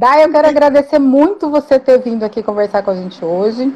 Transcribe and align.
Dai, 0.00 0.24
eu 0.24 0.32
quero 0.32 0.48
agradecer 0.48 0.98
muito 0.98 1.50
você 1.50 1.78
ter 1.78 2.00
vindo 2.00 2.24
aqui 2.24 2.42
conversar 2.42 2.82
com 2.82 2.90
a 2.90 2.94
gente 2.94 3.22
hoje. 3.22 3.70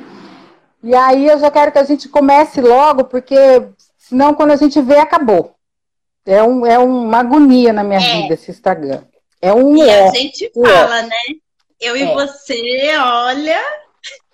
E 0.82 0.94
aí 0.94 1.28
eu 1.28 1.38
já 1.38 1.50
quero 1.50 1.70
que 1.70 1.76
a 1.76 1.84
gente 1.84 2.08
comece 2.08 2.62
logo, 2.62 3.04
porque 3.04 3.34
senão 3.98 4.32
quando 4.32 4.52
a 4.52 4.56
gente 4.56 4.80
vê, 4.80 4.96
acabou. 4.96 5.54
É, 6.24 6.42
um, 6.42 6.64
é 6.64 6.78
uma 6.78 7.18
agonia 7.18 7.74
na 7.74 7.84
minha 7.84 8.00
é. 8.00 8.22
vida 8.22 8.32
esse 8.32 8.50
Instagram. 8.50 9.02
É 9.42 9.52
um 9.52 9.76
E 9.76 9.82
a 9.82 10.08
gente 10.12 10.50
fala, 10.54 11.02
né? 11.02 11.14
Eu 11.78 11.94
é. 11.94 11.98
e 11.98 12.14
você, 12.14 12.96
olha. 12.96 13.60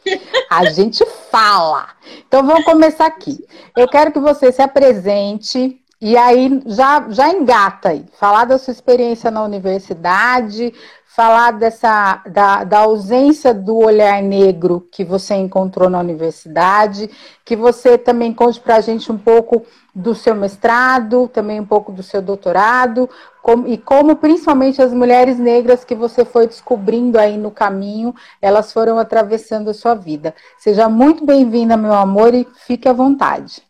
A 0.49 0.67
gente 0.67 1.05
fala. 1.29 1.89
Então 2.25 2.47
vamos 2.47 2.65
começar 2.65 3.07
aqui. 3.07 3.45
Eu 3.77 3.89
quero 3.89 4.13
que 4.13 4.21
você 4.21 4.53
se 4.53 4.63
apresente 4.63 5.81
e 6.01 6.17
aí 6.17 6.63
já, 6.67 7.07
já 7.11 7.29
engata 7.31 7.89
aí. 7.89 8.05
Falar 8.13 8.45
da 8.45 8.59
sua 8.59 8.71
experiência 8.71 9.31
na 9.31 9.43
universidade, 9.43 10.73
falar 11.15 11.51
dessa 11.53 12.23
da, 12.27 12.63
da 12.63 12.79
ausência 12.79 13.53
do 13.53 13.77
olhar 13.77 14.23
negro 14.23 14.89
que 14.93 15.05
você 15.05 15.35
encontrou 15.35 15.91
na 15.91 15.99
universidade, 15.99 17.11
que 17.45 17.57
você 17.57 17.99
também 17.99 18.33
conte 18.33 18.61
para 18.61 18.77
a 18.77 18.81
gente 18.81 19.11
um 19.11 19.19
pouco 19.19 19.67
do 19.93 20.15
seu 20.15 20.37
mestrado, 20.37 21.27
também 21.27 21.59
um 21.59 21.67
pouco 21.67 21.91
do 21.91 22.01
seu 22.01 22.23
doutorado, 22.23 23.11
como, 23.43 23.67
e 23.67 23.77
como 23.77 24.15
principalmente 24.15 24.81
as 24.81 24.93
mulheres 24.93 25.37
negras 25.37 25.85
que 25.85 25.97
você 25.97 26.25
foi 26.25 26.47
descobrindo 26.47 27.19
aí 27.19 27.37
no 27.37 27.51
caminho, 27.51 28.15
elas 28.41 28.73
foram 28.73 28.97
atravessando 28.97 29.69
a 29.69 29.75
sua 29.75 29.97
vida. 29.97 30.33
Seja 30.59 30.89
muito 30.89 31.27
bem-vinda, 31.27 31.77
meu 31.77 31.93
amor, 31.93 32.35
e 32.35 32.47
fique 32.67 32.89
à 32.89 32.93
vontade. 32.93 33.63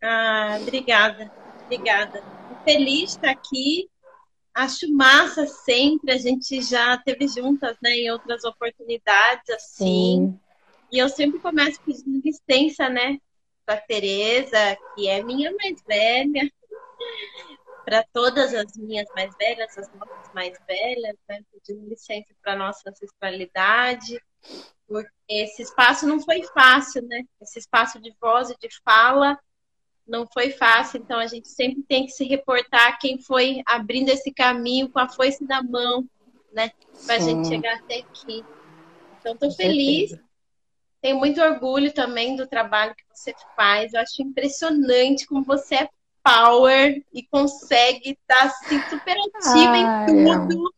Ah, 0.00 0.56
obrigada, 0.60 1.32
obrigada. 1.64 2.22
Feliz 2.64 3.10
estar 3.10 3.30
aqui 3.30 3.90
Acho 4.54 4.92
massa 4.92 5.46
sempre, 5.46 6.12
a 6.12 6.18
gente 6.18 6.60
já 6.60 6.98
teve 6.98 7.26
juntas, 7.26 7.76
né, 7.82 7.90
em 7.90 8.10
outras 8.10 8.44
oportunidades, 8.44 9.48
assim. 9.50 9.86
Sim. 9.86 10.40
E 10.90 10.98
eu 10.98 11.08
sempre 11.08 11.38
começo 11.40 11.80
pedindo 11.80 12.20
licença, 12.22 12.88
né, 12.88 13.18
para 13.64 13.78
Tereza, 13.78 14.76
que 14.94 15.08
é 15.08 15.22
minha 15.22 15.50
mais 15.52 15.82
velha, 15.86 16.52
para 17.84 18.04
todas 18.12 18.54
as 18.54 18.76
minhas 18.76 19.08
mais 19.14 19.34
velhas, 19.36 19.76
as 19.78 19.90
nossas 19.94 20.32
mais 20.34 20.58
velhas, 20.66 21.16
né, 21.28 21.42
pedindo 21.50 21.88
licença 21.88 22.28
para 22.42 22.56
nossa 22.56 22.90
ancestralidade, 22.90 24.20
porque 24.86 25.08
esse 25.28 25.62
espaço 25.62 26.06
não 26.06 26.20
foi 26.20 26.42
fácil, 26.42 27.02
né? 27.02 27.24
Esse 27.40 27.58
espaço 27.58 27.98
de 28.00 28.14
voz 28.20 28.50
e 28.50 28.56
de 28.58 28.68
fala 28.84 29.38
não 30.06 30.26
foi 30.26 30.50
fácil, 30.50 31.00
então 31.00 31.18
a 31.18 31.26
gente 31.26 31.48
sempre 31.48 31.82
tem 31.82 32.06
que 32.06 32.12
se 32.12 32.24
reportar 32.24 32.98
quem 32.98 33.20
foi 33.20 33.62
abrindo 33.66 34.08
esse 34.08 34.32
caminho 34.32 34.88
com 34.90 34.98
a 34.98 35.08
foice 35.08 35.44
na 35.44 35.62
mão, 35.62 36.04
né? 36.52 36.70
Para 37.06 37.16
a 37.16 37.18
gente 37.18 37.48
chegar 37.48 37.76
até 37.76 37.98
aqui. 37.98 38.44
Então, 39.20 39.34
estou 39.34 39.50
feliz. 39.52 40.18
Tenho 41.00 41.18
muito 41.18 41.40
orgulho 41.40 41.92
também 41.92 42.36
do 42.36 42.46
trabalho 42.46 42.94
que 42.94 43.04
você 43.12 43.34
faz. 43.56 43.92
Eu 43.92 44.00
acho 44.00 44.22
impressionante 44.22 45.26
como 45.26 45.44
você 45.44 45.76
é 45.76 45.88
power 46.22 47.04
e 47.12 47.22
consegue 47.24 48.10
estar 48.10 48.44
assim, 48.44 48.80
super 48.88 49.16
ativa 49.16 49.72
Ai, 49.72 50.04
em 50.04 50.06
tudo. 50.06 50.74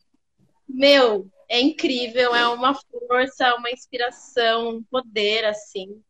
Meu, 0.69 1.27
é 1.49 1.61
incrível, 1.61 2.35
é 2.35 2.49
uma 2.49 2.75
força, 2.75 3.55
uma 3.55 3.71
inspiração, 3.71 4.77
um 4.77 4.83
poder, 4.83 5.45
assim. 5.45 6.03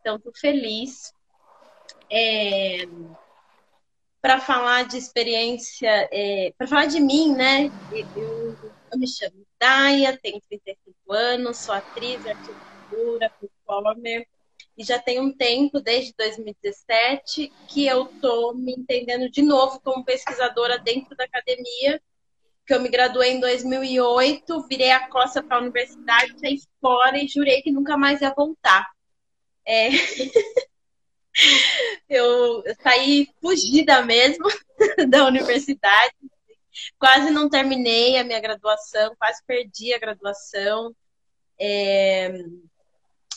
Então, 0.00 0.16
estou 0.16 0.32
feliz. 0.34 1.12
É, 2.10 2.84
para 4.20 4.40
falar 4.40 4.86
de 4.86 4.96
experiência, 4.96 6.08
é, 6.12 6.52
para 6.58 6.66
falar 6.66 6.86
de 6.86 7.00
mim, 7.00 7.32
né? 7.32 7.70
Eu, 8.16 8.56
eu 8.92 8.98
me 8.98 9.06
chamo 9.06 9.46
Daya, 9.58 10.18
tenho 10.20 10.40
35 10.48 11.12
anos, 11.12 11.58
sou 11.58 11.74
atriz, 11.74 12.26
arquitetura, 12.26 13.32
performer, 13.40 14.26
e 14.76 14.84
já 14.84 14.98
tem 14.98 15.20
um 15.20 15.32
tempo, 15.32 15.80
desde 15.80 16.12
2017, 16.18 17.52
que 17.68 17.86
eu 17.86 18.04
estou 18.06 18.54
me 18.54 18.72
entendendo 18.72 19.30
de 19.30 19.42
novo 19.42 19.80
como 19.80 20.04
pesquisadora 20.04 20.78
dentro 20.78 21.16
da 21.16 21.24
academia, 21.24 22.00
que 22.66 22.74
eu 22.74 22.80
me 22.80 22.88
graduei 22.88 23.32
em 23.32 23.40
2008, 23.40 24.66
virei 24.68 24.90
a 24.90 25.08
costa 25.08 25.42
para 25.42 25.56
a 25.56 25.60
universidade, 25.60 26.38
saí 26.38 26.58
fora 26.80 27.16
e 27.16 27.28
jurei 27.28 27.62
que 27.62 27.70
nunca 27.70 27.96
mais 27.96 28.20
ia 28.20 28.34
voltar. 28.34 28.90
É... 29.64 29.88
eu 32.08 32.62
saí 32.82 33.28
fugida 33.40 34.02
mesmo 34.02 34.46
da 35.08 35.26
universidade, 35.26 36.14
quase 36.98 37.30
não 37.30 37.48
terminei 37.48 38.18
a 38.18 38.24
minha 38.24 38.40
graduação, 38.40 39.14
quase 39.18 39.42
perdi 39.46 39.92
a 39.92 39.98
graduação. 39.98 40.94
É, 41.58 42.44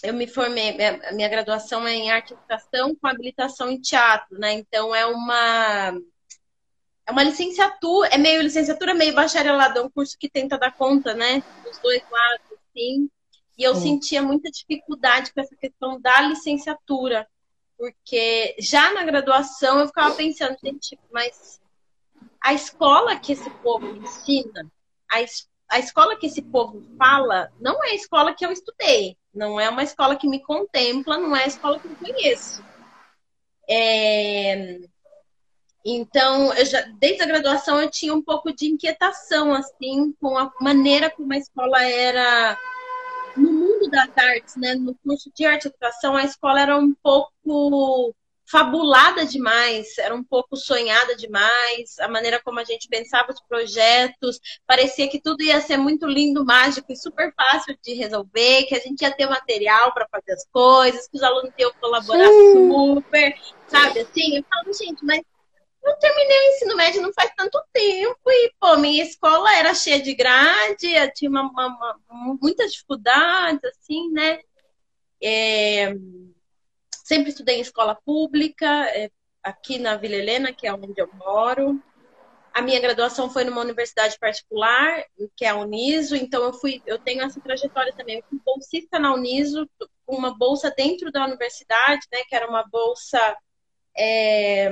eu 0.03 0.13
me 0.13 0.27
formei, 0.27 0.77
a 1.05 1.11
minha 1.11 1.27
graduação 1.27 1.85
é 1.87 1.93
em 1.93 2.11
arte 2.11 2.31
e 2.31 2.33
educação 2.33 2.95
com 2.95 3.07
habilitação 3.07 3.69
em 3.69 3.79
teatro, 3.79 4.37
né? 4.37 4.53
Então 4.53 4.95
é 4.95 5.05
uma 5.05 5.99
é 7.05 7.11
uma 7.11 7.23
licenciatura, 7.23 8.07
é 8.09 8.17
meio 8.17 8.41
licenciatura, 8.41 8.93
meio 8.93 9.15
bacharelado, 9.15 9.79
é 9.79 9.81
um 9.81 9.89
curso 9.89 10.15
que 10.17 10.29
tenta 10.29 10.59
dar 10.59 10.75
conta, 10.75 11.13
né? 11.13 11.43
Dos 11.63 11.79
dois 11.79 12.03
lados, 12.09 12.59
assim. 12.69 13.09
E 13.57 13.63
eu 13.63 13.75
Sim. 13.75 13.81
sentia 13.81 14.21
muita 14.21 14.49
dificuldade 14.49 15.33
com 15.33 15.41
essa 15.41 15.55
questão 15.55 15.99
da 15.99 16.21
licenciatura 16.21 17.27
porque 17.79 18.57
já 18.59 18.93
na 18.93 19.05
graduação 19.05 19.79
eu 19.79 19.87
ficava 19.87 20.13
pensando, 20.13 20.57
gente, 20.61 20.99
mas 21.09 21.61
a 22.43 22.53
escola 22.53 23.17
que 23.17 23.31
esse 23.31 23.49
povo 23.49 23.87
ensina, 23.87 24.69
a, 25.09 25.23
a 25.69 25.79
escola 25.79 26.17
que 26.17 26.27
esse 26.27 26.41
povo 26.41 26.83
fala, 26.97 27.49
não 27.57 27.81
é 27.85 27.91
a 27.91 27.95
escola 27.95 28.35
que 28.35 28.45
eu 28.45 28.51
estudei, 28.51 29.17
não 29.33 29.57
é 29.57 29.69
uma 29.69 29.81
escola 29.81 30.17
que 30.17 30.27
me 30.27 30.43
contempla, 30.43 31.17
não 31.17 31.33
é 31.33 31.45
a 31.45 31.47
escola 31.47 31.79
que 31.79 31.87
eu 31.87 31.95
conheço. 31.95 32.61
É... 33.69 34.77
Então, 35.85 36.53
já, 36.65 36.81
desde 36.99 37.23
a 37.23 37.27
graduação 37.27 37.81
eu 37.81 37.89
tinha 37.89 38.13
um 38.13 38.21
pouco 38.21 38.53
de 38.53 38.67
inquietação, 38.67 39.53
assim, 39.53 40.11
com 40.19 40.37
a 40.37 40.51
maneira 40.59 41.09
como 41.09 41.31
a 41.31 41.37
escola 41.37 41.81
era 41.81 42.57
das 43.89 44.09
artes, 44.17 44.55
né, 44.55 44.75
no 44.75 44.95
curso 44.95 45.31
de 45.35 45.45
arte 45.45 45.65
e 45.65 45.67
educação, 45.67 46.15
a 46.15 46.23
escola 46.23 46.61
era 46.61 46.77
um 46.77 46.93
pouco 47.01 48.13
fabulada 48.49 49.25
demais, 49.25 49.95
era 49.99 50.13
um 50.13 50.23
pouco 50.23 50.55
sonhada 50.55 51.15
demais, 51.15 51.99
a 51.99 52.07
maneira 52.07 52.41
como 52.43 52.59
a 52.59 52.63
gente 52.63 52.87
pensava 52.87 53.31
os 53.31 53.39
projetos, 53.41 54.39
parecia 54.65 55.07
que 55.07 55.21
tudo 55.21 55.43
ia 55.43 55.61
ser 55.61 55.77
muito 55.77 56.07
lindo, 56.07 56.43
mágico 56.43 56.91
e 56.91 56.97
super 56.97 57.31
fácil 57.35 57.77
de 57.83 57.93
resolver, 57.93 58.63
que 58.63 58.75
a 58.75 58.79
gente 58.79 59.01
ia 59.01 59.15
ter 59.15 59.29
material 59.29 59.93
para 59.93 60.07
fazer 60.09 60.31
as 60.31 60.47
coisas, 60.51 61.07
que 61.07 61.17
os 61.17 61.23
alunos 61.23 61.51
iam 61.59 61.71
colaborar 61.79 62.27
Sim. 62.27 62.69
super, 62.69 63.35
sabe 63.67 63.99
assim? 63.99 64.37
Eu 64.37 64.43
falo, 64.49 64.73
gente, 64.73 65.05
mas 65.05 65.21
eu 65.83 65.95
terminei 65.97 66.37
o 66.37 66.49
ensino 66.51 66.75
médio 66.75 67.01
não 67.01 67.13
faz 67.13 67.31
tanto 67.35 67.61
tempo 67.73 68.19
e, 68.27 68.53
pô, 68.59 68.77
minha 68.77 69.03
escola 69.03 69.53
era 69.55 69.73
cheia 69.73 70.01
de 70.01 70.13
grade, 70.13 70.87
eu 70.93 71.13
tinha 71.13 71.29
uma, 71.29 71.43
uma, 71.43 71.99
uma, 72.09 72.37
muitas 72.41 72.71
dificuldades, 72.71 73.63
assim, 73.63 74.11
né? 74.11 74.39
É, 75.21 75.93
sempre 76.91 77.29
estudei 77.29 77.57
em 77.57 77.61
escola 77.61 77.95
pública, 77.95 78.67
é, 78.89 79.09
aqui 79.43 79.77
na 79.77 79.95
Vila 79.97 80.15
Helena, 80.15 80.53
que 80.53 80.67
é 80.67 80.73
onde 80.73 80.99
eu 81.01 81.09
moro. 81.13 81.81
A 82.53 82.61
minha 82.61 82.79
graduação 82.79 83.29
foi 83.29 83.43
numa 83.43 83.61
universidade 83.61 84.17
particular, 84.19 85.03
que 85.35 85.45
é 85.45 85.49
a 85.49 85.55
Uniso, 85.55 86.15
então 86.15 86.43
eu 86.43 86.53
fui, 86.53 86.81
eu 86.85 86.99
tenho 86.99 87.21
essa 87.21 87.39
trajetória 87.39 87.93
também. 87.93 88.17
Eu 88.17 88.23
fui 88.29 88.39
bolsista 88.45 88.99
na 88.99 89.13
Uniso, 89.13 89.69
uma 90.07 90.35
bolsa 90.35 90.73
dentro 90.75 91.11
da 91.11 91.25
universidade, 91.25 92.05
né, 92.11 92.19
que 92.27 92.35
era 92.35 92.49
uma 92.49 92.63
bolsa 92.67 93.37
é, 93.97 94.71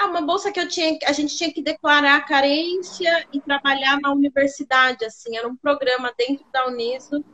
ah, 0.00 0.06
uma 0.06 0.22
bolsa 0.22 0.50
que 0.50 0.58
eu 0.58 0.68
tinha, 0.68 0.98
a 1.04 1.12
gente 1.12 1.36
tinha 1.36 1.52
que 1.52 1.62
declarar 1.62 2.16
a 2.16 2.22
carência 2.22 3.26
e 3.32 3.40
trabalhar 3.40 4.00
na 4.00 4.12
universidade, 4.12 5.04
assim, 5.04 5.36
era 5.36 5.46
um 5.46 5.56
programa 5.56 6.12
dentro 6.16 6.44
da 6.52 6.66
Uniso, 6.66 7.24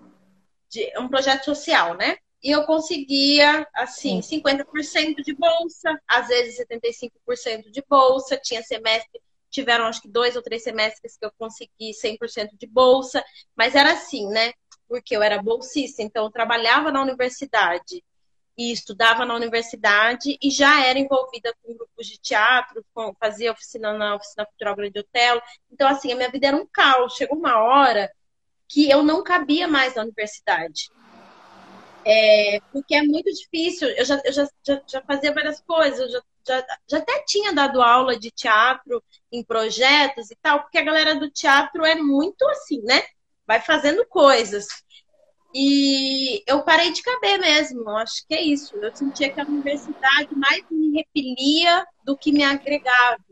de, 0.68 0.92
um 0.98 1.08
projeto 1.08 1.44
social, 1.44 1.96
né? 1.96 2.16
E 2.42 2.50
eu 2.50 2.64
conseguia, 2.64 3.66
assim, 3.74 4.20
50% 4.20 5.22
de 5.22 5.34
bolsa, 5.34 5.96
às 6.08 6.28
vezes 6.28 6.58
75% 6.58 7.70
de 7.70 7.82
bolsa, 7.88 8.36
tinha 8.36 8.62
semestre, 8.62 9.20
tiveram 9.50 9.86
acho 9.86 10.02
que 10.02 10.08
dois 10.08 10.36
ou 10.36 10.42
três 10.42 10.62
semestres 10.62 11.16
que 11.16 11.24
eu 11.24 11.32
consegui 11.38 11.92
100% 11.92 12.56
de 12.58 12.66
bolsa, 12.66 13.24
mas 13.56 13.74
era 13.74 13.92
assim, 13.92 14.28
né? 14.28 14.52
Porque 14.88 15.16
eu 15.16 15.22
era 15.22 15.42
bolsista, 15.42 16.02
então 16.02 16.24
eu 16.24 16.30
trabalhava 16.30 16.92
na 16.92 17.02
universidade, 17.02 18.02
e 18.56 18.72
estudava 18.72 19.24
na 19.24 19.34
universidade 19.34 20.38
e 20.42 20.50
já 20.50 20.84
era 20.84 20.98
envolvida 20.98 21.54
com 21.62 21.74
grupos 21.74 22.06
de 22.06 22.18
teatro, 22.18 22.84
com, 22.94 23.14
fazia 23.20 23.52
oficina 23.52 23.92
na 23.92 24.14
Oficina 24.14 24.46
Cultural 24.46 24.76
Grande 24.76 24.98
Hotel. 24.98 25.42
Então, 25.70 25.88
assim, 25.88 26.12
a 26.12 26.16
minha 26.16 26.30
vida 26.30 26.46
era 26.46 26.56
um 26.56 26.66
caos. 26.66 27.14
Chegou 27.14 27.38
uma 27.38 27.58
hora 27.58 28.10
que 28.68 28.90
eu 28.90 29.02
não 29.02 29.22
cabia 29.22 29.68
mais 29.68 29.94
na 29.94 30.02
universidade. 30.02 30.90
É, 32.04 32.60
porque 32.72 32.94
é 32.94 33.02
muito 33.02 33.30
difícil. 33.32 33.88
Eu 33.88 34.04
já, 34.04 34.22
eu 34.24 34.32
já, 34.32 34.48
já, 34.64 34.82
já 34.86 35.02
fazia 35.02 35.34
várias 35.34 35.60
coisas, 35.60 35.98
eu 36.00 36.08
já, 36.10 36.22
já, 36.46 36.66
já 36.88 36.98
até 36.98 37.24
tinha 37.26 37.52
dado 37.52 37.82
aula 37.82 38.18
de 38.18 38.30
teatro 38.30 39.02
em 39.30 39.44
projetos 39.44 40.30
e 40.30 40.36
tal, 40.40 40.62
porque 40.62 40.78
a 40.78 40.84
galera 40.84 41.16
do 41.16 41.28
teatro 41.30 41.84
é 41.84 41.96
muito 41.96 42.46
assim, 42.48 42.80
né? 42.82 43.02
Vai 43.46 43.60
fazendo 43.60 44.06
coisas. 44.06 44.66
E 45.58 46.42
eu 46.46 46.62
parei 46.64 46.92
de 46.92 47.00
caber 47.00 47.38
mesmo, 47.38 47.88
acho 47.96 48.26
que 48.28 48.34
é 48.34 48.42
isso. 48.42 48.76
Eu 48.76 48.94
sentia 48.94 49.32
que 49.32 49.40
a 49.40 49.44
universidade 49.44 50.28
mais 50.36 50.62
me 50.70 50.98
repelia 50.98 51.82
do 52.04 52.14
que 52.14 52.30
me 52.30 52.44
agregava. 52.44 53.24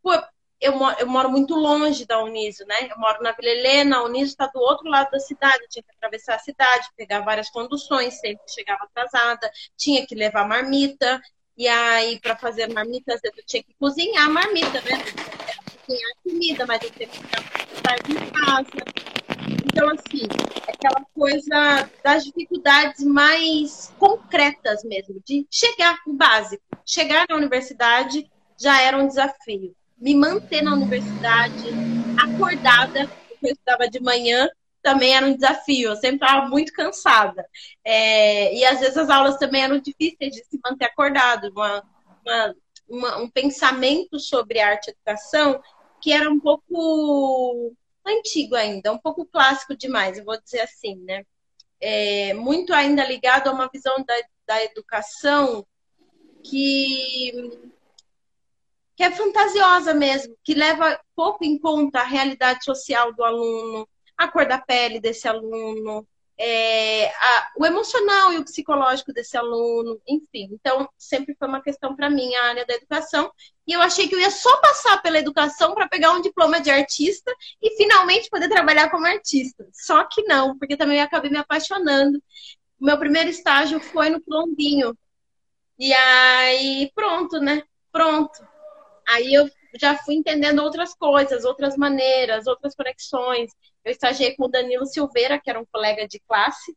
Pô, 0.00 0.12
eu, 0.60 0.74
eu 1.00 1.08
moro 1.08 1.28
muito 1.28 1.56
longe 1.56 2.06
da 2.06 2.22
Uniso, 2.22 2.64
né? 2.66 2.88
Eu 2.88 2.96
moro 3.00 3.20
na 3.20 3.32
Vila 3.32 3.48
Helena, 3.50 3.96
a 3.96 4.04
Uniso 4.04 4.30
está 4.30 4.46
do 4.46 4.60
outro 4.60 4.88
lado 4.88 5.10
da 5.10 5.18
cidade, 5.18 5.64
eu 5.64 5.68
tinha 5.68 5.82
que 5.82 5.90
atravessar 5.96 6.36
a 6.36 6.38
cidade, 6.38 6.86
pegar 6.96 7.22
várias 7.22 7.50
conduções, 7.50 8.20
sempre 8.20 8.44
chegava 8.46 8.84
atrasada, 8.84 9.50
tinha 9.76 10.06
que 10.06 10.14
levar 10.14 10.46
marmita, 10.46 11.20
e 11.56 11.66
aí 11.66 12.20
para 12.20 12.36
fazer 12.36 12.72
marmita, 12.72 13.18
eu 13.24 13.44
tinha 13.44 13.64
que 13.64 13.74
cozinhar 13.76 14.26
a 14.26 14.30
marmita, 14.30 14.80
né? 14.82 15.02
Cozinhar 15.84 16.10
a 16.12 16.30
comida, 16.30 16.64
mas 16.64 16.80
eu 16.84 16.90
tinha 16.92 17.08
que 17.08 17.18
ficar 17.18 17.96
em 18.08 18.30
casa. 18.30 19.35
Então, 19.66 19.88
assim, 19.90 20.26
aquela 20.68 21.04
coisa 21.14 21.90
das 22.02 22.24
dificuldades 22.24 23.04
mais 23.04 23.92
concretas 23.98 24.84
mesmo, 24.84 25.20
de 25.26 25.46
chegar 25.50 25.98
o 26.06 26.12
básico. 26.12 26.62
Chegar 26.84 27.26
na 27.28 27.36
universidade 27.36 28.30
já 28.58 28.80
era 28.80 28.96
um 28.96 29.06
desafio 29.06 29.74
me 29.98 30.14
manter 30.14 30.62
na 30.62 30.74
universidade 30.74 31.64
acordada, 32.18 33.08
porque 33.28 33.46
eu 33.46 33.52
estudava 33.52 33.88
de 33.88 34.00
manhã, 34.00 34.48
também 34.82 35.16
era 35.16 35.26
um 35.26 35.34
desafio. 35.34 35.90
Eu 35.90 35.96
sempre 35.96 36.26
estava 36.26 36.48
muito 36.48 36.72
cansada. 36.72 37.46
É, 37.84 38.54
e 38.54 38.64
às 38.64 38.80
vezes 38.80 38.96
as 38.96 39.08
aulas 39.08 39.38
também 39.38 39.62
eram 39.62 39.78
difíceis 39.78 40.32
de 40.32 40.44
se 40.44 40.60
manter 40.62 40.84
acordado. 40.84 41.50
Uma, 41.50 41.82
uma, 42.24 42.54
uma, 42.88 43.16
um 43.18 43.30
pensamento 43.30 44.18
sobre 44.20 44.60
arte 44.60 44.88
e 44.88 44.90
educação 44.90 45.60
que 46.00 46.12
era 46.12 46.30
um 46.30 46.38
pouco 46.38 47.74
antigo 48.06 48.54
ainda, 48.54 48.92
um 48.92 48.98
pouco 48.98 49.26
clássico 49.26 49.76
demais, 49.76 50.18
eu 50.18 50.24
vou 50.24 50.40
dizer 50.40 50.60
assim, 50.60 50.96
né? 51.04 51.24
É, 51.80 52.32
muito 52.34 52.72
ainda 52.72 53.04
ligado 53.04 53.48
a 53.48 53.52
uma 53.52 53.68
visão 53.68 53.96
da, 54.04 54.14
da 54.46 54.64
educação 54.64 55.66
que 56.42 57.32
que 58.96 59.02
é 59.02 59.10
fantasiosa 59.10 59.92
mesmo, 59.92 60.34
que 60.42 60.54
leva 60.54 60.98
pouco 61.14 61.44
em 61.44 61.58
conta 61.58 62.00
a 62.00 62.04
realidade 62.04 62.64
social 62.64 63.12
do 63.14 63.22
aluno, 63.22 63.86
a 64.16 64.26
cor 64.26 64.48
da 64.48 64.58
pele 64.58 64.98
desse 64.98 65.28
aluno, 65.28 66.08
é, 66.38 67.08
a, 67.08 67.52
o 67.56 67.66
emocional 67.66 68.32
e 68.32 68.38
o 68.38 68.44
psicológico 68.44 69.12
desse 69.12 69.36
aluno, 69.36 70.00
enfim. 70.06 70.48
Então, 70.52 70.88
sempre 70.98 71.34
foi 71.38 71.48
uma 71.48 71.62
questão 71.62 71.96
para 71.96 72.10
mim 72.10 72.34
a 72.34 72.44
área 72.44 72.66
da 72.66 72.74
educação. 72.74 73.30
E 73.66 73.72
eu 73.72 73.80
achei 73.80 74.08
que 74.08 74.14
eu 74.14 74.20
ia 74.20 74.30
só 74.30 74.60
passar 74.60 75.00
pela 75.02 75.18
educação 75.18 75.74
para 75.74 75.88
pegar 75.88 76.12
um 76.12 76.20
diploma 76.20 76.60
de 76.60 76.70
artista 76.70 77.34
e 77.62 77.76
finalmente 77.76 78.30
poder 78.30 78.48
trabalhar 78.48 78.90
como 78.90 79.06
artista. 79.06 79.66
Só 79.72 80.04
que 80.04 80.22
não, 80.22 80.58
porque 80.58 80.76
também 80.76 80.98
eu 80.98 81.04
acabei 81.04 81.30
me 81.30 81.38
apaixonando. 81.38 82.22
O 82.80 82.84
meu 82.84 82.98
primeiro 82.98 83.30
estágio 83.30 83.80
foi 83.80 84.10
no 84.10 84.20
Plombinho. 84.20 84.96
E 85.78 85.92
aí, 85.92 86.90
pronto, 86.94 87.38
né? 87.40 87.62
Pronto 87.92 88.46
Aí 89.06 89.32
eu 89.32 89.48
já 89.80 89.96
fui 89.96 90.14
entendendo 90.14 90.60
outras 90.60 90.94
coisas, 90.94 91.44
outras 91.44 91.76
maneiras, 91.76 92.46
outras 92.46 92.74
conexões. 92.74 93.50
Eu 93.84 93.92
estagiei 93.92 94.34
com 94.36 94.44
o 94.44 94.48
Danilo 94.48 94.86
Silveira, 94.86 95.40
que 95.40 95.50
era 95.50 95.60
um 95.60 95.66
colega 95.66 96.06
de 96.06 96.20
classe, 96.20 96.76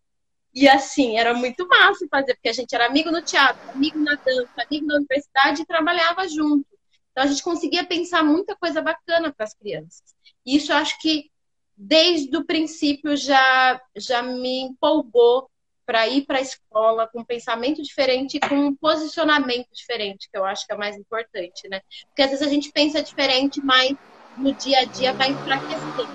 e 0.54 0.68
assim, 0.68 1.18
era 1.18 1.34
muito 1.34 1.68
massa 1.68 2.08
fazer, 2.10 2.34
porque 2.34 2.50
a 2.50 2.54
gente 2.54 2.74
era 2.74 2.88
amigo 2.88 3.12
no 3.12 3.22
teatro, 3.22 3.70
amigo 3.72 4.00
na 4.00 4.16
dança, 4.16 4.50
amigo 4.58 4.88
na 4.88 4.96
universidade 4.96 5.62
e 5.62 5.66
trabalhava 5.66 6.28
junto. 6.28 6.66
Então 7.12 7.24
a 7.24 7.28
gente 7.28 7.44
conseguia 7.44 7.86
pensar 7.86 8.24
muita 8.24 8.56
coisa 8.56 8.82
bacana 8.82 9.32
para 9.32 9.46
as 9.46 9.54
crianças. 9.54 10.04
E 10.46 10.56
isso 10.56 10.72
eu 10.72 10.78
acho 10.78 11.00
que 11.00 11.30
desde 11.78 12.36
o 12.36 12.46
princípio 12.46 13.16
já, 13.16 13.80
já 13.96 14.22
me 14.22 14.62
empolgou 14.62 15.50
para 15.90 16.08
ir 16.08 16.24
para 16.28 16.38
a 16.38 16.42
escola 16.42 17.08
com 17.08 17.22
um 17.22 17.26
pensamento 17.26 17.82
diferente 17.82 18.38
e 18.38 18.40
com 18.40 18.54
um 18.54 18.76
posicionamento 18.76 19.70
diferente, 19.74 20.30
que 20.32 20.38
eu 20.38 20.46
acho 20.46 20.64
que 20.68 20.72
é 20.72 20.76
o 20.76 20.78
mais 20.78 20.96
importante, 20.96 21.68
né? 21.68 21.82
Porque 22.06 22.22
às 22.22 22.30
vezes 22.30 22.46
a 22.46 22.50
gente 22.50 22.72
pensa 22.72 23.02
diferente, 23.02 23.60
mas 23.60 23.98
no 24.38 24.54
dia 24.54 24.82
a 24.82 24.86
dia 24.86 25.14
vai 25.14 25.32
enfraquecendo. 25.32 26.08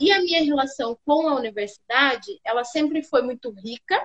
E 0.00 0.10
a 0.10 0.18
minha 0.18 0.42
relação 0.42 0.98
com 1.04 1.28
a 1.28 1.34
universidade, 1.34 2.40
ela 2.42 2.64
sempre 2.64 3.02
foi 3.02 3.20
muito 3.20 3.50
rica, 3.50 4.02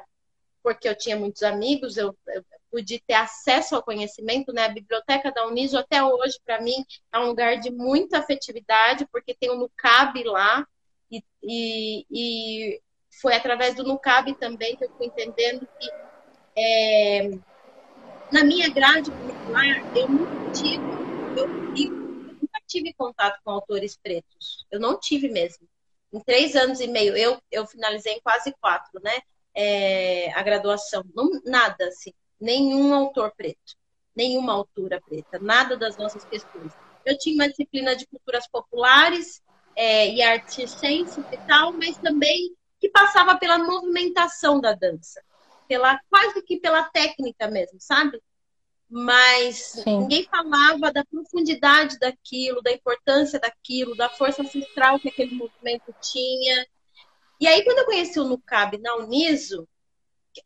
porque 0.61 0.89
eu 0.89 0.97
tinha 0.97 1.15
muitos 1.15 1.41
amigos, 1.41 1.95
eu, 1.95 2.13
eu 2.27 2.43
pude 2.69 3.01
ter 3.07 3.13
acesso 3.13 3.77
ao 3.77 3.81
conhecimento, 3.81 4.51
né? 4.51 4.65
A 4.65 4.73
biblioteca 4.73 5.31
da 5.31 5.47
Uniso 5.47 5.77
até 5.77 6.03
hoje, 6.03 6.37
para 6.43 6.59
mim, 6.59 6.83
é 7.13 7.17
um 7.17 7.27
lugar 7.27 7.61
de 7.61 7.71
muita 7.71 8.19
afetividade, 8.19 9.07
porque 9.09 9.33
tem 9.33 9.49
o 9.51 9.55
NUCAB 9.55 10.21
lá, 10.25 10.67
e, 11.09 11.23
e, 11.41 12.05
e 12.11 12.81
foi 13.21 13.33
através 13.35 13.75
do 13.75 13.83
NUCAB 13.83 14.35
também 14.35 14.75
que 14.75 14.85
eu 14.85 14.91
fui 14.97 15.07
entendendo 15.07 15.67
que 15.79 15.89
é, 16.57 17.29
na 18.31 18.43
minha 18.43 18.69
grade 18.69 19.11
curricular 19.11 19.97
eu 19.97 20.07
nunca 20.07 20.51
tive, 20.51 20.83
eu, 21.37 21.47
nunca 21.47 22.61
tive 22.67 22.93
contato 22.93 23.39
com 23.43 23.51
autores 23.51 23.97
pretos. 23.97 24.65
Eu 24.71 24.79
não 24.79 24.99
tive 24.99 25.29
mesmo. 25.29 25.67
Em 26.11 26.19
três 26.19 26.55
anos 26.55 26.79
e 26.79 26.87
meio, 26.87 27.15
eu, 27.15 27.39
eu 27.51 27.65
finalizei 27.67 28.13
em 28.13 28.21
quase 28.21 28.53
quatro, 28.59 28.99
né? 29.01 29.19
É, 29.53 30.31
a 30.33 30.41
graduação. 30.41 31.03
Não, 31.15 31.29
nada, 31.45 31.87
assim. 31.87 32.13
Nenhum 32.39 32.93
autor 32.93 33.31
preto. 33.35 33.75
Nenhuma 34.15 34.53
autora 34.53 35.01
preta. 35.01 35.39
Nada 35.39 35.77
das 35.77 35.97
nossas 35.97 36.23
questões. 36.25 36.71
Eu 37.05 37.17
tinha 37.17 37.35
uma 37.35 37.49
disciplina 37.49 37.95
de 37.95 38.07
culturas 38.07 38.47
populares 38.47 39.41
é, 39.75 40.09
e 40.09 40.21
artes 40.21 40.71
ciências 40.71 41.25
e 41.31 41.37
tal, 41.47 41.73
mas 41.73 41.97
também 41.97 42.55
que 42.79 42.89
passava 42.89 43.37
pela 43.37 43.57
movimentação 43.57 44.59
da 44.59 44.73
dança, 44.73 45.21
pela 45.67 45.99
quase 46.09 46.41
que 46.41 46.59
pela 46.59 46.83
técnica 46.83 47.47
mesmo, 47.47 47.79
sabe? 47.79 48.21
Mas 48.89 49.57
Sim. 49.83 49.99
ninguém 49.99 50.23
falava 50.23 50.91
da 50.91 51.05
profundidade 51.05 51.99
daquilo, 51.99 52.61
da 52.61 52.71
importância 52.71 53.39
daquilo, 53.39 53.95
da 53.95 54.09
força 54.09 54.41
ancestral 54.41 54.99
que 54.99 55.09
aquele 55.09 55.35
movimento 55.35 55.93
tinha. 56.01 56.65
E 57.39 57.47
aí, 57.47 57.63
quando 57.63 57.79
eu 57.79 57.85
conheci 57.85 58.19
o 58.19 58.23
NUCAB 58.23 58.79
na 58.79 58.95
Uniso, 58.95 59.67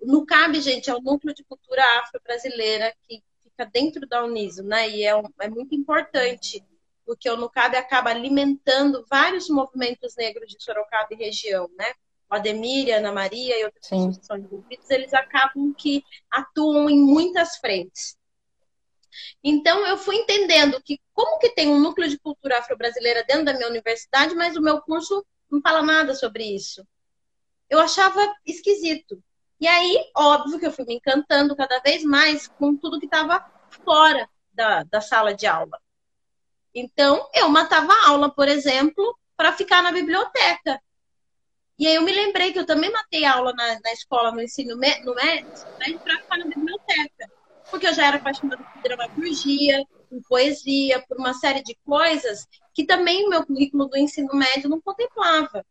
o 0.02 0.12
NUCAB, 0.12 0.60
gente, 0.60 0.90
é 0.90 0.96
o 0.96 1.02
Núcleo 1.02 1.34
de 1.34 1.44
Cultura 1.46 1.82
Afro-Brasileira 2.00 2.94
que 3.08 3.24
fica 3.42 3.66
dentro 3.66 4.08
da 4.08 4.24
Uniso, 4.24 4.64
né? 4.64 4.90
E 4.90 5.04
é, 5.04 5.16
um, 5.16 5.24
é 5.40 5.48
muito 5.48 5.74
importante, 5.74 6.62
porque 7.06 7.30
o 7.30 7.38
NUCAB 7.38 7.76
acaba 7.78 8.10
alimentando 8.10 9.06
vários 9.10 9.50
movimentos 9.50 10.16
negros 10.18 10.50
de 10.50 10.62
Sorocaba 10.62 11.08
e 11.12 11.16
região, 11.16 11.70
né? 11.78 11.94
O 12.34 12.36
Ademir, 12.36 12.94
a 12.94 12.98
Ana 12.98 13.12
Maria 13.12 13.60
e 13.60 13.66
outras 13.66 13.88
pessoas 13.88 14.18
que 14.18 14.26
são 14.26 14.38
envolvidos, 14.38 14.90
eles 14.90 15.14
acabam 15.14 15.74
que 15.74 16.04
atuam 16.32 16.90
em 16.90 17.00
muitas 17.00 17.58
frentes. 17.58 18.18
Então, 19.44 19.86
eu 19.86 19.98
fui 19.98 20.16
entendendo 20.16 20.82
que 20.82 21.00
como 21.14 21.38
que 21.38 21.50
tem 21.50 21.70
um 21.70 21.80
núcleo 21.80 22.10
de 22.10 22.18
cultura 22.18 22.58
afro-brasileira 22.58 23.24
dentro 23.24 23.46
da 23.46 23.54
minha 23.54 23.70
universidade, 23.70 24.34
mas 24.34 24.58
o 24.58 24.62
meu 24.62 24.82
curso 24.82 25.24
não 25.52 25.62
fala 25.62 25.84
nada 25.84 26.16
sobre 26.16 26.44
isso. 26.44 26.86
Eu 27.70 27.80
achava 27.80 28.34
esquisito. 28.46 29.22
E 29.60 29.68
aí, 29.68 29.98
óbvio 30.16 30.60
que 30.60 30.66
eu 30.66 30.72
fui 30.72 30.86
me 30.86 30.96
encantando 30.96 31.56
cada 31.56 31.80
vez 31.80 32.04
mais 32.04 32.48
com 32.48 32.76
tudo 32.76 33.00
que 33.00 33.06
estava 33.06 33.46
fora 33.86 34.28
da, 34.52 34.84
da 34.84 35.00
sala 35.00 35.36
de 35.36 35.46
aula. 35.46 35.80
Então, 36.74 37.30
eu 37.36 37.48
matava 37.50 37.94
aula, 38.08 38.34
por 38.34 38.48
exemplo, 38.48 39.18
para 39.38 39.54
ficar 39.54 39.84
na 39.84 39.92
biblioteca. 39.92 40.82
E 41.78 41.88
aí 41.88 41.96
eu 41.96 42.02
me 42.04 42.12
lembrei 42.12 42.54
que 42.54 42.60
eu 42.60 42.66
também 42.66 42.92
matei 42.92 43.26
aula 43.26 43.52
na, 43.54 43.80
na 43.84 43.92
escola, 43.92 44.32
no 44.32 44.42
ensino 44.42 44.78
médio, 44.78 45.06
no 45.06 45.16
médio, 45.16 45.50
para 46.04 46.18
ficar 46.18 46.38
na 46.38 46.46
biblioteca. 46.46 47.32
Porque 47.70 47.88
eu 47.88 47.94
já 47.94 48.08
era 48.08 48.18
apaixonada 48.18 48.64
por 48.64 48.82
dramaturgia, 48.84 49.84
por 50.10 50.22
poesia, 50.30 51.04
por 51.08 51.18
uma 51.18 51.34
série 51.34 51.64
de 51.64 51.76
coisas 51.86 52.48
que 52.74 52.86
também 52.86 53.26
o 53.26 53.30
meu 53.30 53.46
currículo 53.46 53.88
do 53.88 53.98
ensino 53.98 54.34
médio 54.34 54.70
não 54.70 54.82
contemplava. 54.82 55.66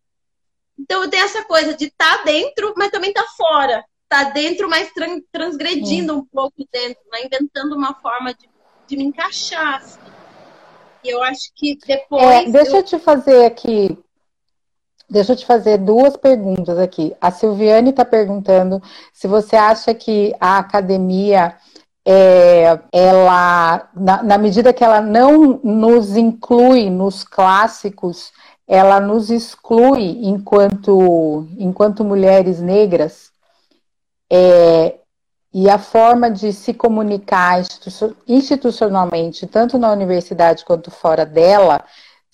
Então 0.78 1.02
eu 1.02 1.11
tenho 1.11 1.25
essa 1.25 1.44
coisa 1.44 1.75
de 1.75 1.87
estar 1.87 2.18
tá 2.18 2.25
dentro, 2.25 2.75
mas 2.76 2.90
também 2.90 3.11
estar 3.11 3.23
tá 3.23 3.28
fora. 3.37 3.85
Tá 4.09 4.25
dentro, 4.25 4.68
mas 4.68 4.92
transgredindo 5.32 6.18
um 6.18 6.25
pouco 6.26 6.66
dentro, 6.71 7.02
né? 7.11 7.25
inventando 7.25 7.75
uma 7.75 7.94
forma 7.94 8.35
de, 8.35 8.49
de 8.87 8.97
me 8.97 9.04
encaixar. 9.04 9.76
Assim. 9.76 10.00
E 11.02 11.09
eu 11.09 11.23
acho 11.23 11.50
que 11.54 11.78
depois. 11.87 12.23
É, 12.23 12.44
deixa 12.50 12.73
eu... 12.73 12.76
eu 12.76 12.82
te 12.82 12.99
fazer 12.99 13.47
aqui 13.47 13.99
Deixa 15.12 15.35
eu 15.35 15.37
te 15.37 15.45
fazer 15.45 15.76
duas 15.76 16.16
perguntas 16.16 16.78
aqui. 16.78 17.14
A 17.21 17.31
Silviane 17.31 17.90
está 17.90 18.02
perguntando 18.02 18.83
se 19.12 19.28
você 19.28 19.57
acha 19.57 19.92
que 19.92 20.35
a 20.40 20.57
academia, 20.57 21.54
é, 22.02 22.81
ela, 22.90 23.90
na, 23.95 24.23
na, 24.23 24.38
medida 24.38 24.73
que 24.73 24.83
ela 24.83 25.02
não 25.02 25.61
nos 25.62 26.16
inclui 26.16 26.88
nos 26.88 27.25
clássicos, 27.25 28.33
ela 28.66 28.99
nos 29.00 29.31
exclui 29.31 30.26
enquanto, 30.26 31.47
enquanto 31.59 32.02
mulheres 32.02 32.62
negras. 32.62 33.31
É, 34.33 34.95
e 35.52 35.69
a 35.69 35.76
forma 35.76 36.31
de 36.31 36.54
se 36.54 36.73
comunicar 36.73 37.62
institucionalmente, 38.26 39.47
tanto 39.47 39.76
na 39.76 39.92
universidade 39.92 40.64
quanto 40.64 40.90
fora 40.90 41.26
dela, 41.26 41.85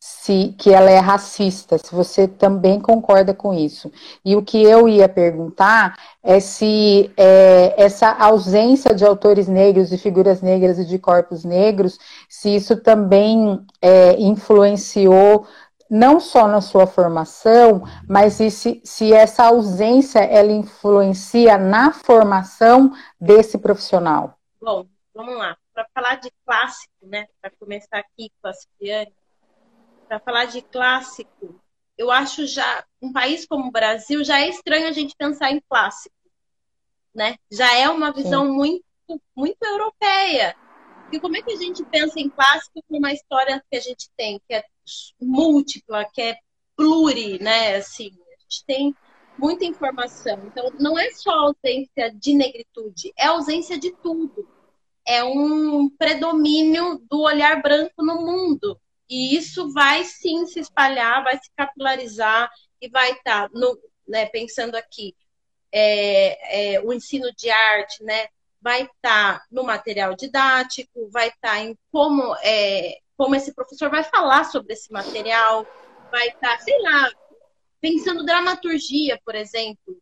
se 0.09 0.55
que 0.59 0.73
ela 0.73 0.91
é 0.91 0.99
racista, 0.99 1.77
se 1.77 1.95
você 1.95 2.27
também 2.27 2.81
concorda 2.81 3.35
com 3.35 3.53
isso. 3.53 3.93
E 4.25 4.35
o 4.35 4.43
que 4.43 4.63
eu 4.63 4.89
ia 4.89 5.07
perguntar 5.07 5.95
é 6.23 6.41
se 6.41 7.13
é, 7.15 7.75
essa 7.77 8.11
ausência 8.13 8.95
de 8.95 9.05
autores 9.05 9.49
negros, 9.49 9.91
de 9.91 9.99
figuras 9.99 10.41
negras 10.41 10.79
e 10.79 10.85
de 10.87 10.99
corpos 10.99 11.45
negros, 11.45 11.99
se 12.27 12.55
isso 12.57 12.81
também 12.83 13.61
é, 13.83 14.19
influenciou 14.19 15.47
não 15.91 16.19
só 16.21 16.49
na 16.49 16.63
sua 16.63 16.87
formação, 16.87 17.83
mas 18.09 18.35
se, 18.35 18.81
se 18.83 19.13
essa 19.13 19.45
ausência 19.45 20.21
ela 20.21 20.53
influencia 20.53 21.59
na 21.59 21.93
formação 21.93 22.93
desse 23.21 23.59
profissional. 23.59 24.39
Bom, 24.61 24.87
vamos 25.15 25.37
lá. 25.37 25.57
Para 25.75 25.87
falar 25.95 26.15
de 26.17 26.31
clássico, 26.45 26.93
né? 27.03 27.27
Para 27.41 27.51
começar 27.59 27.99
aqui 27.99 28.31
Cipriane, 28.53 29.13
para 30.09 30.19
falar 30.19 30.47
de 30.47 30.63
clássico, 30.63 31.61
eu 31.97 32.11
acho 32.11 32.47
já 32.47 32.85
um 33.03 33.13
país 33.13 33.47
como 33.47 33.69
o 33.69 33.71
Brasil 33.71 34.25
já 34.25 34.41
é 34.41 34.49
estranho 34.49 34.89
a 34.89 34.93
gente 34.93 35.15
pensar 35.17 35.53
em 35.53 35.61
clássico, 35.69 36.15
né? 37.15 37.37
Já 37.51 37.77
é 37.77 37.89
uma 37.91 38.13
visão 38.13 38.47
Sim. 38.47 38.53
muito 38.53 38.85
muito 39.35 39.63
europeia. 39.63 40.55
E 41.11 41.19
como 41.19 41.37
é 41.37 41.43
que 41.43 41.53
a 41.53 41.57
gente 41.57 41.83
pensa 41.85 42.21
em 42.21 42.29
clássico 42.29 42.83
com 42.87 42.99
uma 42.99 43.13
história 43.13 43.63
que 43.71 43.77
a 43.77 43.81
gente 43.81 44.11
tem, 44.17 44.39
que 44.47 44.55
é 44.55 44.63
múltipla, 45.21 46.05
que 46.13 46.21
é 46.21 46.39
pluri, 46.77 47.43
né? 47.43 47.77
Assim, 47.77 48.11
a 48.11 48.43
gente 48.43 48.65
tem 48.67 48.95
muita 49.39 49.65
informação. 49.65 50.39
Então, 50.47 50.71
não 50.79 50.99
é 50.99 51.11
só 51.13 51.31
ausência 51.31 52.13
de 52.15 52.35
negritude, 52.35 53.13
é 53.17 53.27
ausência 53.27 53.79
de 53.79 53.91
tudo. 53.91 54.47
É 55.07 55.25
um 55.25 55.89
predomínio 55.89 56.99
do 57.11 57.23
olhar 57.23 57.63
branco 57.63 58.05
no 58.05 58.17
mundo. 58.17 58.79
E 59.09 59.37
isso 59.37 59.73
vai 59.73 60.05
sim 60.05 60.47
se 60.47 60.61
espalhar, 60.61 61.25
vai 61.25 61.37
se 61.37 61.51
capilarizar 61.57 62.51
e 62.81 62.89
vai 62.89 63.13
estar, 63.13 63.49
tá 63.49 63.51
no, 63.53 63.79
né, 64.07 64.27
pensando 64.27 64.75
aqui, 64.77 65.15
é, 65.73 66.75
é, 66.75 66.81
o 66.81 66.93
ensino 66.93 67.33
de 67.35 67.51
arte, 67.51 68.03
né, 68.03 68.27
vai 68.61 68.83
estar 68.83 69.39
tá 69.39 69.47
no 69.51 69.63
material 69.63 70.15
didático, 70.15 71.09
vai 71.11 71.29
estar 71.29 71.51
tá 71.51 71.61
em 71.61 71.77
como, 71.91 72.35
é, 72.43 72.99
como 73.17 73.35
esse 73.35 73.55
professor 73.55 73.91
vai 73.91 74.05
falar 74.05 74.45
sobre 74.45 74.75
esse 74.75 74.93
material, 74.93 75.67
vai 76.11 76.29
estar, 76.29 76.57
tá, 76.57 76.59
sei 76.59 76.81
lá, 76.83 77.11
pensando 77.81 78.25
dramaturgia, 78.25 79.21
por 79.25 79.35
exemplo. 79.35 80.01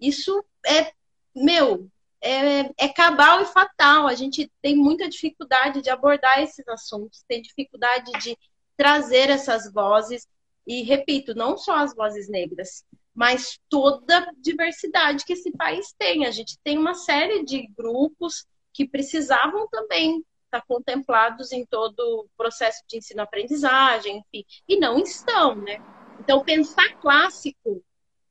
Isso 0.00 0.44
é, 0.66 0.92
meu, 1.34 1.88
é, 2.24 2.70
é 2.78 2.88
cabal 2.88 3.42
e 3.42 3.46
fatal. 3.46 4.06
A 4.06 4.14
gente 4.14 4.50
tem 4.62 4.74
muita 4.74 5.08
dificuldade 5.08 5.82
de 5.82 5.90
abordar 5.90 6.42
esses 6.42 6.66
assuntos, 6.68 7.22
tem 7.28 7.42
dificuldade 7.42 8.10
de 8.22 8.36
trazer 8.76 9.28
essas 9.28 9.70
vozes. 9.70 10.26
E 10.66 10.82
repito, 10.82 11.34
não 11.34 11.58
só 11.58 11.76
as 11.76 11.94
vozes 11.94 12.28
negras, 12.28 12.82
mas 13.14 13.60
toda 13.68 14.18
a 14.18 14.32
diversidade 14.38 15.24
que 15.24 15.34
esse 15.34 15.52
país 15.52 15.94
tem. 15.98 16.24
A 16.24 16.30
gente 16.30 16.58
tem 16.64 16.78
uma 16.78 16.94
série 16.94 17.44
de 17.44 17.68
grupos 17.76 18.46
que 18.72 18.88
precisavam 18.88 19.68
também 19.68 20.24
estar 20.46 20.62
contemplados 20.66 21.52
em 21.52 21.66
todo 21.66 22.00
o 22.00 22.28
processo 22.36 22.82
de 22.88 22.96
ensino-aprendizagem, 22.96 24.18
enfim, 24.18 24.46
e 24.66 24.78
não 24.78 24.98
estão, 24.98 25.54
né? 25.54 25.78
Então, 26.18 26.42
pensar 26.42 26.96
clássico 27.00 27.84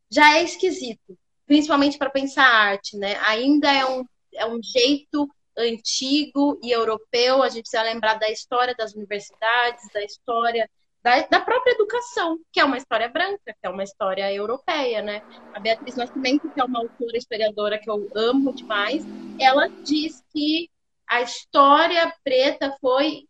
já 0.10 0.38
é 0.38 0.44
esquisito 0.44 1.18
principalmente 1.46 1.98
para 1.98 2.10
pensar 2.10 2.46
arte, 2.46 2.98
né? 2.98 3.18
Ainda 3.22 3.72
é 3.72 3.86
um, 3.86 4.06
é 4.34 4.46
um 4.46 4.62
jeito 4.62 5.30
antigo 5.58 6.60
e 6.64 6.72
europeu, 6.72 7.44
a 7.44 7.50
gente 7.50 7.64
precisa 7.64 7.84
lembrar 7.84 8.16
da 8.16 8.30
história 8.30 8.74
das 8.76 8.94
universidades, 8.94 9.88
da 9.94 10.04
história 10.04 10.70
da, 11.04 11.20
da, 11.28 11.42
própria 11.42 11.74
educação, 11.74 12.40
que 12.52 12.62
é 12.62 12.66
uma 12.66 12.78
história 12.78 13.10
branca, 13.10 13.38
que 13.46 13.68
é 13.68 13.70
uma 13.70 13.84
história 13.84 14.32
europeia, 14.34 15.02
né? 15.02 15.22
A 15.54 15.60
Beatriz 15.60 15.98
Nascimento, 15.98 16.50
que 16.50 16.62
é 16.62 16.64
uma 16.64 16.80
autora 16.80 17.18
historiadora 17.18 17.78
que 17.78 17.90
eu 17.90 18.10
amo 18.16 18.54
demais, 18.54 19.04
ela 19.38 19.68
diz 19.68 20.24
que 20.32 20.70
a 21.06 21.22
história 21.22 22.12
preta 22.24 22.76
foi 22.80 23.28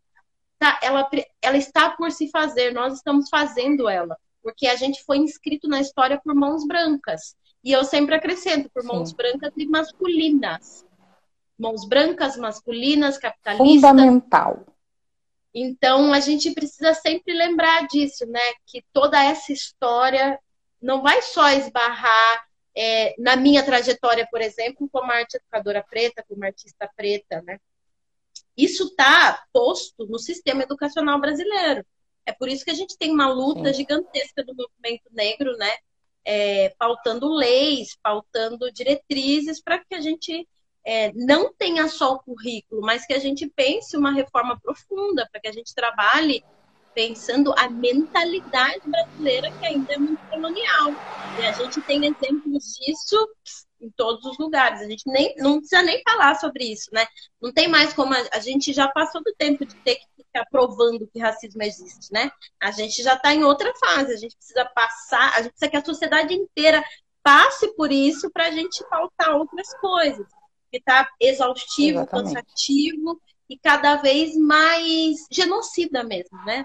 tá, 0.56 0.78
ela, 0.82 1.08
ela 1.42 1.56
está 1.56 1.90
por 1.90 2.12
se 2.12 2.30
fazer, 2.30 2.72
nós 2.72 2.94
estamos 2.94 3.28
fazendo 3.28 3.88
ela, 3.88 4.16
porque 4.40 4.68
a 4.68 4.76
gente 4.76 5.02
foi 5.04 5.18
inscrito 5.18 5.68
na 5.68 5.80
história 5.80 6.20
por 6.22 6.34
mãos 6.34 6.64
brancas. 6.66 7.36
E 7.64 7.72
eu 7.72 7.82
sempre 7.82 8.14
acrescento 8.14 8.70
por 8.70 8.84
mãos 8.84 9.08
Sim. 9.08 9.16
brancas 9.16 9.52
e 9.56 9.66
masculinas. 9.66 10.84
Mãos 11.58 11.88
brancas, 11.88 12.36
masculinas, 12.36 13.16
capitalistas. 13.16 13.66
Fundamental. 13.66 14.66
Então, 15.54 16.12
a 16.12 16.20
gente 16.20 16.50
precisa 16.52 16.92
sempre 16.92 17.32
lembrar 17.32 17.86
disso, 17.86 18.26
né? 18.26 18.40
Que 18.66 18.84
toda 18.92 19.22
essa 19.24 19.52
história 19.52 20.38
não 20.82 21.00
vai 21.00 21.22
só 21.22 21.48
esbarrar 21.50 22.46
é, 22.76 23.14
na 23.18 23.36
minha 23.36 23.64
trajetória, 23.64 24.28
por 24.30 24.42
exemplo, 24.42 24.88
como 24.92 25.10
arte 25.10 25.36
educadora 25.36 25.82
preta, 25.88 26.24
como 26.28 26.44
artista 26.44 26.90
preta, 26.94 27.40
né? 27.42 27.58
Isso 28.56 28.88
está 28.88 29.42
posto 29.52 30.06
no 30.06 30.18
sistema 30.18 30.64
educacional 30.64 31.20
brasileiro. 31.20 31.86
É 32.26 32.32
por 32.32 32.48
isso 32.48 32.64
que 32.64 32.70
a 32.70 32.74
gente 32.74 32.98
tem 32.98 33.10
uma 33.10 33.28
luta 33.28 33.72
Sim. 33.72 33.74
gigantesca 33.74 34.44
do 34.44 34.54
movimento 34.54 35.08
negro, 35.12 35.56
né? 35.56 35.72
É, 36.24 36.74
pautando 36.78 37.28
leis, 37.28 37.96
pautando 38.02 38.72
diretrizes 38.72 39.60
para 39.60 39.78
que 39.78 39.94
a 39.94 40.00
gente 40.00 40.48
é, 40.84 41.12
não 41.14 41.52
tenha 41.52 41.88
só 41.88 42.14
o 42.14 42.18
currículo, 42.18 42.82
mas 42.82 43.06
que 43.06 43.14
a 43.14 43.18
gente 43.18 43.46
pense 43.48 43.96
uma 43.96 44.12
reforma 44.12 44.58
profunda, 44.60 45.28
para 45.30 45.40
que 45.40 45.48
a 45.48 45.52
gente 45.52 45.74
trabalhe 45.74 46.44
pensando 46.94 47.52
a 47.58 47.68
mentalidade 47.68 48.80
brasileira 48.88 49.50
que 49.50 49.66
ainda 49.66 49.94
é 49.94 49.98
muito 49.98 50.24
colonial. 50.28 50.92
E 51.40 51.46
a 51.46 51.52
gente 51.52 51.80
tem 51.82 52.04
exemplos 52.06 52.74
disso 52.74 53.28
em 53.80 53.90
todos 53.90 54.24
os 54.24 54.38
lugares. 54.38 54.80
A 54.80 54.88
gente 54.88 55.02
nem, 55.06 55.34
não 55.36 55.58
precisa 55.58 55.82
nem 55.82 56.00
falar 56.02 56.36
sobre 56.36 56.64
isso, 56.64 56.88
né? 56.92 57.06
Não 57.40 57.52
tem 57.52 57.66
mais 57.66 57.92
como 57.92 58.14
a, 58.14 58.18
a 58.32 58.38
gente 58.38 58.72
já 58.72 58.88
passou 58.88 59.22
do 59.22 59.34
tempo 59.36 59.66
de 59.66 59.74
ter 59.82 59.96
que 59.96 60.06
ficar 60.34 60.46
provando 60.50 61.06
que 61.06 61.20
racismo 61.20 61.62
existe, 61.62 62.12
né? 62.12 62.30
A 62.60 62.72
gente 62.72 63.00
já 63.02 63.14
está 63.14 63.32
em 63.32 63.44
outra 63.44 63.72
fase. 63.76 64.12
A 64.12 64.16
gente 64.16 64.36
precisa 64.36 64.64
passar, 64.64 65.34
a 65.34 65.42
gente 65.42 65.52
precisa 65.52 65.70
que 65.70 65.76
a 65.76 65.84
sociedade 65.84 66.34
inteira 66.34 66.82
passe 67.22 67.68
por 67.76 67.92
isso 67.92 68.30
para 68.30 68.48
a 68.48 68.50
gente 68.50 68.84
pautar 68.90 69.36
outras 69.36 69.72
coisas. 69.78 70.26
Que 70.70 70.78
está 70.78 71.08
exaustivo, 71.20 72.00
Exatamente. 72.00 72.34
cansativo 72.34 73.20
e 73.48 73.56
cada 73.56 73.96
vez 73.96 74.36
mais 74.36 75.24
genocida 75.30 76.02
mesmo, 76.02 76.36
né? 76.44 76.64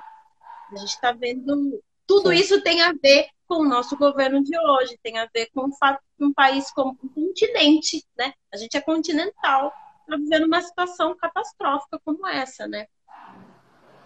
A 0.71 0.75
gente 0.77 0.89
está 0.89 1.11
vendo. 1.11 1.81
Tudo 2.07 2.29
Sim. 2.29 2.35
isso 2.35 2.63
tem 2.63 2.81
a 2.81 2.91
ver 2.91 3.27
com 3.47 3.57
o 3.57 3.67
nosso 3.67 3.95
governo 3.95 4.43
de 4.43 4.57
hoje, 4.57 4.97
tem 5.03 5.19
a 5.19 5.29
ver 5.31 5.47
com 5.53 5.67
o 5.67 5.77
fato 5.77 6.01
de 6.17 6.25
um 6.25 6.33
país 6.33 6.71
como 6.71 6.97
um 7.03 7.07
continente, 7.07 8.03
né? 8.17 8.33
A 8.51 8.57
gente 8.57 8.75
é 8.75 8.81
continental, 8.81 9.71
está 10.01 10.15
vivendo 10.17 10.45
uma 10.45 10.61
situação 10.61 11.15
catastrófica 11.15 11.99
como 12.03 12.27
essa, 12.27 12.67
né? 12.67 12.87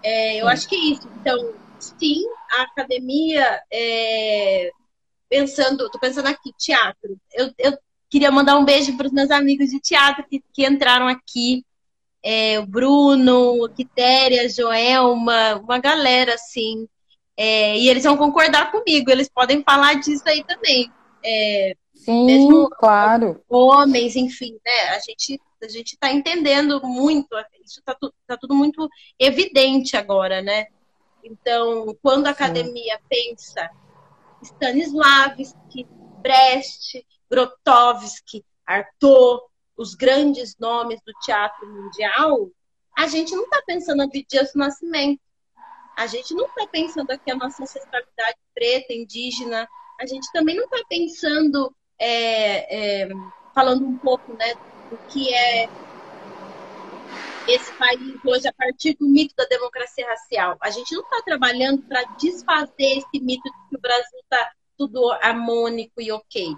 É, 0.04 0.42
eu 0.42 0.48
acho 0.48 0.68
que 0.68 0.76
é 0.76 0.80
isso. 0.80 1.10
Então, 1.20 1.54
sim, 1.80 2.24
a 2.52 2.64
academia, 2.64 3.62
é, 3.72 4.70
pensando, 5.30 5.86
estou 5.86 6.00
pensando 6.00 6.28
aqui, 6.28 6.52
teatro. 6.58 7.18
Eu, 7.34 7.52
eu 7.58 7.78
queria 8.10 8.30
mandar 8.30 8.58
um 8.58 8.66
beijo 8.66 8.96
para 8.98 9.08
os 9.08 9.14
meus 9.14 9.32
amigos 9.32 9.70
de 9.70 9.80
teatro 9.80 10.26
que, 10.30 10.44
que 10.54 10.66
entraram 10.66 11.08
aqui. 11.08 11.66
É, 12.22 12.60
o 12.60 12.66
Bruno, 12.66 13.68
Quitéria, 13.76 14.48
Joelma, 14.48 15.56
uma 15.56 15.78
galera 15.78 16.36
assim, 16.36 16.88
é, 17.36 17.78
e 17.78 17.90
eles 17.90 18.04
vão 18.04 18.16
concordar 18.16 18.72
comigo, 18.72 19.12
eles 19.12 19.30
podem 19.30 19.64
falar 19.64 19.96
disso 19.96 20.24
aí 20.26 20.44
também. 20.44 20.90
É, 21.24 21.76
Sim, 21.96 22.26
mesmo, 22.26 22.70
claro. 22.70 23.42
Homens, 23.50 24.16
enfim, 24.16 24.54
né? 24.66 24.90
A 24.96 25.00
gente 25.00 25.40
a 25.63 25.70
gente 25.70 25.93
está 25.93 26.12
entendendo 26.12 26.82
muito, 26.84 27.36
isso 27.63 27.79
está 27.79 27.96
tá 28.27 28.38
tudo 28.38 28.53
muito 28.55 28.88
evidente 29.17 29.96
agora, 29.96 30.41
né? 30.41 30.67
Então, 31.24 31.98
quando 32.01 32.27
a 32.27 32.32
academia 32.32 32.98
Sim. 32.98 33.03
pensa 33.10 33.70
Stanislavski, 34.41 35.88
Brecht, 36.22 37.05
Grotowski, 37.29 38.46
Artaud, 38.65 39.41
os 39.75 39.96
grandes 39.96 40.58
nomes 40.60 41.00
do 41.05 41.13
teatro 41.25 41.67
mundial, 41.67 42.50
a 42.98 43.08
gente 43.08 43.36
não 43.36 43.43
está 43.43 43.62
pensando 43.65 44.03
em 44.03 44.25
Dias 44.29 44.53
do 44.53 44.60
Nascimento. 44.60 45.22
A 45.96 46.08
gente 46.08 46.34
não 46.34 46.46
está 46.46 46.67
pensando 46.67 47.12
aqui 47.12 47.32
a 47.32 47.36
nossa 47.36 47.63
ancestralidade 47.63 48.38
preta, 48.53 48.93
indígena. 48.93 49.67
A 50.00 50.05
gente 50.05 50.32
também 50.32 50.55
não 50.55 50.65
está 50.65 50.82
pensando, 50.89 51.74
é, 52.00 53.03
é, 53.03 53.10
falando 53.53 53.86
um 53.86 53.98
pouco 53.98 54.34
né, 54.34 54.53
que 55.10 55.34
é 55.34 55.70
esse 57.48 57.72
país 57.74 58.16
hoje 58.26 58.48
a 58.48 58.54
partir 58.54 58.96
do 58.96 59.08
mito 59.08 59.34
da 59.36 59.46
democracia 59.46 60.08
racial. 60.08 60.58
A 60.62 60.70
gente 60.70 60.94
não 60.94 61.02
está 61.02 61.22
trabalhando 61.24 61.82
para 61.84 62.04
desfazer 62.18 62.98
esse 62.98 63.20
mito 63.22 63.44
de 63.44 63.70
que 63.70 63.76
o 63.76 63.82
Brasil 63.82 64.20
está 64.24 64.52
tudo 64.78 65.12
harmônico 65.22 66.02
e 66.02 66.12
ok. 66.12 66.56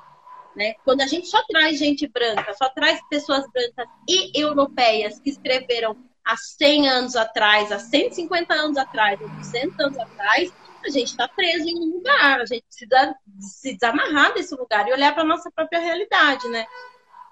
Né? 0.56 0.74
Quando 0.86 1.02
a 1.02 1.08
gente 1.08 1.28
só 1.28 1.44
traz 1.48 1.78
gente 1.78 2.08
branca, 2.08 2.54
só 2.54 2.70
traz 2.70 3.00
pessoas 3.10 3.46
brancas 3.52 3.88
e 4.08 4.40
europeias 4.40 5.20
que 5.20 5.30
escreveram 5.30 5.98
há 6.24 6.36
100 6.38 6.90
anos 6.90 7.16
atrás, 7.16 7.72
há 7.72 7.80
150 7.80 8.54
anos 8.54 8.78
atrás, 8.78 9.20
há 9.22 9.28
200 9.28 9.80
anos 9.80 10.00
atrás, 10.00 10.54
a 10.84 10.90
gente 10.90 11.08
está 11.08 11.28
preso 11.28 11.68
em 11.68 11.78
um 11.78 11.96
lugar, 11.96 12.40
a 12.40 12.46
gente 12.46 12.64
precisa 12.64 13.16
se 13.40 13.74
desamarrar 13.74 14.34
desse 14.34 14.56
lugar 14.56 14.88
e 14.88 14.94
olhar 14.94 15.14
para 15.14 15.24
a 15.24 15.28
nossa 15.28 15.52
própria 15.52 15.80
realidade, 15.80 16.48
né? 16.50 16.66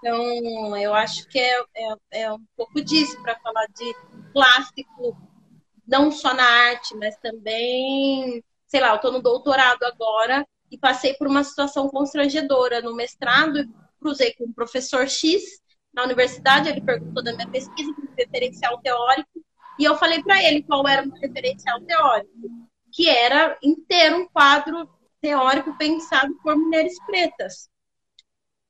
Então, 0.03 0.75
eu 0.75 0.93
acho 0.93 1.25
que 1.29 1.39
é, 1.39 1.63
é, 1.77 2.23
é 2.23 2.33
um 2.33 2.45
pouco 2.57 2.83
disso 2.83 3.17
para 3.21 3.39
falar 3.39 3.65
de 3.67 3.95
clássico, 4.33 5.15
não 5.87 6.11
só 6.11 6.33
na 6.33 6.43
arte, 6.43 6.93
mas 6.97 7.15
também, 7.19 8.43
sei 8.67 8.81
lá, 8.81 8.89
eu 8.89 8.95
estou 8.97 9.13
no 9.13 9.21
doutorado 9.21 9.81
agora 9.83 10.45
e 10.69 10.77
passei 10.77 11.13
por 11.13 11.25
uma 11.25 11.41
situação 11.41 11.87
constrangedora 11.87 12.81
no 12.81 12.93
mestrado, 12.93 13.63
cruzei 13.97 14.33
com 14.33 14.43
um 14.43 14.51
professor 14.51 15.07
X 15.07 15.41
na 15.93 16.03
universidade, 16.03 16.67
ele 16.67 16.81
perguntou 16.81 17.23
da 17.23 17.31
minha 17.31 17.47
pesquisa, 17.47 17.93
do 17.93 18.09
referencial 18.17 18.77
teórico, 18.79 19.41
e 19.79 19.85
eu 19.85 19.95
falei 19.95 20.21
para 20.21 20.43
ele 20.43 20.63
qual 20.63 20.85
era 20.85 21.03
o 21.03 21.07
meu 21.07 21.17
referencial 21.17 21.79
teórico, 21.79 22.29
que 22.91 23.07
era 23.07 23.57
inteiro 23.63 24.17
um 24.17 24.27
quadro 24.27 24.89
teórico 25.21 25.77
pensado 25.77 26.35
por 26.43 26.57
mulheres 26.57 26.97
pretas. 27.05 27.69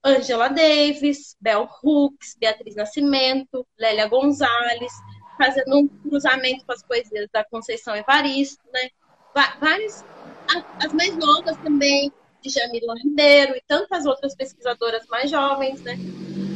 Angela 0.04 0.50
Davis, 0.50 1.36
Bell 1.40 1.70
Hooks, 1.82 2.36
Beatriz 2.38 2.76
Nascimento, 2.76 3.66
Lélia 3.80 4.08
Gonzalez, 4.08 4.92
fazendo 5.38 5.78
um 5.78 5.88
cruzamento 5.88 6.66
com 6.66 6.74
as 6.74 6.84
poesias 6.84 7.30
da 7.32 7.44
Conceição 7.44 7.96
Evaristo, 7.96 8.62
né? 8.74 8.90
Várias, 9.60 10.04
as 10.80 10.94
mais 10.94 11.16
novas 11.18 11.58
também, 11.58 12.12
de 12.42 12.50
Jamila 12.50 12.94
Ribeiro 13.02 13.56
e 13.56 13.64
tantas 13.66 14.06
outras 14.06 14.36
pesquisadoras 14.36 15.08
mais 15.08 15.32
jovens, 15.32 15.82
né? 15.82 15.96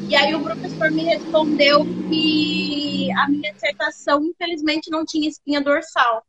E 0.10 0.16
aí 0.16 0.36
o 0.36 0.44
professor 0.44 0.92
me 0.92 1.04
respondeu 1.04 1.86
que 2.10 3.10
a 3.14 3.28
minha 3.30 3.54
dissertação, 3.54 4.24
infelizmente, 4.24 4.92
não 4.92 5.06
tinha 5.06 5.28
espinha 5.28 5.62
dorsal. 5.62 6.26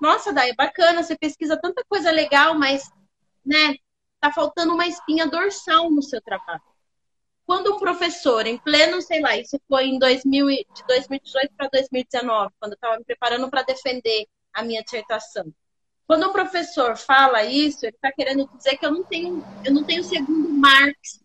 Nossa, 0.00 0.32
Dai, 0.32 0.50
é 0.50 0.54
bacana, 0.54 1.02
você 1.02 1.16
pesquisa 1.16 1.58
tanta 1.60 1.82
coisa 1.88 2.10
legal, 2.10 2.54
mas, 2.56 2.90
né, 3.44 3.74
tá 4.20 4.32
faltando 4.32 4.74
uma 4.74 4.86
espinha 4.86 5.26
dorsal 5.26 5.90
no 5.90 6.02
seu 6.02 6.20
trabalho. 6.20 6.62
Quando 7.46 7.74
um 7.74 7.78
professor, 7.78 8.46
em 8.46 8.58
pleno, 8.58 9.00
sei 9.00 9.20
lá, 9.20 9.36
isso 9.36 9.58
foi 9.66 9.86
em 9.86 9.98
2000, 9.98 10.46
de 10.48 10.86
2018 10.86 11.54
para 11.56 11.68
2019, 11.68 12.52
quando 12.60 12.72
eu 12.72 12.76
estava 12.76 12.98
me 12.98 13.04
preparando 13.04 13.48
para 13.48 13.62
defender 13.62 14.26
a 14.52 14.62
minha 14.62 14.82
dissertação. 14.82 15.52
Quando 16.06 16.28
um 16.28 16.32
professor 16.32 16.96
fala 16.96 17.44
isso, 17.44 17.86
ele 17.86 17.94
está 17.94 18.12
querendo 18.12 18.48
dizer 18.56 18.76
que 18.76 18.84
eu 18.84 18.92
não 18.92 19.04
tenho, 19.04 19.42
eu 19.64 19.72
não 19.72 19.84
tenho 19.84 20.04
segundo 20.04 20.48
Marx 20.50 21.20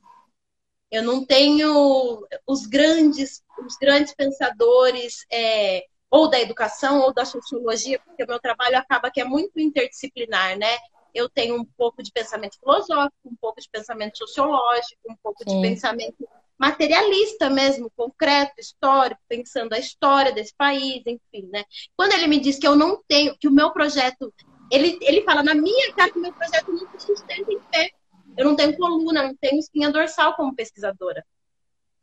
eu 0.94 1.02
não 1.02 1.26
tenho 1.26 2.24
os 2.46 2.68
grandes, 2.68 3.44
os 3.66 3.76
grandes 3.78 4.14
pensadores 4.14 5.26
é, 5.32 5.86
ou 6.08 6.30
da 6.30 6.40
educação 6.40 7.00
ou 7.00 7.12
da 7.12 7.26
sociologia, 7.26 8.00
porque 8.06 8.24
o 8.24 8.28
meu 8.28 8.40
trabalho 8.40 8.78
acaba 8.78 9.10
que 9.10 9.20
é 9.20 9.26
muito 9.26 9.60
interdisciplinar, 9.60 10.56
né? 10.56 10.78
Eu 11.14 11.30
tenho 11.30 11.56
um 11.56 11.66
pouco 11.66 12.02
de 12.02 12.12
pensamento 12.12 12.58
filosófico, 12.60 13.14
um 13.26 13.36
pouco 13.36 13.62
de 13.62 13.70
pensamento 13.70 14.18
sociológico, 14.18 15.00
um 15.10 15.16
pouco 15.22 15.44
Sim. 15.48 15.56
de 15.62 15.68
pensamento 15.70 16.28
materialista 16.58 17.50
mesmo, 17.50 17.92
concreto, 17.96 18.54
histórico, 18.60 19.22
pensando 19.28 19.74
a 19.74 19.80
história 19.80 20.32
desse 20.32 20.54
país, 20.56 21.04
enfim, 21.06 21.50
né? 21.52 21.64
Quando 21.96 22.14
ele 22.14 22.28
me 22.28 22.40
diz 22.40 22.58
que 22.58 22.68
eu 22.68 22.76
não 22.76 23.04
tenho, 23.08 23.38
que 23.38 23.48
o 23.48 23.52
meu 23.52 23.72
projeto, 23.72 24.34
ele, 24.72 24.98
ele 25.02 25.24
fala 25.24 25.44
na 25.44 25.54
minha 25.54 25.94
cara 25.94 26.12
que 26.12 26.18
o 26.18 26.22
meu 26.22 26.34
projeto 26.34 26.72
não 26.72 27.00
se 27.00 27.06
sustenta 27.06 27.52
em 27.52 27.60
pé. 27.60 27.92
Eu 28.38 28.46
não 28.46 28.56
tenho 28.56 28.76
coluna, 28.78 29.24
não 29.24 29.36
tenho 29.36 29.60
espinha 29.60 29.92
dorsal 29.92 30.36
como 30.36 30.56
pesquisadora. 30.56 31.26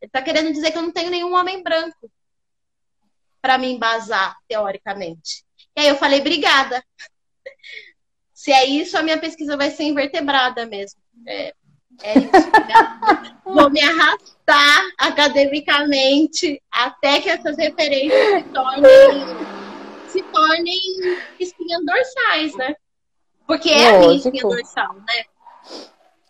Ele 0.01 0.09
está 0.09 0.23
querendo 0.23 0.53
dizer 0.53 0.71
que 0.71 0.79
eu 0.79 0.83
não 0.83 0.93
tenho 0.93 1.11
nenhum 1.11 1.35
homem 1.35 1.63
branco 1.63 2.11
para 3.41 3.59
me 3.59 3.73
embasar 3.73 4.37
teoricamente. 4.47 5.45
E 5.77 5.81
aí 5.81 5.89
eu 5.89 5.97
falei, 5.97 6.21
obrigada. 6.21 6.85
Se 8.41 8.51
é 8.51 8.65
isso, 8.65 8.97
a 8.97 9.03
minha 9.03 9.21
pesquisa 9.21 9.55
vai 9.55 9.71
ser 9.71 9.83
invertebrada 9.83 10.65
mesmo. 10.65 10.99
É, 11.27 11.53
é 12.03 12.19
isso. 12.19 12.31
Né? 12.33 13.37
Vou 13.45 13.69
me 13.69 13.83
arrastar 13.83 14.91
academicamente 14.97 16.59
até 16.73 17.21
que 17.21 17.29
essas 17.29 17.59
referências 17.59 18.43
se 18.43 18.49
tornem, 18.49 19.27
se 20.09 20.23
tornem 20.23 20.79
espinhas 21.39 21.85
dorsais, 21.85 22.57
né? 22.57 22.75
Porque 23.47 23.69
é 23.69 23.93
Lógico. 23.93 23.97
a 23.97 23.99
minha 23.99 24.17
espinha 24.17 24.43
dorsal, 24.43 24.95
né? 24.95 25.25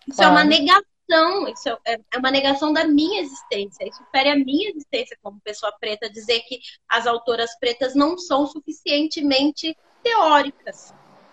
Isso 0.08 0.20
é 0.20 0.26
uma 0.26 0.42
negação, 0.42 1.48
isso 1.48 1.68
é, 1.86 2.00
é 2.12 2.18
uma 2.18 2.32
negação 2.32 2.72
da 2.72 2.88
minha 2.88 3.20
existência. 3.20 3.88
Isso 3.88 4.02
fere 4.10 4.30
a 4.30 4.36
minha 4.36 4.70
existência 4.70 5.16
como 5.22 5.40
pessoa 5.44 5.72
preta, 5.78 6.10
dizer 6.10 6.40
que 6.40 6.58
as 6.88 7.06
autoras 7.06 7.56
pretas 7.60 7.94
não 7.94 8.18
são 8.18 8.48
suficientemente 8.48 9.78
teóricas. 10.02 10.92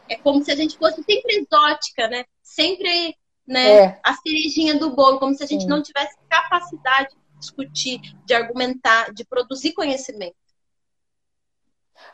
É 0.09 0.15
como 0.15 0.43
se 0.43 0.51
a 0.51 0.55
gente 0.55 0.77
fosse 0.77 1.03
sempre 1.03 1.35
exótica, 1.35 2.07
né? 2.07 2.25
Sempre 2.41 3.15
né, 3.47 3.71
é. 3.71 3.99
a 4.03 4.13
cerejinha 4.13 4.77
do 4.77 4.91
bolo, 4.95 5.19
como 5.19 5.35
se 5.35 5.43
a 5.43 5.47
gente 5.47 5.63
Sim. 5.63 5.69
não 5.69 5.81
tivesse 5.81 6.17
capacidade 6.29 7.09
de 7.09 7.39
discutir, 7.39 8.01
de 8.25 8.33
argumentar, 8.33 9.13
de 9.13 9.25
produzir 9.25 9.73
conhecimento. 9.73 10.35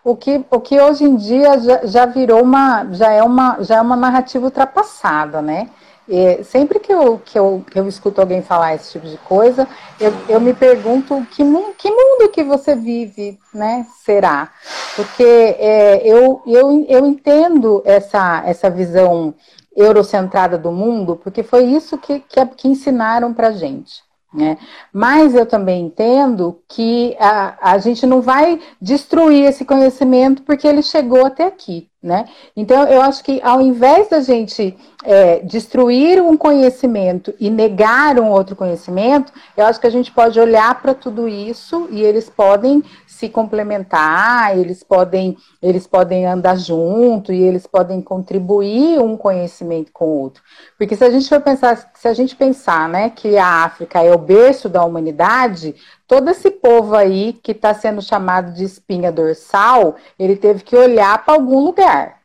O 0.04 0.16
que, 0.16 0.44
o 0.50 0.60
que 0.60 0.80
hoje 0.80 1.04
em 1.04 1.16
dia 1.16 1.60
já, 1.60 1.86
já 1.86 2.06
virou 2.06 2.42
uma, 2.42 2.92
já 2.94 3.12
é 3.12 3.24
uma, 3.24 3.62
já 3.64 3.78
é 3.78 3.82
uma 3.82 3.96
narrativa 3.96 4.46
ultrapassada, 4.46 5.42
né? 5.42 5.70
E 6.08 6.44
sempre 6.44 6.80
que 6.80 6.92
eu, 6.92 7.20
que, 7.20 7.40
eu, 7.40 7.64
que 7.70 7.80
eu 7.80 7.88
escuto 7.88 8.20
alguém 8.20 8.42
falar 8.42 8.76
esse 8.76 8.92
tipo 8.92 9.08
de 9.08 9.18
coisa, 9.20 9.68
eu, 10.00 10.12
eu 10.28 10.40
me 10.42 10.54
pergunto 10.54 11.26
que, 11.32 11.44
que 11.78 11.90
mundo 11.90 12.30
que 12.30 12.44
você 12.44 12.76
vive, 12.76 13.40
né? 13.54 13.86
Será? 14.04 14.52
Porque 14.96 15.24
é, 15.24 16.06
eu, 16.06 16.42
eu, 16.46 16.86
eu 16.90 17.06
entendo 17.06 17.82
essa, 17.86 18.44
essa 18.46 18.70
visão 18.70 19.34
eurocentrada 19.76 20.58
do 20.58 20.72
mundo, 20.72 21.16
porque 21.16 21.42
foi 21.42 21.66
isso 21.66 21.98
que, 21.98 22.20
que, 22.20 22.46
que 22.48 22.68
ensinaram 22.68 23.34
para 23.34 23.52
gente. 23.52 24.04
Né? 24.34 24.58
Mas 24.92 25.36
eu 25.36 25.46
também 25.46 25.86
entendo 25.86 26.60
que 26.68 27.16
a, 27.20 27.74
a 27.74 27.78
gente 27.78 28.06
não 28.06 28.22
vai 28.22 28.60
destruir 28.82 29.46
esse 29.46 29.64
conhecimento 29.64 30.42
porque 30.42 30.68
ele 30.68 30.82
chegou 30.82 31.26
até 31.26 31.46
aqui. 31.46 31.88
Né? 32.02 32.26
Então, 32.54 32.84
eu 32.84 33.02
acho 33.02 33.24
que 33.24 33.40
ao 33.42 33.62
invés 33.62 34.10
da 34.10 34.20
gente 34.20 34.76
é, 35.06 35.40
destruir 35.40 36.22
um 36.22 36.36
conhecimento 36.36 37.34
e 37.40 37.50
negar 37.50 38.20
um 38.20 38.30
outro 38.30 38.58
conhecimento, 38.58 39.32
eu 39.56 39.66
acho 39.66 39.80
que 39.80 39.88
a 39.88 39.90
gente 39.90 40.12
pode 40.12 40.38
olhar 40.38 40.82
para 40.82 40.94
tudo 40.94 41.30
isso 41.30 41.88
e 41.90 42.02
eles 42.02 42.30
podem 42.30 42.84
se 43.24 43.30
complementar, 43.30 44.58
eles 44.58 44.84
podem, 44.84 45.38
eles 45.62 45.88
podem 45.88 46.26
andar 46.26 46.58
junto 46.58 47.32
e 47.32 47.42
eles 47.42 47.66
podem 47.66 48.02
contribuir 48.02 49.00
um 49.00 49.16
conhecimento 49.16 49.94
com 49.94 50.06
o 50.06 50.20
outro. 50.20 50.44
Porque 50.78 50.98
se 50.98 51.06
a 51.06 51.10
gente 51.10 51.30
for 51.30 51.40
pensar, 51.40 51.92
se 51.94 52.06
a 52.06 52.14
gente 52.14 52.36
pensar 52.36 52.90
né, 52.90 53.10
que 53.10 53.38
a 53.38 53.64
África 53.64 54.04
é 54.04 54.14
o 54.14 54.18
berço 54.18 54.68
da 54.68 54.84
humanidade, 54.84 55.74
todo 56.06 56.30
esse 56.30 56.52
povo 56.52 56.96
aí 56.96 57.32
que 57.32 57.54
está 57.54 57.74
sendo 57.74 58.02
chamado 58.02 58.54
de 58.54 58.66
espinha 58.66 59.10
dorsal, 59.10 59.96
ele 60.20 60.36
teve 60.36 60.62
que 60.62 60.76
olhar 60.76 61.24
para 61.24 61.36
algum 61.36 61.64
lugar. 61.64 62.20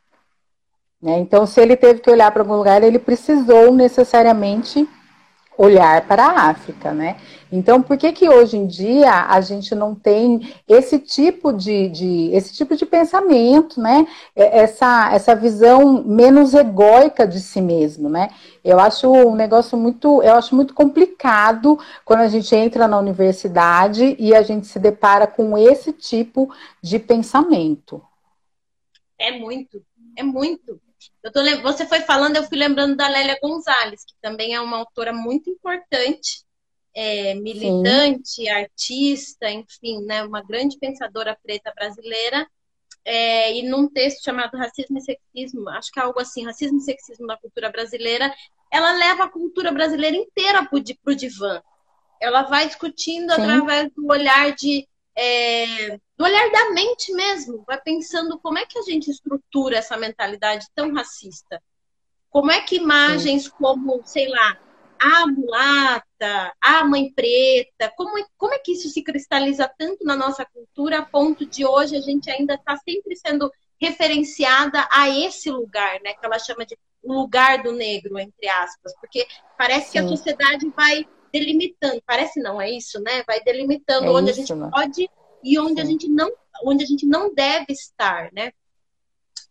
Né? 1.01 1.17
Então, 1.21 1.47
se 1.47 1.61
ele 1.61 1.77
teve 1.77 2.01
que 2.01 2.11
olhar 2.11 2.33
para 2.33 2.43
algum 2.43 2.57
lugar, 2.57 2.83
ele 2.83 2.99
precisou 2.99 3.73
necessariamente 3.73 4.89
olhar 5.59 6.07
para 6.07 6.25
a 6.25 6.51
África, 6.51 6.93
né? 6.95 7.17
Então, 7.51 7.83
por 7.83 7.97
que 7.97 8.13
que 8.13 8.29
hoje 8.29 8.57
em 8.57 8.67
dia 8.67 9.27
a 9.27 9.41
gente 9.41 9.75
não 9.75 9.93
tem 9.95 10.55
esse 10.69 10.99
tipo 10.99 11.53
de, 11.53 11.89
de, 11.89 12.31
esse 12.33 12.55
tipo 12.55 12.77
de 12.77 12.87
pensamento, 12.87 13.81
né? 13.81 14.07
Essa, 14.37 15.11
essa 15.13 15.35
visão 15.35 16.05
menos 16.05 16.55
egóica 16.55 17.27
de 17.27 17.41
si 17.41 17.61
mesmo, 17.61 18.09
né? 18.09 18.29
Eu 18.63 18.79
acho 18.79 19.11
um 19.11 19.35
negócio 19.35 19.77
muito, 19.77 20.23
eu 20.23 20.35
acho 20.35 20.55
muito 20.55 20.73
complicado 20.75 21.77
quando 22.05 22.21
a 22.21 22.29
gente 22.29 22.55
entra 22.55 22.87
na 22.87 22.99
universidade 22.99 24.15
e 24.19 24.35
a 24.35 24.43
gente 24.43 24.69
se 24.69 24.79
depara 24.79 25.27
com 25.27 25.59
esse 25.59 25.93
tipo 25.93 26.55
de 26.81 27.01
pensamento. 27.01 28.01
É 29.19 29.37
muito, 29.37 29.83
é 30.17 30.23
muito. 30.23 30.81
Tô, 31.33 31.43
você 31.63 31.87
foi 31.87 32.01
falando, 32.01 32.37
eu 32.37 32.45
fui 32.45 32.59
lembrando 32.59 32.97
da 32.97 33.09
Lélia 33.09 33.39
Gonzalez, 33.43 34.05
que 34.05 34.15
também 34.21 34.55
é 34.55 34.61
uma 34.61 34.79
autora 34.79 35.13
muito 35.13 35.51
importante, 35.51 36.45
é, 36.95 37.35
militante, 37.35 38.29
Sim. 38.29 38.49
artista, 38.49 39.51
enfim, 39.51 40.01
né, 40.05 40.23
uma 40.25 40.43
grande 40.43 40.79
pensadora 40.79 41.37
preta 41.43 41.73
brasileira. 41.75 42.47
É, 43.05 43.57
e 43.57 43.63
num 43.63 43.89
texto 43.89 44.23
chamado 44.23 44.57
Racismo 44.57 44.99
e 44.99 45.01
Sexismo, 45.01 45.69
acho 45.71 45.91
que 45.91 45.99
é 45.99 46.03
algo 46.03 46.21
assim, 46.21 46.45
Racismo 46.45 46.79
e 46.79 46.83
Sexismo 46.83 47.27
na 47.27 47.39
Cultura 47.39 47.71
Brasileira, 47.71 48.35
ela 48.71 48.93
leva 48.93 49.25
a 49.25 49.31
cultura 49.31 49.73
brasileira 49.73 50.17
inteira 50.17 50.67
para 50.67 50.79
o 50.79 51.15
divã. 51.15 51.63
Ela 52.21 52.43
vai 52.43 52.67
discutindo 52.67 53.33
Sim. 53.33 53.43
através 53.43 53.91
do 53.95 54.07
olhar 54.07 54.53
de 54.55 54.87
é, 55.21 55.99
do 56.17 56.25
olhar 56.25 56.49
da 56.53 56.71
mente 56.71 57.13
mesmo, 57.13 57.65
vai 57.67 57.81
pensando 57.81 58.39
como 58.39 58.57
é 58.57 58.65
que 58.65 58.79
a 58.79 58.83
gente 58.83 59.11
estrutura 59.11 59.79
essa 59.79 59.97
mentalidade 59.97 60.69
tão 60.73 60.95
racista. 60.95 61.61
Como 62.31 62.53
é 62.53 62.61
que 62.61 62.77
imagens 62.77 63.45
Sim. 63.45 63.51
como, 63.59 64.01
sei 64.05 64.29
lá, 64.29 64.57
a 65.01 65.27
mulata, 65.27 66.55
a 66.61 66.85
mãe 66.85 67.13
preta, 67.13 67.93
como 67.97 68.17
é, 68.17 68.25
como 68.37 68.55
é 68.55 68.59
que 68.61 68.73
isso 68.73 68.89
se 68.89 69.03
cristaliza 69.03 69.69
tanto 69.77 70.05
na 70.05 70.15
nossa 70.15 70.45
cultura 70.45 71.01
a 71.01 71.05
ponto 71.05 71.45
de 71.45 71.67
hoje 71.67 71.97
a 71.97 72.01
gente 72.01 72.31
ainda 72.31 72.55
está 72.55 72.77
sempre 72.77 73.17
sendo 73.17 73.51
referenciada 73.81 74.87
a 74.91 75.09
esse 75.09 75.51
lugar, 75.51 76.01
né? 76.01 76.13
Que 76.13 76.27
ela 76.27 76.39
chama 76.39 76.65
de 76.65 76.79
lugar 77.03 77.63
do 77.63 77.73
negro, 77.73 78.19
entre 78.21 78.49
aspas, 78.49 78.93
porque 79.01 79.27
parece 79.57 79.87
Sim. 79.87 79.93
que 79.93 79.99
a 79.99 80.09
sociedade 80.09 80.73
vai 80.77 81.09
delimitando, 81.33 82.03
parece 82.07 82.41
não, 82.41 82.61
é 82.61 82.71
isso, 82.71 83.01
né? 83.01 83.23
Vai 83.27 83.41
delimitando 83.43 84.07
é 84.07 84.11
onde 84.11 84.31
isso, 84.31 84.41
a 84.41 84.45
gente 84.45 84.55
né? 84.55 84.71
pode 84.73 85.11
e 85.43 85.59
onde 85.59 85.75
Sim. 85.75 85.81
a 85.81 85.85
gente 85.85 86.09
não, 86.09 86.33
onde 86.65 86.85
a 86.85 86.87
gente 86.87 87.07
não 87.07 87.33
deve 87.35 87.73
estar, 87.73 88.31
né? 88.33 88.53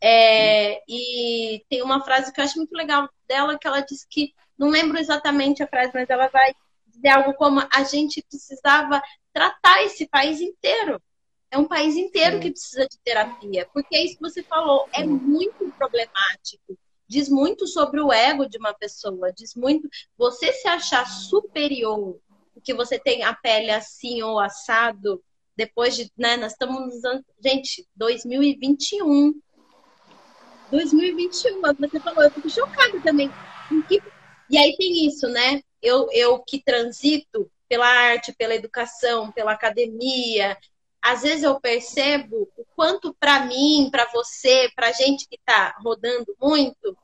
É, 0.01 0.81
e 0.87 1.63
tem 1.69 1.81
uma 1.81 2.03
frase 2.03 2.31
que 2.31 2.39
eu 2.39 2.45
acho 2.45 2.57
muito 2.57 2.73
legal 2.73 3.09
dela, 3.27 3.57
que 3.57 3.67
ela 3.67 3.81
diz 3.81 4.05
que, 4.09 4.33
não 4.57 4.69
lembro 4.69 4.97
exatamente 4.97 5.63
a 5.63 5.67
frase, 5.67 5.91
mas 5.93 6.09
ela 6.09 6.27
vai 6.27 6.53
dizer 6.85 7.09
algo 7.09 7.33
como 7.33 7.61
a 7.71 7.83
gente 7.83 8.23
precisava 8.29 9.01
tratar 9.33 9.83
esse 9.83 10.07
país 10.07 10.39
inteiro. 10.39 11.01
É 11.49 11.57
um 11.57 11.67
país 11.67 11.95
inteiro 11.95 12.35
Sim. 12.35 12.41
que 12.41 12.51
precisa 12.51 12.87
de 12.87 12.99
terapia, 13.03 13.67
porque 13.73 13.95
é 13.95 14.03
isso 14.03 14.15
que 14.15 14.21
você 14.21 14.43
falou, 14.43 14.87
é 14.91 15.03
muito 15.05 15.71
problemático. 15.77 16.77
Diz 17.07 17.29
muito 17.29 17.65
sobre 17.67 18.01
o 18.01 18.11
ego 18.11 18.47
de 18.47 18.57
uma 18.57 18.73
pessoa, 18.73 19.31
diz 19.31 19.55
muito 19.55 19.87
você 20.17 20.51
se 20.51 20.67
achar 20.67 21.05
superior, 21.07 22.19
porque 22.53 22.73
você 22.73 22.99
tem 22.99 23.23
a 23.23 23.33
pele 23.33 23.71
assim 23.71 24.21
ou 24.21 24.39
assado, 24.39 25.23
depois 25.55 25.95
de, 25.95 26.11
né, 26.17 26.37
nós 26.37 26.51
estamos 26.51 26.79
nos 26.81 27.03
anos, 27.03 27.23
gente, 27.43 27.87
2021. 27.95 29.33
2021, 30.69 31.61
você 31.79 31.99
falou, 31.99 32.23
eu 32.23 32.31
fico 32.31 32.49
chocada 32.49 32.99
também. 33.01 33.31
E 34.49 34.57
aí 34.57 34.75
tem 34.77 35.07
isso, 35.07 35.27
né? 35.27 35.61
Eu, 35.81 36.07
eu 36.11 36.39
que 36.39 36.61
transito 36.61 37.49
pela 37.67 37.87
arte, 37.87 38.33
pela 38.33 38.55
educação, 38.55 39.31
pela 39.31 39.53
academia, 39.53 40.57
às 41.01 41.21
vezes 41.21 41.43
eu 41.43 41.59
percebo 41.59 42.49
o 42.57 42.65
quanto 42.75 43.13
para 43.13 43.45
mim, 43.45 43.89
para 43.91 44.09
você, 44.11 44.71
para 44.75 44.91
gente 44.91 45.27
que 45.27 45.35
está 45.35 45.75
rodando 45.79 46.35
muito, 46.41 46.97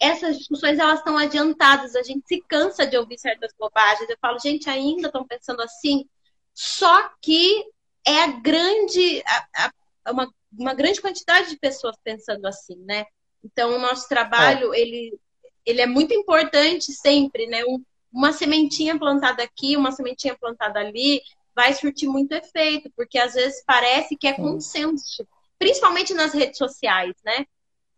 essas 0.00 0.38
discussões 0.38 0.78
elas 0.78 0.98
estão 0.98 1.16
adiantadas. 1.16 1.94
A 1.94 2.02
gente 2.02 2.26
se 2.26 2.42
cansa 2.48 2.86
de 2.86 2.96
ouvir 2.96 3.18
certas 3.18 3.52
bobagens. 3.58 4.08
Eu 4.08 4.18
falo, 4.20 4.38
gente, 4.38 4.68
ainda 4.68 5.08
estão 5.08 5.26
pensando 5.26 5.60
assim. 5.62 6.06
Só 6.54 7.10
que 7.20 7.64
é 8.04 8.22
a 8.22 8.26
grande, 8.28 9.22
a, 9.26 9.70
a, 10.04 10.12
uma, 10.12 10.32
uma 10.56 10.74
grande 10.74 11.00
quantidade 11.00 11.50
de 11.50 11.58
pessoas 11.58 11.96
pensando 12.02 12.46
assim, 12.46 12.76
né? 12.84 13.04
Então, 13.44 13.76
o 13.76 13.78
nosso 13.78 14.08
trabalho, 14.08 14.74
é. 14.74 14.80
ele, 14.80 15.18
ele 15.64 15.80
é 15.80 15.86
muito 15.86 16.14
importante 16.14 16.92
sempre, 16.92 17.46
né? 17.46 17.64
Um, 17.64 17.82
uma 18.12 18.32
sementinha 18.32 18.98
plantada 18.98 19.42
aqui, 19.42 19.76
uma 19.76 19.92
sementinha 19.92 20.36
plantada 20.36 20.80
ali, 20.80 21.20
vai 21.56 21.72
surtir 21.72 22.06
muito 22.06 22.32
efeito, 22.32 22.90
porque 22.94 23.18
às 23.18 23.32
vezes 23.32 23.64
parece 23.66 24.14
que 24.14 24.26
é 24.26 24.34
consenso, 24.34 25.26
principalmente 25.58 26.12
nas 26.12 26.34
redes 26.34 26.58
sociais, 26.58 27.14
né? 27.24 27.46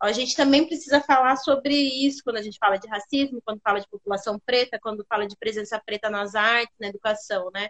A 0.01 0.13
gente 0.13 0.33
também 0.33 0.65
precisa 0.65 1.01
falar 1.01 1.35
sobre 1.35 1.75
isso 1.75 2.23
quando 2.23 2.37
a 2.37 2.41
gente 2.41 2.57
fala 2.57 2.77
de 2.77 2.87
racismo, 2.87 3.41
quando 3.43 3.59
fala 3.59 3.81
de 3.81 3.89
população 3.89 4.39
preta, 4.45 4.79
quando 4.81 5.05
fala 5.09 5.27
de 5.27 5.35
presença 5.35 5.77
preta 5.85 6.09
nas 6.09 6.35
artes, 6.35 6.73
na 6.79 6.87
educação, 6.87 7.51
né? 7.53 7.67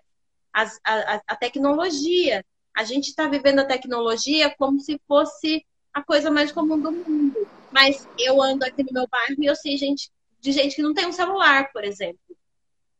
As, 0.54 0.80
a, 0.86 1.21
a 1.28 1.36
tecnologia. 1.36 2.45
A 2.78 2.84
gente 2.84 3.08
está 3.08 3.28
vivendo 3.28 3.60
a 3.60 3.65
tecnologia 3.65 4.54
como 4.60 4.80
se 4.80 5.02
fosse 5.08 5.65
a 5.91 6.04
coisa 6.04 6.30
mais 6.30 6.52
comum 6.52 6.80
do 6.80 6.91
mundo. 6.91 7.47
Mas 7.71 8.08
eu 8.19 8.39
ando 8.39 8.63
aqui 8.63 8.84
no 8.84 8.93
meu 8.93 9.08
bairro 9.08 9.36
e 9.39 9.47
eu 9.47 9.56
sei 9.56 9.75
gente, 9.75 10.12
de 10.39 10.52
gente 10.52 10.75
que 10.75 10.84
não 10.84 10.93
tem 10.93 11.08
um 11.08 11.12
celular, 11.12 11.71
por 11.71 11.84
exemplo 11.84 12.19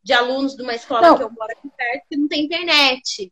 de 0.04 0.14
alunos 0.14 0.56
de 0.56 0.64
uma 0.64 0.74
escola 0.74 1.02
não. 1.02 1.18
que 1.18 1.24
eu 1.24 1.30
moro 1.30 1.52
aqui 1.52 1.70
perto 1.76 2.06
que 2.10 2.18
não 2.18 2.28
tem 2.28 2.46
internet. 2.46 3.32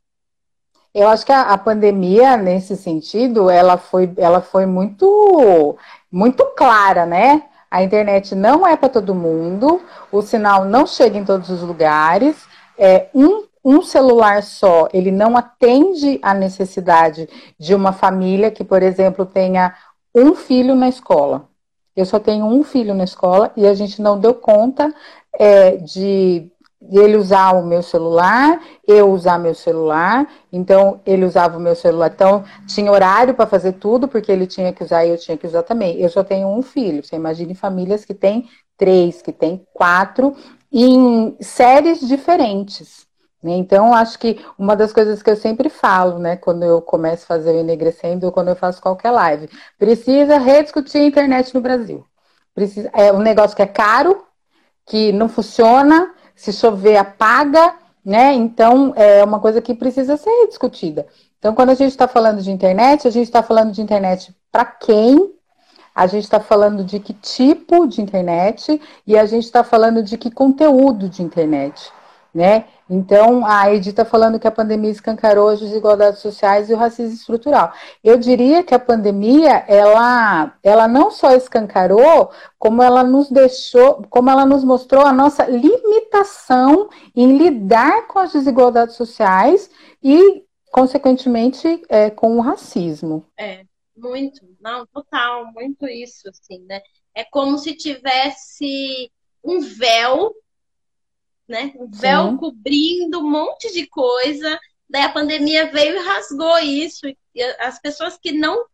Eu 0.94 1.08
acho 1.08 1.26
que 1.26 1.32
a, 1.32 1.42
a, 1.42 1.58
pandemia, 1.58 2.36
nesse 2.38 2.76
sentido, 2.76 3.50
ela 3.50 3.78
foi, 3.78 4.12
ela 4.18 4.42
foi 4.42 4.66
muito, 4.66 5.78
muito 6.12 6.44
clara, 6.56 7.06
né? 7.06 7.44
A 7.70 7.84
internet 7.84 8.34
não 8.34 8.66
é 8.66 8.76
para 8.76 8.90
todo 8.90 9.14
mundo, 9.14 9.82
o 10.12 10.22
sinal 10.22 10.66
não 10.66 10.88
chega 10.88 11.18
em 11.18 11.26
todos 11.26 11.50
os 11.50 11.62
lugares, 11.62 12.36
é 12.78 13.10
um, 13.14 13.44
um 13.64 13.82
celular 13.82 14.42
só, 14.42 14.88
ele 14.94 15.12
não 15.12 15.36
atende 15.36 16.20
à 16.24 16.34
necessidade 16.34 17.28
de 17.60 17.76
uma 17.76 17.92
família 17.92 18.50
que, 18.50 18.64
por 18.64 18.82
exemplo, 18.82 19.26
tenha 19.26 19.76
um 20.16 20.34
filho 20.34 20.74
na 20.76 20.88
escola. 20.88 21.50
Eu 21.96 22.06
só 22.06 22.20
tenho 22.20 22.46
um 22.46 22.64
filho 22.64 22.94
na 22.94 23.04
escola 23.04 23.52
e 23.58 23.68
a 23.68 23.74
gente 23.74 24.02
não 24.02 24.20
deu 24.20 24.34
conta 24.34 24.94
é, 25.38 25.78
de 25.78 26.50
ele 26.82 27.18
usar 27.18 27.54
o 27.54 27.66
meu 27.66 27.82
celular, 27.82 28.62
eu 28.88 29.12
usar 29.12 29.40
meu 29.40 29.56
celular, 29.56 30.28
então 30.52 31.02
ele 31.06 31.26
usava 31.26 31.58
o 31.58 31.62
meu 31.62 31.76
celular, 31.76 32.12
então 32.14 32.44
tinha 32.68 32.92
horário 32.92 33.34
para 33.34 33.48
fazer 33.48 33.74
tudo, 33.74 34.08
porque 34.08 34.32
ele 34.32 34.46
tinha 34.46 34.72
que 34.72 34.84
usar 34.84 35.06
e 35.06 35.10
eu 35.10 35.18
tinha 35.18 35.38
que 35.38 35.48
usar 35.48 35.64
também. 35.64 36.00
Eu 36.00 36.10
só 36.10 36.24
tenho 36.24 36.48
um 36.48 36.62
filho, 36.62 37.04
você 37.04 37.16
imagine 37.16 37.56
famílias 37.56 38.06
que 38.06 38.14
têm 38.14 38.48
três, 38.78 39.22
que 39.22 39.32
têm 39.32 39.66
quatro, 39.74 40.36
em 40.72 41.36
séries 41.42 42.00
diferentes. 42.08 43.08
Né? 43.42 43.54
Então, 43.54 43.94
acho 43.94 44.20
que 44.20 44.44
uma 44.58 44.76
das 44.76 44.94
coisas 44.94 45.22
que 45.24 45.30
eu 45.30 45.36
sempre 45.36 45.70
falo, 45.70 46.20
né, 46.20 46.36
quando 46.36 46.64
eu 46.64 46.82
começo 46.82 47.24
a 47.24 47.28
fazer 47.28 47.52
o 47.52 47.60
Enegrecendo, 47.60 48.26
ou 48.26 48.32
quando 48.32 48.50
eu 48.50 48.56
faço 48.56 48.82
qualquer 48.82 49.12
live, 49.12 49.50
precisa 49.78 50.38
rediscutir 50.38 51.02
a 51.02 51.06
internet 51.06 51.54
no 51.54 51.62
Brasil. 51.62 52.06
Precisa, 52.54 52.90
é 52.94 53.12
um 53.12 53.20
negócio 53.20 53.56
que 53.56 53.62
é 53.62 53.68
caro, 53.68 54.24
que 54.86 55.12
não 55.12 55.28
funciona, 55.30 56.14
se 56.38 56.54
chover, 56.54 56.96
apaga, 56.96 57.74
né? 58.06 58.32
Então, 58.34 58.94
é 58.96 59.24
uma 59.24 59.40
coisa 59.40 59.62
que 59.62 59.74
precisa 59.74 60.16
ser 60.16 60.48
discutida. 60.48 61.06
Então, 61.40 61.54
quando 61.54 61.72
a 61.72 61.76
gente 61.76 61.90
está 61.90 62.08
falando 62.08 62.42
de 62.42 62.52
internet, 62.52 63.08
a 63.08 63.12
gente 63.12 63.26
está 63.26 63.44
falando 63.44 63.72
de 63.72 63.82
internet 63.82 64.34
para 64.52 64.64
quem, 64.64 65.34
a 65.94 66.06
gente 66.06 66.24
está 66.24 66.40
falando 66.40 66.84
de 66.84 67.00
que 67.00 67.14
tipo 67.14 67.88
de 67.88 68.02
internet 68.02 68.80
e 69.06 69.18
a 69.18 69.26
gente 69.26 69.46
está 69.46 69.64
falando 69.64 70.04
de 70.04 70.16
que 70.16 70.30
conteúdo 70.30 71.10
de 71.10 71.24
internet 71.24 71.92
né? 72.34 72.66
Então, 72.90 73.46
a 73.46 73.74
Edith 73.74 73.90
está 73.90 74.06
falando 74.06 74.40
que 74.40 74.48
a 74.48 74.52
pandemia 74.52 74.92
escancarou 74.92 75.50
as 75.50 75.60
desigualdades 75.60 76.20
sociais 76.20 76.70
e 76.70 76.74
o 76.74 76.78
racismo 76.78 77.14
estrutural. 77.14 77.74
Eu 78.04 78.18
diria 78.18 78.64
que 78.64 78.74
a 78.74 78.80
pandemia, 78.80 79.66
ela, 79.68 80.56
ela 80.64 80.88
não 80.88 81.12
só 81.12 81.36
escancarou, 81.36 82.32
como 82.58 82.82
ela 82.82 83.04
nos 83.04 83.30
deixou, 83.30 84.04
como 84.10 84.30
ela 84.30 84.46
nos 84.46 84.64
mostrou 84.64 85.06
a 85.06 85.12
nossa 85.12 85.46
limitação 85.46 86.90
em 87.16 87.38
lidar 87.38 88.08
com 88.08 88.20
as 88.20 88.32
desigualdades 88.32 88.96
sociais 88.96 89.70
e, 90.02 90.46
consequentemente, 90.72 91.82
é, 91.90 92.10
com 92.10 92.38
o 92.38 92.42
racismo. 92.42 93.26
É, 93.38 93.66
muito, 93.96 94.42
não, 94.62 94.86
total, 94.86 95.52
muito 95.54 95.88
isso, 95.88 96.30
assim, 96.30 96.64
né? 96.66 96.82
É 97.14 97.26
como 97.26 97.58
se 97.58 97.76
tivesse 97.76 99.12
um 99.44 99.60
véu 99.60 100.34
né? 101.48 101.74
Um 101.76 101.90
véu 101.90 102.32
Sim. 102.32 102.38
cobrindo 102.38 103.20
um 103.20 103.30
monte 103.30 103.72
de 103.72 103.88
coisa. 103.88 104.60
Daí 104.90 105.04
a 105.04 105.12
pandemia 105.12 105.72
veio 105.72 105.96
e 105.96 106.06
rasgou 106.06 106.60
isso. 106.60 107.08
E 107.08 107.44
as 107.60 107.80
pessoas 107.80 108.18
que 108.18 108.32
não. 108.32 108.66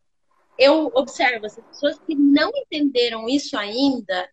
Eu 0.57 0.91
observo, 0.93 1.45
as 1.45 1.55
pessoas 1.55 1.99
que 1.99 2.13
não 2.13 2.51
entenderam 2.55 3.27
isso 3.27 3.57
ainda, 3.57 4.29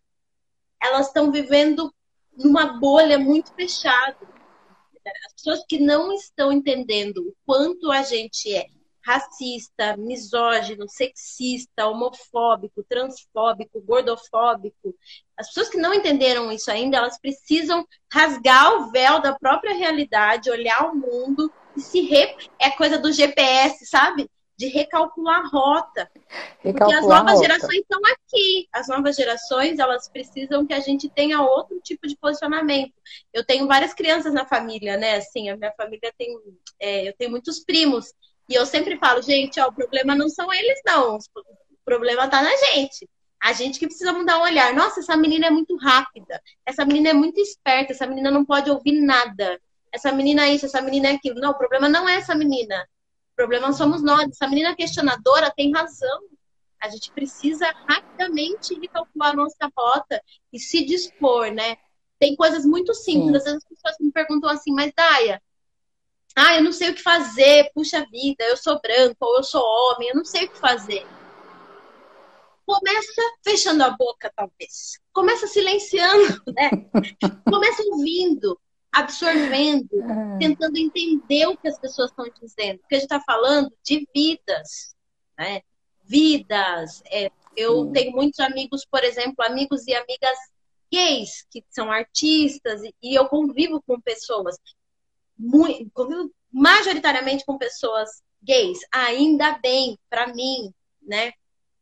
elas 0.82 1.06
estão 1.06 1.32
vivendo 1.32 1.92
numa 2.36 2.78
bolha 2.78 3.18
muito 3.18 3.54
fechada. 3.54 4.18
As 5.26 5.32
pessoas 5.32 5.64
que 5.66 5.78
não 5.78 6.12
estão 6.12 6.52
entendendo 6.52 7.18
o 7.18 7.34
quanto 7.46 7.90
a 7.90 8.02
gente 8.02 8.54
é 8.54 8.66
racista, 9.04 9.96
misógino, 9.96 10.88
sexista, 10.88 11.86
homofóbico, 11.86 12.84
transfóbico, 12.88 13.80
gordofóbico. 13.80 14.94
As 15.36 15.48
pessoas 15.48 15.70
que 15.70 15.78
não 15.78 15.94
entenderam 15.94 16.52
isso 16.52 16.70
ainda, 16.70 16.98
elas 16.98 17.18
precisam 17.18 17.86
rasgar 18.12 18.74
o 18.74 18.90
véu 18.90 19.20
da 19.20 19.32
própria 19.38 19.74
realidade, 19.74 20.50
olhar 20.50 20.90
o 20.90 20.94
mundo 20.94 21.50
e 21.76 21.80
se 21.80 22.02
re... 22.02 22.36
é 22.58 22.70
coisa 22.70 22.98
do 22.98 23.12
GPS, 23.12 23.86
sabe? 23.86 24.28
De 24.56 24.66
recalcular 24.66 25.40
a 25.40 25.48
rota. 25.48 26.10
Recalcular 26.58 26.74
Porque 26.74 26.94
as 26.94 27.06
novas 27.06 27.40
gerações 27.40 27.80
estão 27.80 28.00
aqui. 28.04 28.68
As 28.70 28.88
novas 28.88 29.16
gerações, 29.16 29.78
elas 29.78 30.06
precisam 30.10 30.66
que 30.66 30.74
a 30.74 30.80
gente 30.80 31.08
tenha 31.08 31.40
outro 31.40 31.80
tipo 31.80 32.06
de 32.06 32.14
posicionamento. 32.16 32.92
Eu 33.32 33.42
tenho 33.42 33.66
várias 33.66 33.94
crianças 33.94 34.34
na 34.34 34.44
família, 34.44 34.98
né? 34.98 35.16
Assim, 35.16 35.48
a 35.48 35.56
minha 35.56 35.72
família 35.72 36.12
tem. 36.18 36.38
É, 36.78 37.08
eu 37.08 37.14
tenho 37.16 37.30
muitos 37.30 37.60
primos. 37.60 38.12
E 38.50 38.54
eu 38.54 38.66
sempre 38.66 38.98
falo, 38.98 39.22
gente, 39.22 39.60
ó, 39.60 39.68
o 39.68 39.72
problema 39.72 40.12
não 40.16 40.28
são 40.28 40.52
eles, 40.52 40.80
não. 40.84 41.16
O 41.16 41.84
problema 41.84 42.26
tá 42.26 42.42
na 42.42 42.50
gente. 42.56 43.08
A 43.40 43.52
gente 43.52 43.78
que 43.78 43.86
precisa 43.86 44.12
mudar 44.12 44.38
o 44.38 44.42
olhar. 44.42 44.74
Nossa, 44.74 44.98
essa 44.98 45.16
menina 45.16 45.46
é 45.46 45.50
muito 45.50 45.76
rápida. 45.76 46.42
Essa 46.66 46.84
menina 46.84 47.10
é 47.10 47.12
muito 47.12 47.40
esperta. 47.40 47.92
Essa 47.92 48.08
menina 48.08 48.28
não 48.28 48.44
pode 48.44 48.68
ouvir 48.68 49.00
nada. 49.00 49.60
Essa 49.92 50.10
menina 50.10 50.46
é 50.46 50.54
isso, 50.54 50.66
essa 50.66 50.82
menina 50.82 51.08
é 51.08 51.12
aquilo. 51.12 51.40
Não, 51.40 51.50
o 51.50 51.58
problema 51.58 51.88
não 51.88 52.08
é 52.08 52.16
essa 52.16 52.34
menina. 52.34 52.76
O 53.32 53.36
problema 53.36 53.72
somos 53.72 54.02
nós. 54.02 54.28
Essa 54.28 54.48
menina 54.48 54.74
questionadora 54.74 55.52
tem 55.56 55.72
razão. 55.72 56.20
A 56.82 56.88
gente 56.88 57.12
precisa 57.12 57.72
rapidamente 57.88 58.74
recalcular 58.74 59.30
a 59.30 59.36
nossa 59.36 59.70
rota 59.76 60.20
e 60.52 60.58
se 60.58 60.84
dispor, 60.84 61.52
né? 61.52 61.76
Tem 62.18 62.34
coisas 62.34 62.66
muito 62.66 62.92
simples. 62.94 63.30
Sim. 63.30 63.36
Às 63.36 63.44
vezes 63.44 63.58
as 63.58 63.68
pessoas 63.68 63.96
me 64.00 64.10
perguntam 64.10 64.50
assim, 64.50 64.72
mas 64.72 64.92
Daya, 64.94 65.40
ah, 66.40 66.56
eu 66.56 66.64
não 66.64 66.72
sei 66.72 66.88
o 66.88 66.94
que 66.94 67.02
fazer, 67.02 67.70
puxa 67.74 68.06
vida, 68.10 68.42
eu 68.44 68.56
sou 68.56 68.80
branco 68.80 69.16
ou 69.20 69.36
eu 69.36 69.42
sou 69.42 69.62
homem, 69.62 70.08
eu 70.08 70.16
não 70.16 70.24
sei 70.24 70.46
o 70.46 70.50
que 70.50 70.58
fazer. 70.58 71.06
Começa 72.64 73.22
fechando 73.44 73.84
a 73.84 73.90
boca, 73.90 74.32
talvez. 74.34 74.98
Começa 75.12 75.46
silenciando, 75.46 76.42
né? 76.56 76.70
Começa 77.44 77.82
ouvindo, 77.82 78.58
absorvendo, 78.90 79.88
ah. 80.02 80.38
tentando 80.38 80.78
entender 80.78 81.46
o 81.46 81.58
que 81.58 81.68
as 81.68 81.78
pessoas 81.78 82.10
estão 82.10 82.24
dizendo. 82.40 82.78
Porque 82.78 82.94
a 82.94 82.98
gente 82.98 83.12
está 83.12 83.20
falando 83.20 83.70
de 83.84 84.08
vidas, 84.14 84.94
né? 85.38 85.60
Vidas. 86.04 87.02
É, 87.10 87.30
eu 87.54 87.84
Sim. 87.84 87.92
tenho 87.92 88.12
muitos 88.12 88.40
amigos, 88.40 88.86
por 88.90 89.04
exemplo, 89.04 89.44
amigos 89.44 89.86
e 89.86 89.94
amigas 89.94 90.38
gays, 90.90 91.44
que 91.50 91.62
são 91.68 91.92
artistas, 91.92 92.80
e 93.02 93.14
eu 93.14 93.28
convivo 93.28 93.82
com 93.86 94.00
pessoas, 94.00 94.56
muito, 95.40 95.90
convivo 95.92 96.30
majoritariamente 96.52 97.44
com 97.44 97.56
pessoas 97.56 98.22
gays. 98.42 98.78
Ainda 98.92 99.58
bem, 99.58 99.98
para 100.08 100.26
mim, 100.28 100.72
né? 101.02 101.32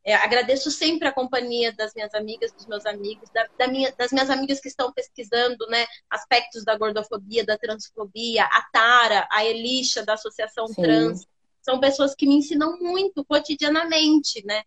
É, 0.05 0.15
agradeço 0.15 0.71
sempre 0.71 1.07
a 1.07 1.13
companhia 1.13 1.73
das 1.73 1.93
minhas 1.95 2.15
amigas, 2.15 2.53
dos 2.53 2.67
meus 2.67 2.87
amigos, 2.87 3.29
da, 3.31 3.47
da 3.59 3.69
minha, 3.69 3.93
das 3.93 4.11
minhas 4.11 4.31
amigas 4.31 4.59
que 4.61 4.69
estão 4.69 4.91
pesquisando 4.93 5.67
né, 5.67 5.85
aspectos 6.09 6.65
da 6.65 6.79
gordofobia, 6.79 7.45
da 7.45 7.59
transfobia, 7.59 8.45
a 8.45 8.67
Tara, 8.73 9.29
a 9.31 9.45
Elisha, 9.45 10.05
da 10.05 10.15
Associação 10.15 10.67
Sim. 10.69 10.81
Trans. 10.81 11.27
São 11.61 11.79
pessoas 11.79 12.15
que 12.15 12.27
me 12.27 12.37
ensinam 12.37 12.79
muito 12.79 13.23
cotidianamente, 13.25 14.43
né? 14.47 14.63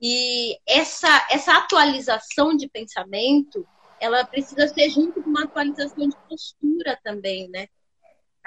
E 0.00 0.58
essa, 0.66 1.26
essa 1.30 1.52
atualização 1.52 2.56
de 2.56 2.68
pensamento, 2.68 3.64
ela 4.00 4.24
precisa 4.24 4.66
ser 4.66 4.88
junto 4.88 5.22
com 5.22 5.30
uma 5.30 5.44
atualização 5.44 6.08
de 6.08 6.16
postura 6.28 6.98
também, 7.04 7.48
né? 7.48 7.68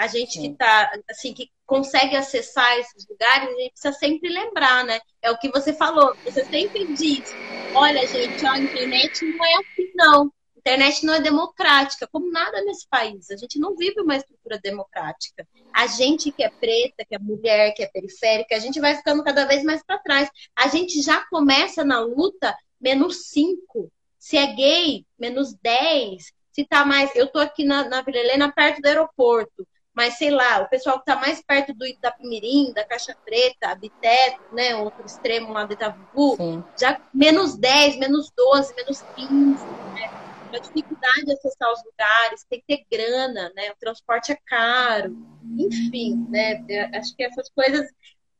A 0.03 0.07
gente 0.07 0.33
Sim. 0.33 0.41
que 0.41 0.57
tá, 0.57 0.91
assim, 1.09 1.33
que 1.33 1.49
consegue 1.65 2.13
acessar 2.13 2.77
esses 2.77 3.07
lugares, 3.07 3.47
a 3.47 3.57
gente 3.57 3.71
precisa 3.71 3.93
sempre 3.93 4.27
lembrar, 4.27 4.83
né? 4.83 4.99
É 5.21 5.31
o 5.31 5.37
que 5.37 5.49
você 5.49 5.71
falou, 5.71 6.13
você 6.25 6.43
sempre 6.43 6.93
diz, 6.93 7.33
olha, 7.73 8.05
gente, 8.05 8.45
a 8.45 8.59
internet 8.59 9.23
não 9.23 9.45
é 9.45 9.53
assim, 9.53 9.91
não. 9.95 10.23
A 10.25 10.59
internet 10.59 11.05
não 11.05 11.13
é 11.13 11.21
democrática, 11.21 12.05
como 12.11 12.29
nada 12.29 12.61
nesse 12.65 12.85
país. 12.89 13.31
A 13.31 13.37
gente 13.37 13.57
não 13.57 13.77
vive 13.77 14.01
uma 14.01 14.17
estrutura 14.17 14.59
democrática. 14.61 15.47
A 15.73 15.87
gente 15.87 16.33
que 16.33 16.43
é 16.43 16.49
preta, 16.49 17.05
que 17.07 17.15
é 17.15 17.19
mulher, 17.19 17.71
que 17.73 17.81
é 17.81 17.87
periférica, 17.87 18.57
a 18.57 18.59
gente 18.59 18.81
vai 18.81 18.97
ficando 18.97 19.23
cada 19.23 19.45
vez 19.45 19.63
mais 19.63 19.81
para 19.85 19.99
trás. 19.99 20.29
A 20.53 20.67
gente 20.67 21.01
já 21.01 21.25
começa 21.27 21.85
na 21.85 22.01
luta 22.01 22.53
menos 22.77 23.29
5. 23.29 23.89
Se 24.19 24.35
é 24.35 24.47
gay, 24.47 25.05
menos 25.17 25.53
10. 25.53 26.25
Se 26.51 26.65
tá 26.65 26.83
mais. 26.83 27.15
Eu 27.15 27.27
tô 27.27 27.39
aqui 27.39 27.63
na, 27.63 27.87
na 27.87 28.01
Vila 28.01 28.17
Helena, 28.17 28.51
perto 28.51 28.81
do 28.81 28.85
aeroporto 28.85 29.65
mas 29.93 30.17
sei 30.17 30.31
lá, 30.31 30.61
o 30.61 30.69
pessoal 30.69 30.95
que 30.95 31.09
está 31.09 31.15
mais 31.15 31.41
perto 31.41 31.73
do 31.73 31.85
Itapimirim, 31.85 32.73
da 32.73 32.83
Caixa 32.83 33.15
Preta, 33.23 33.69
Habiteto, 33.69 34.41
né, 34.51 34.75
outro 34.75 35.05
extremo 35.05 35.53
lá 35.53 35.65
do 35.65 35.73
Itavuvu, 35.73 36.65
já 36.79 36.99
menos 37.13 37.55
10, 37.55 37.97
menos 37.97 38.31
12, 38.35 38.75
menos 38.75 39.01
15, 39.15 39.63
né? 39.93 40.09
A 40.51 40.59
dificuldade 40.59 41.25
de 41.25 41.33
acessar 41.33 41.71
os 41.71 41.83
lugares, 41.83 42.45
tem 42.47 42.63
que 42.67 42.77
ter 42.77 42.85
grana, 42.91 43.51
né? 43.55 43.71
O 43.71 43.79
transporte 43.79 44.31
é 44.31 44.37
caro, 44.45 45.15
enfim, 45.57 46.27
né? 46.29 46.63
Acho 46.93 47.15
que 47.15 47.23
essas 47.23 47.49
coisas 47.49 47.87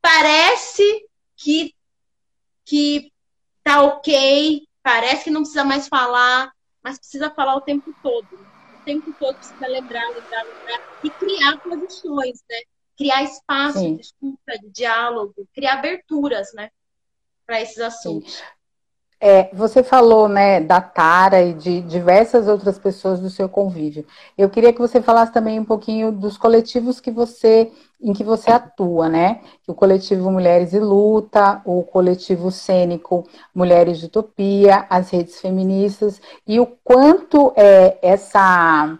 parece 0.02 0.84
que 1.36 1.74
que 2.66 3.12
tá 3.64 3.82
ok, 3.82 4.66
parece 4.82 5.26
que 5.26 5.32
não 5.32 5.42
precisa 5.42 5.66
mais 5.66 5.88
falar, 5.88 6.52
mas 6.84 6.98
precisa 6.98 7.30
falar 7.32 7.56
o 7.56 7.62
tempo 7.62 7.94
todo 8.02 8.53
tempo 8.84 9.14
todo 9.18 9.36
precisa 9.38 9.68
lembrar, 9.68 10.04
lembrar, 10.14 10.44
lembrar 10.46 10.80
e 11.04 11.12
criar 11.12 11.60
posições, 11.62 12.44
né? 12.50 12.58
Criar 12.98 13.24
espaço 13.24 13.80
Sim. 13.80 13.96
de 13.96 14.02
escuta, 14.02 14.60
de 14.62 14.70
diálogo, 14.70 15.48
criar 15.54 15.80
aberturas, 15.80 16.54
né? 16.54 16.70
Para 17.46 17.62
esses 17.62 17.80
assuntos. 17.80 18.36
Sim. 18.36 18.44
É, 19.26 19.50
você 19.54 19.82
falou, 19.82 20.28
né, 20.28 20.60
da 20.60 20.82
Tara 20.82 21.42
e 21.42 21.54
de 21.54 21.80
diversas 21.80 22.46
outras 22.46 22.78
pessoas 22.78 23.22
do 23.22 23.30
seu 23.30 23.48
convívio. 23.48 24.06
Eu 24.38 24.50
queria 24.50 24.74
que 24.74 24.82
você 24.82 25.02
falasse 25.02 25.32
também 25.32 25.58
um 25.58 25.64
pouquinho 25.64 26.12
dos 26.12 26.38
coletivos 26.38 27.00
que 27.00 27.10
você, 27.10 27.72
em 28.02 28.12
que 28.12 28.22
você 28.22 28.52
atua, 28.52 29.08
né? 29.08 29.40
O 29.66 29.74
coletivo 29.74 30.30
Mulheres 30.30 30.74
e 30.74 30.80
Luta, 30.80 31.62
o 31.64 31.84
coletivo 31.84 32.52
cênico 32.52 33.26
Mulheres 33.56 34.00
de 34.00 34.08
Utopia, 34.08 34.86
as 34.90 35.10
redes 35.10 35.40
feministas 35.40 36.20
e 36.46 36.60
o 36.60 36.68
quanto 36.84 37.54
é, 37.56 37.98
essa 38.02 39.00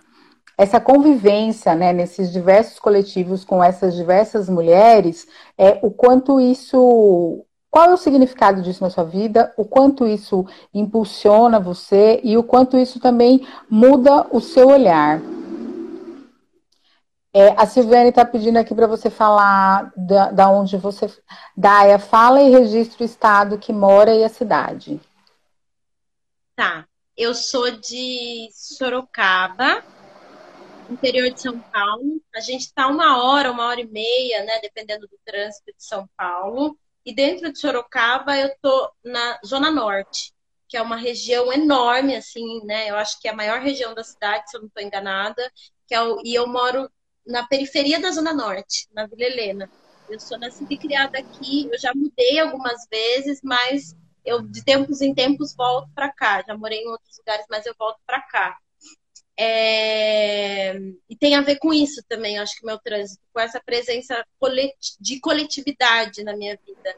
essa 0.58 0.80
convivência, 0.80 1.76
né, 1.76 1.92
nesses 1.92 2.32
diversos 2.32 2.80
coletivos 2.80 3.44
com 3.44 3.62
essas 3.62 3.94
diversas 3.96 4.48
mulheres, 4.48 5.28
é 5.58 5.80
o 5.82 5.92
quanto 5.92 6.40
isso 6.40 7.44
qual 7.74 7.90
é 7.90 7.94
o 7.96 7.98
significado 7.98 8.62
disso 8.62 8.84
na 8.84 8.92
sua 8.92 9.04
vida? 9.04 9.52
O 9.58 9.66
quanto 9.66 10.06
isso 10.06 10.46
impulsiona 10.72 11.60
você 11.60 12.22
e 12.24 12.38
o 12.38 12.44
quanto 12.44 12.78
isso 12.78 13.00
também 13.00 13.48
muda 13.68 14.28
o 14.30 14.40
seu 14.40 14.68
olhar? 14.68 15.20
É, 17.34 17.48
a 17.58 17.66
Silviane 17.66 18.10
está 18.10 18.24
pedindo 18.24 18.60
aqui 18.60 18.76
para 18.76 18.86
você 18.86 19.10
falar 19.10 19.92
da, 19.98 20.30
da 20.30 20.50
onde 20.52 20.78
você. 20.78 21.12
Daia, 21.58 21.98
fala 21.98 22.44
e 22.44 22.52
registra 22.52 23.02
o 23.02 23.06
estado 23.08 23.58
que 23.58 23.74
mora 23.74 24.14
e 24.14 24.24
a 24.24 24.30
cidade. 24.30 25.02
Tá. 26.56 26.86
Eu 27.18 27.34
sou 27.34 27.72
de 27.72 28.50
Sorocaba, 28.52 29.84
interior 30.92 31.32
de 31.32 31.42
São 31.42 31.60
Paulo. 31.60 32.22
A 32.36 32.40
gente 32.40 32.66
está 32.66 32.86
uma 32.86 33.24
hora, 33.24 33.52
uma 33.52 33.66
hora 33.66 33.82
e 33.82 33.88
meia, 33.88 34.44
né? 34.44 34.60
Dependendo 34.62 35.08
do 35.08 35.18
trânsito 35.26 35.72
de 35.76 35.84
São 35.84 36.08
Paulo. 36.16 36.78
E 37.06 37.14
dentro 37.14 37.52
de 37.52 37.60
Sorocaba 37.60 38.38
eu 38.38 38.54
tô 38.62 38.92
na 39.04 39.40
Zona 39.46 39.70
Norte, 39.72 40.34
que 40.68 40.78
é 40.78 40.82
uma 40.82 40.96
região 40.96 41.52
enorme, 41.52 42.16
assim, 42.16 42.64
né? 42.66 42.90
Eu 42.90 42.96
acho 42.96 43.20
que 43.20 43.28
é 43.28 43.32
a 43.32 43.36
maior 43.36 43.62
região 43.62 43.94
da 43.94 44.04
cidade, 44.04 44.50
se 44.50 44.58
eu 44.58 44.62
não 44.62 44.68
estou 44.68 44.84
enganada. 44.84 45.52
Que 45.88 45.96
é 45.96 46.02
o... 46.02 46.20
E 46.24 46.34
eu 46.34 46.48
moro 46.48 46.90
na 47.26 47.48
periferia 47.48 48.00
da 48.00 48.12
Zona 48.12 48.34
Norte, 48.34 48.88
na 48.94 49.06
Vila 49.08 49.24
Helena. 49.24 49.72
Eu 50.08 50.20
sou 50.20 50.38
nascida 50.40 50.74
e 50.74 50.78
criada 50.78 51.18
aqui, 51.20 51.70
eu 51.72 51.80
já 51.80 51.92
mudei 51.96 52.40
algumas 52.40 52.88
vezes, 52.92 53.40
mas 53.44 53.96
eu 54.26 54.42
de 54.42 54.64
tempos 54.64 55.02
em 55.02 55.14
tempos 55.14 55.54
volto 55.56 55.90
para 55.94 56.12
cá. 56.12 56.44
Já 56.46 56.58
morei 56.58 56.80
em 56.80 56.88
outros 56.88 57.18
lugares, 57.18 57.46
mas 57.50 57.66
eu 57.66 57.76
volto 57.78 58.00
para 58.06 58.22
cá. 58.22 58.58
É... 59.38 60.76
E 61.10 61.16
tem 61.16 61.36
a 61.36 61.42
ver 61.42 61.58
com 61.58 61.74
isso 61.74 62.04
também, 62.08 62.38
acho 62.38 62.58
que 62.58 62.66
meu 62.66 62.78
trânsito, 62.78 63.22
com 63.34 63.40
essa 63.40 63.60
presença 63.60 64.26
de 65.00 65.20
coletividade 65.20 66.24
na 66.24 66.36
minha 66.36 66.58
vida. 66.66 66.96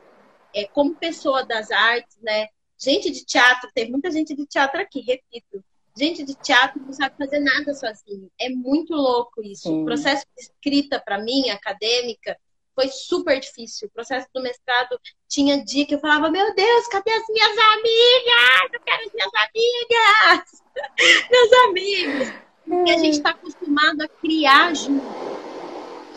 É, 0.54 0.66
como 0.68 0.96
pessoa 0.96 1.46
das 1.46 1.70
artes, 1.70 2.18
né? 2.22 2.48
Gente 2.78 3.10
de 3.12 3.26
teatro, 3.26 3.70
tem 3.74 3.90
muita 3.90 4.12
gente 4.12 4.36
de 4.36 4.46
teatro 4.46 4.80
aqui, 4.80 5.02
repito. 5.02 5.64
Gente 5.98 6.24
de 6.24 6.36
teatro 6.36 6.82
não 6.82 6.92
sabe 6.92 7.16
fazer 7.18 7.40
nada 7.40 7.74
sozinho. 7.74 8.30
É 8.40 8.50
muito 8.50 8.94
louco 8.94 9.42
isso. 9.42 9.64
Sim. 9.64 9.82
O 9.82 9.86
processo 9.86 10.26
de 10.36 10.44
escrita, 10.44 11.00
para 11.00 11.18
mim, 11.20 11.50
acadêmica, 11.50 12.38
foi 12.76 12.90
super 12.90 13.40
difícil. 13.40 13.88
O 13.88 13.92
processo 13.92 14.28
do 14.36 14.44
mestrado 14.44 15.00
tinha 15.28 15.64
dia 15.64 15.86
que 15.86 15.96
eu 15.96 16.00
falava: 16.00 16.30
Meu 16.30 16.54
Deus, 16.54 16.88
cadê 16.88 17.10
as 17.12 17.28
minhas 17.30 17.58
amigas? 17.58 18.74
Eu 18.74 18.80
quero 18.82 19.06
as 19.06 19.14
minhas 19.14 19.32
amigas! 19.48 20.64
Meus 21.32 21.54
amigos! 21.70 22.34
Porque 22.68 22.92
a 22.92 22.98
gente 22.98 23.18
está 23.18 23.30
acostumado 23.30 24.02
a 24.02 24.08
criar 24.08 24.76
junto. 24.76 25.06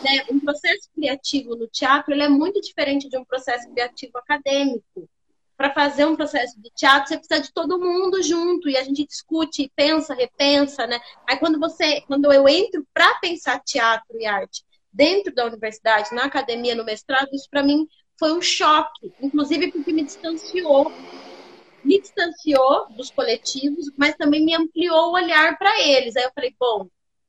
Né? 0.03 0.25
Um 0.31 0.39
processo 0.39 0.89
criativo 0.95 1.55
no 1.55 1.67
teatro 1.67 2.13
ele 2.13 2.23
é 2.23 2.29
muito 2.29 2.59
diferente 2.61 3.09
de 3.09 3.17
um 3.17 3.25
processo 3.25 3.69
criativo 3.69 4.17
acadêmico. 4.17 5.09
Para 5.55 5.73
fazer 5.73 6.05
um 6.05 6.15
processo 6.15 6.59
de 6.59 6.69
teatro, 6.71 7.09
você 7.09 7.17
precisa 7.17 7.41
de 7.41 7.53
todo 7.53 7.79
mundo 7.79 8.23
junto 8.23 8.69
e 8.69 8.77
a 8.77 8.83
gente 8.83 9.05
discute, 9.05 9.69
pensa, 9.75 10.13
repensa, 10.13 10.87
né? 10.87 10.99
Aí 11.27 11.37
quando 11.37 11.59
você, 11.59 11.99
quando 12.07 12.31
eu 12.31 12.47
entro 12.47 12.87
para 12.93 13.15
pensar 13.15 13.59
teatro 13.59 14.17
e 14.17 14.25
arte 14.25 14.63
dentro 14.91 15.33
da 15.33 15.45
universidade, 15.45 16.13
na 16.13 16.25
academia, 16.25 16.75
no 16.75 16.85
mestrado, 16.85 17.29
isso 17.33 17.49
para 17.49 17.63
mim 17.63 17.87
foi 18.17 18.33
um 18.33 18.41
choque, 18.41 19.13
inclusive 19.21 19.71
porque 19.71 19.93
me 19.93 20.03
distanciou 20.03 20.91
me 21.83 21.99
distanciou 21.99 22.87
dos 22.89 23.09
coletivos, 23.09 23.91
mas 23.97 24.15
também 24.15 24.43
me 24.43 24.55
ampliou 24.55 25.09
o 25.09 25.13
olhar 25.13 25.57
para 25.57 25.81
eles. 25.81 26.15
Aí 26.15 26.23
eu 26.23 26.31
falei, 26.33 26.53
bom, 26.59 26.87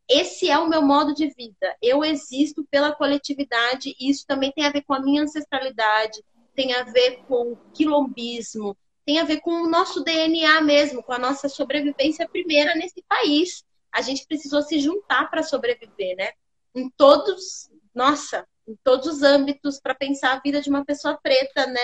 esse 0.08 0.50
é 0.50 0.58
o 0.58 0.68
meu 0.68 0.82
modo 0.82 1.14
de 1.14 1.28
vida. 1.28 1.76
Eu 1.80 2.04
existo 2.04 2.66
pela 2.70 2.92
coletividade 2.92 3.94
e 3.98 4.10
isso 4.10 4.26
também 4.26 4.52
tem 4.52 4.64
a 4.64 4.70
ver 4.70 4.82
com 4.82 4.94
a 4.94 5.00
minha 5.00 5.22
ancestralidade, 5.22 6.22
tem 6.54 6.74
a 6.74 6.82
ver 6.84 7.22
com 7.28 7.52
o 7.52 7.56
quilombismo, 7.72 8.76
tem 9.06 9.18
a 9.18 9.24
ver 9.24 9.40
com 9.40 9.52
o 9.52 9.68
nosso 9.68 10.02
DNA 10.02 10.60
mesmo, 10.62 11.02
com 11.02 11.12
a 11.12 11.18
nossa 11.18 11.48
sobrevivência 11.48 12.28
primeira 12.28 12.74
nesse 12.74 13.02
país. 13.08 13.64
A 13.92 14.02
gente 14.02 14.26
precisou 14.26 14.62
se 14.62 14.78
juntar 14.78 15.30
para 15.30 15.42
sobreviver, 15.42 16.16
né? 16.16 16.32
Em 16.74 16.88
todos, 16.90 17.70
nossa, 17.94 18.46
em 18.66 18.76
todos 18.84 19.06
os 19.06 19.22
âmbitos 19.22 19.80
para 19.80 19.94
pensar 19.94 20.32
a 20.32 20.40
vida 20.40 20.60
de 20.60 20.70
uma 20.70 20.84
pessoa 20.84 21.18
preta, 21.20 21.66
né, 21.66 21.80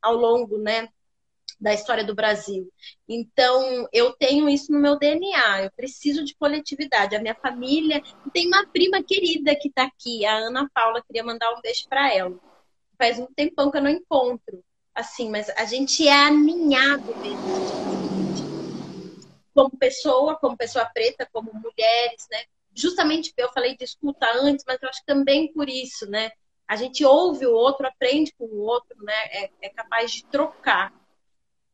ao 0.00 0.14
longo, 0.14 0.58
né, 0.58 0.88
da 1.58 1.72
história 1.72 2.04
do 2.04 2.14
Brasil. 2.14 2.70
Então, 3.08 3.88
eu 3.92 4.12
tenho 4.14 4.48
isso 4.48 4.72
no 4.72 4.80
meu 4.80 4.98
DNA, 4.98 5.62
eu 5.62 5.70
preciso 5.70 6.24
de 6.24 6.34
coletividade. 6.34 7.14
A 7.14 7.20
minha 7.20 7.36
família, 7.36 8.02
tem 8.32 8.48
uma 8.48 8.66
prima 8.66 9.02
querida 9.02 9.54
que 9.54 9.68
está 9.68 9.84
aqui, 9.84 10.26
a 10.26 10.38
Ana 10.38 10.68
Paula, 10.74 11.02
queria 11.06 11.22
mandar 11.22 11.50
um 11.52 11.60
beijo 11.60 11.88
para 11.88 12.12
ela. 12.12 12.36
Faz 12.98 13.18
um 13.18 13.26
tempão 13.26 13.70
que 13.70 13.78
eu 13.78 13.82
não 13.82 13.90
encontro, 13.90 14.62
assim, 14.94 15.30
mas 15.30 15.48
a 15.50 15.64
gente 15.64 16.06
é 16.06 16.26
aninhado 16.26 17.06
mesmo. 17.20 17.62
Como 19.54 19.70
pessoa, 19.78 20.36
como 20.36 20.56
pessoa 20.56 20.84
preta, 20.86 21.28
como 21.32 21.52
mulheres, 21.52 22.26
né? 22.30 22.42
Justamente 22.74 23.32
eu 23.36 23.52
falei 23.52 23.76
de 23.76 23.84
escuta 23.84 24.26
antes, 24.34 24.64
mas 24.66 24.78
eu 24.82 24.88
acho 24.88 25.00
que 25.00 25.06
também 25.06 25.52
por 25.52 25.68
isso, 25.68 26.08
né? 26.08 26.30
A 26.66 26.76
gente 26.76 27.04
ouve 27.04 27.46
o 27.46 27.52
outro, 27.52 27.86
aprende 27.86 28.32
com 28.38 28.44
o 28.44 28.60
outro, 28.60 28.96
né? 29.02 29.14
É, 29.30 29.50
é 29.62 29.68
capaz 29.68 30.10
de 30.12 30.24
trocar. 30.26 30.92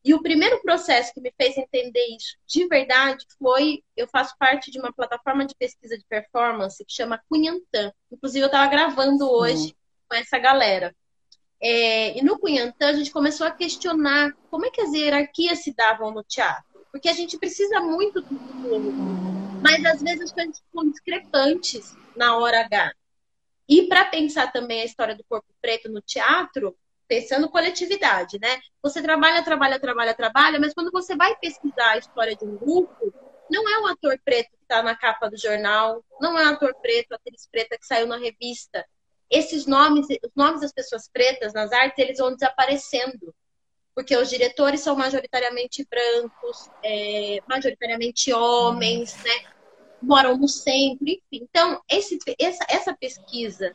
E 0.04 0.14
o 0.14 0.22
primeiro 0.22 0.60
processo 0.62 1.12
que 1.12 1.20
me 1.20 1.32
fez 1.36 1.56
entender 1.56 2.04
isso 2.16 2.36
de 2.46 2.66
verdade 2.66 3.24
foi: 3.38 3.82
eu 3.96 4.08
faço 4.08 4.34
parte 4.38 4.70
de 4.70 4.78
uma 4.78 4.92
plataforma 4.92 5.44
de 5.44 5.54
pesquisa 5.54 5.96
de 5.96 6.04
performance 6.08 6.84
que 6.84 6.92
chama 6.92 7.22
Cunhantã. 7.28 7.92
Inclusive, 8.10 8.44
eu 8.44 8.46
estava 8.46 8.70
gravando 8.70 9.30
hoje 9.30 9.76
com 10.08 10.16
essa 10.16 10.38
galera. 10.38 10.94
É, 11.60 12.16
e 12.16 12.22
no 12.22 12.38
Cunhantã, 12.38 12.88
a 12.88 12.92
gente 12.92 13.10
começou 13.10 13.46
a 13.46 13.50
questionar 13.50 14.32
como 14.50 14.64
é 14.66 14.70
que 14.70 14.80
as 14.80 14.92
hierarquias 14.92 15.62
se 15.62 15.74
davam 15.74 16.12
no 16.12 16.22
teatro. 16.22 16.86
Porque 16.90 17.08
a 17.08 17.12
gente 17.12 17.36
precisa 17.36 17.80
muito 17.80 18.22
do 18.22 18.38
povo, 18.62 19.37
mas 19.62 19.84
às 19.84 20.02
vezes 20.02 20.22
as 20.22 20.32
coisas 20.32 20.58
ficam 20.58 20.90
discrepantes 20.90 21.96
na 22.16 22.36
hora 22.36 22.60
H. 22.60 22.92
E 23.68 23.86
para 23.86 24.06
pensar 24.06 24.50
também 24.50 24.80
a 24.80 24.84
história 24.84 25.14
do 25.14 25.24
corpo 25.24 25.48
preto 25.60 25.90
no 25.90 26.00
teatro, 26.00 26.76
pensando 27.06 27.48
coletividade, 27.48 28.38
né? 28.40 28.60
Você 28.82 29.02
trabalha, 29.02 29.42
trabalha, 29.42 29.78
trabalha, 29.78 30.14
trabalha, 30.14 30.60
mas 30.60 30.74
quando 30.74 30.90
você 30.90 31.16
vai 31.16 31.36
pesquisar 31.36 31.90
a 31.90 31.98
história 31.98 32.36
de 32.36 32.44
um 32.44 32.56
grupo, 32.56 33.12
não 33.50 33.68
é 33.68 33.80
o 33.82 33.86
ator 33.86 34.18
preto 34.24 34.50
que 34.50 34.62
está 34.62 34.82
na 34.82 34.94
capa 34.94 35.28
do 35.28 35.36
jornal, 35.36 36.04
não 36.20 36.38
é 36.38 36.44
o 36.44 36.52
ator 36.52 36.74
preto, 36.80 37.14
atriz 37.14 37.48
preta 37.50 37.78
que 37.78 37.86
saiu 37.86 38.06
na 38.06 38.18
revista. 38.18 38.84
Esses 39.30 39.66
nomes, 39.66 40.06
os 40.06 40.32
nomes 40.34 40.60
das 40.60 40.72
pessoas 40.72 41.08
pretas 41.08 41.52
nas 41.52 41.72
artes, 41.72 41.98
eles 41.98 42.18
vão 42.18 42.34
desaparecendo. 42.34 43.34
Porque 43.98 44.16
os 44.16 44.30
diretores 44.30 44.80
são 44.80 44.94
majoritariamente 44.94 45.84
brancos, 45.90 46.70
é, 46.84 47.40
majoritariamente 47.48 48.32
homens, 48.32 49.16
né? 49.24 49.50
Moram 50.00 50.38
no 50.38 50.46
centro, 50.46 51.04
enfim. 51.04 51.20
Então, 51.32 51.82
esse, 51.90 52.16
essa, 52.38 52.64
essa 52.68 52.96
pesquisa 52.96 53.72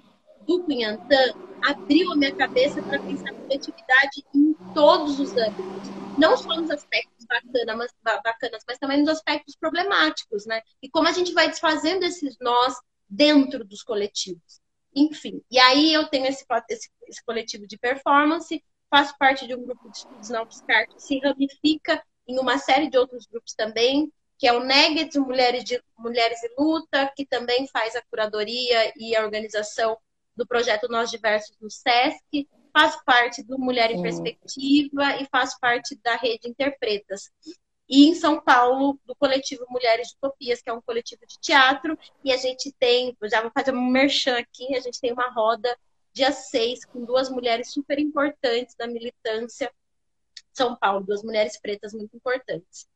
do 0.47 0.63
Cunhantã 0.63 1.33
abriu 1.61 2.13
a 2.13 2.15
minha 2.15 2.33
cabeça 2.33 2.81
para 2.81 3.01
pensar 3.01 3.33
coletividade 3.33 4.23
em 4.33 4.53
todos 4.73 5.19
os 5.19 5.33
âmbitos. 5.33 5.89
Não 6.17 6.37
só 6.37 6.55
nos 6.55 6.71
aspectos 6.71 7.25
bacana, 7.25 7.75
mas, 7.75 7.91
bacanas, 8.23 8.63
mas 8.65 8.77
também 8.77 9.01
nos 9.01 9.09
aspectos 9.09 9.57
problemáticos, 9.57 10.45
né? 10.45 10.61
E 10.81 10.89
como 10.89 11.09
a 11.09 11.11
gente 11.11 11.33
vai 11.33 11.49
desfazendo 11.49 12.05
esses 12.05 12.37
nós 12.39 12.75
dentro 13.09 13.65
dos 13.65 13.83
coletivos. 13.83 14.61
Enfim, 14.95 15.41
e 15.51 15.59
aí 15.59 15.93
eu 15.93 16.07
tenho 16.07 16.27
esse, 16.27 16.45
esse, 16.69 16.89
esse 17.09 17.25
coletivo 17.25 17.67
de 17.67 17.77
performance, 17.77 18.63
faço 18.93 19.17
parte 19.17 19.47
de 19.47 19.55
um 19.55 19.65
grupo 19.65 19.89
de 19.89 19.97
estudos 19.97 20.29
na 20.29 20.43
UFSCar 20.43 20.87
que 20.87 21.01
se 21.01 21.17
ramifica 21.17 21.99
em 22.27 22.37
uma 22.37 22.59
série 22.59 22.91
de 22.91 22.95
outros 22.95 23.25
grupos 23.25 23.55
também, 23.55 24.13
que 24.37 24.47
é 24.47 24.53
o 24.53 24.63
NEGED, 24.63 25.17
Mulheres, 25.17 25.63
de, 25.63 25.81
Mulheres 25.97 26.43
e 26.43 26.53
Luta, 26.55 27.11
que 27.15 27.25
também 27.25 27.67
faz 27.69 27.95
a 27.95 28.03
curadoria 28.03 28.93
e 28.95 29.15
a 29.15 29.23
organização 29.23 29.97
do 30.35 30.45
projeto 30.45 30.87
Nós 30.87 31.09
Diversos 31.09 31.57
no 31.59 31.71
SESC, 31.71 32.47
faço 32.71 33.03
parte 33.03 33.41
do 33.41 33.57
Mulher 33.57 33.89
em 33.89 33.99
Perspectiva 33.99 35.15
e 35.19 35.27
faço 35.31 35.57
parte 35.59 35.99
da 36.03 36.15
rede 36.15 36.47
Interpretas. 36.47 37.31
E 37.89 38.07
em 38.07 38.13
São 38.13 38.39
Paulo, 38.39 38.99
do 39.07 39.15
coletivo 39.15 39.65
Mulheres 39.69 40.09
de 40.09 40.17
Utopias, 40.17 40.61
que 40.61 40.69
é 40.69 40.73
um 40.73 40.81
coletivo 40.81 41.25
de 41.25 41.39
teatro, 41.39 41.97
e 42.23 42.31
a 42.31 42.37
gente 42.37 42.71
tem, 42.73 43.17
já 43.23 43.41
vou 43.41 43.49
fazer 43.51 43.73
um 43.73 43.87
merchan 43.87 44.37
aqui, 44.37 44.75
a 44.75 44.79
gente 44.79 45.01
tem 45.01 45.11
uma 45.11 45.31
roda 45.31 45.75
dia 46.13 46.31
6 46.31 46.85
com 46.85 47.03
duas 47.03 47.29
mulheres 47.29 47.71
super 47.71 47.99
importantes 47.99 48.75
da 48.75 48.87
militância 48.87 49.71
São 50.53 50.75
Paulo, 50.75 51.05
duas 51.05 51.23
mulheres 51.23 51.59
pretas 51.59 51.93
muito 51.93 52.15
importantes. 52.15 52.87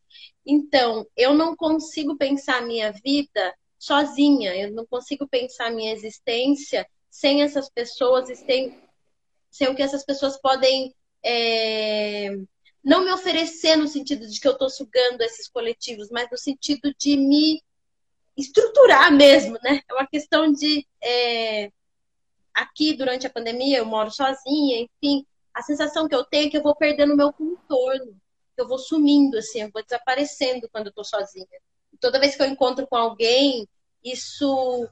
Então, 0.45 1.05
eu 1.15 1.33
não 1.33 1.55
consigo 1.55 2.15
pensar 2.15 2.57
a 2.57 2.65
minha 2.65 2.91
vida 2.91 3.55
sozinha, 3.77 4.55
eu 4.55 4.71
não 4.71 4.85
consigo 4.85 5.27
pensar 5.27 5.67
a 5.67 5.71
minha 5.71 5.93
existência 5.93 6.87
sem 7.09 7.41
essas 7.41 7.69
pessoas 7.69 8.27
sem, 8.39 8.79
sem 9.49 9.67
o 9.67 9.75
que 9.75 9.81
essas 9.81 10.05
pessoas 10.05 10.39
podem 10.39 10.93
é, 11.23 12.37
não 12.83 13.03
me 13.03 13.11
oferecer 13.11 13.75
no 13.75 13.87
sentido 13.87 14.27
de 14.27 14.39
que 14.39 14.47
eu 14.47 14.53
estou 14.53 14.69
sugando 14.69 15.21
esses 15.21 15.49
coletivos, 15.49 16.09
mas 16.09 16.29
no 16.31 16.37
sentido 16.37 16.93
de 16.97 17.17
me 17.17 17.61
estruturar 18.37 19.11
mesmo, 19.11 19.57
né? 19.63 19.81
É 19.89 19.93
uma 19.93 20.07
questão 20.07 20.51
de 20.51 20.87
é, 21.01 21.71
aqui 22.57 22.93
durante 22.93 23.27
a 23.27 23.29
pandemia 23.29 23.77
eu 23.77 23.85
moro 23.85 24.09
sozinha, 24.09 24.81
enfim, 24.81 25.25
a 25.53 25.61
sensação 25.61 26.07
que 26.07 26.15
eu 26.15 26.25
tenho 26.25 26.47
é 26.47 26.49
que 26.49 26.57
eu 26.57 26.63
vou 26.63 26.75
perdendo 26.75 27.13
o 27.13 27.17
meu 27.17 27.31
contorno, 27.31 28.19
que 28.55 28.61
eu 28.61 28.67
vou 28.67 28.79
sumindo 28.79 29.37
assim, 29.37 29.61
eu 29.61 29.71
vou 29.71 29.83
desaparecendo 29.83 30.67
quando 30.71 30.87
eu 30.87 30.89
estou 30.89 31.03
sozinha. 31.03 31.47
toda 32.01 32.19
vez 32.19 32.35
que 32.35 32.41
eu 32.41 32.47
encontro 32.47 32.87
com 32.87 32.95
alguém, 32.95 33.67
isso 34.03 34.87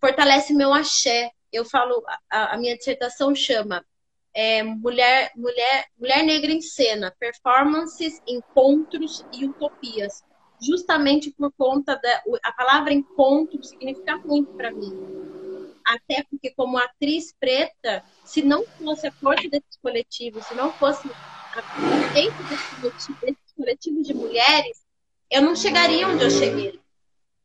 fortalece 0.00 0.54
meu 0.54 0.72
axé, 0.72 1.30
eu 1.52 1.64
falo, 1.64 2.02
a, 2.30 2.54
a 2.54 2.58
minha 2.58 2.76
dissertação 2.76 3.34
chama 3.34 3.84
é, 4.32 4.62
mulher, 4.62 5.32
mulher, 5.36 5.86
mulher 5.98 6.24
Negra 6.24 6.52
em 6.52 6.60
Cena, 6.60 7.14
Performances, 7.18 8.20
Encontros 8.26 9.24
e 9.32 9.44
Utopias. 9.44 10.22
Justamente 10.62 11.30
por 11.30 11.50
conta 11.52 11.96
da. 11.96 12.22
A 12.44 12.52
palavra 12.52 12.92
encontro 12.92 13.62
significa 13.64 14.18
muito 14.18 14.52
para 14.52 14.70
mim. 14.70 15.39
Até 15.84 16.24
porque, 16.30 16.50
como 16.50 16.78
atriz 16.78 17.34
preta, 17.38 18.04
se 18.24 18.42
não 18.42 18.64
fosse 18.64 19.06
a 19.06 19.12
força 19.12 19.48
desses 19.48 19.76
coletivos, 19.82 20.46
se 20.46 20.54
não 20.54 20.72
fosse 20.72 21.08
a 21.08 22.12
dentro 22.12 22.44
desses 22.44 23.54
coletivos 23.56 24.06
de 24.06 24.14
mulheres, 24.14 24.82
eu 25.30 25.42
não 25.42 25.54
chegaria 25.54 26.06
onde 26.06 26.24
eu 26.24 26.30
cheguei. 26.30 26.80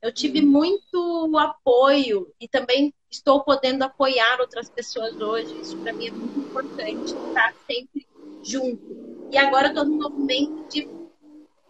Eu 0.02 0.12
tive 0.14 0.42
muito 0.42 1.36
apoio 1.38 2.32
e 2.40 2.48
também 2.48 2.94
estou 3.10 3.44
podendo 3.44 3.84
apoiar 3.84 4.40
outras 4.40 4.70
pessoas 4.70 5.20
hoje. 5.20 5.60
Isso 5.60 5.78
para 5.78 5.94
mim 5.94 6.08
é 6.08 6.12
muito 6.12 6.40
importante, 6.40 7.06
estar 7.06 7.56
sempre 7.66 8.08
junto. 8.44 9.28
E 9.32 9.38
agora 9.38 9.70
estou 9.70 9.84
no 9.84 9.98
movimento 9.98 10.68
de, 10.70 10.88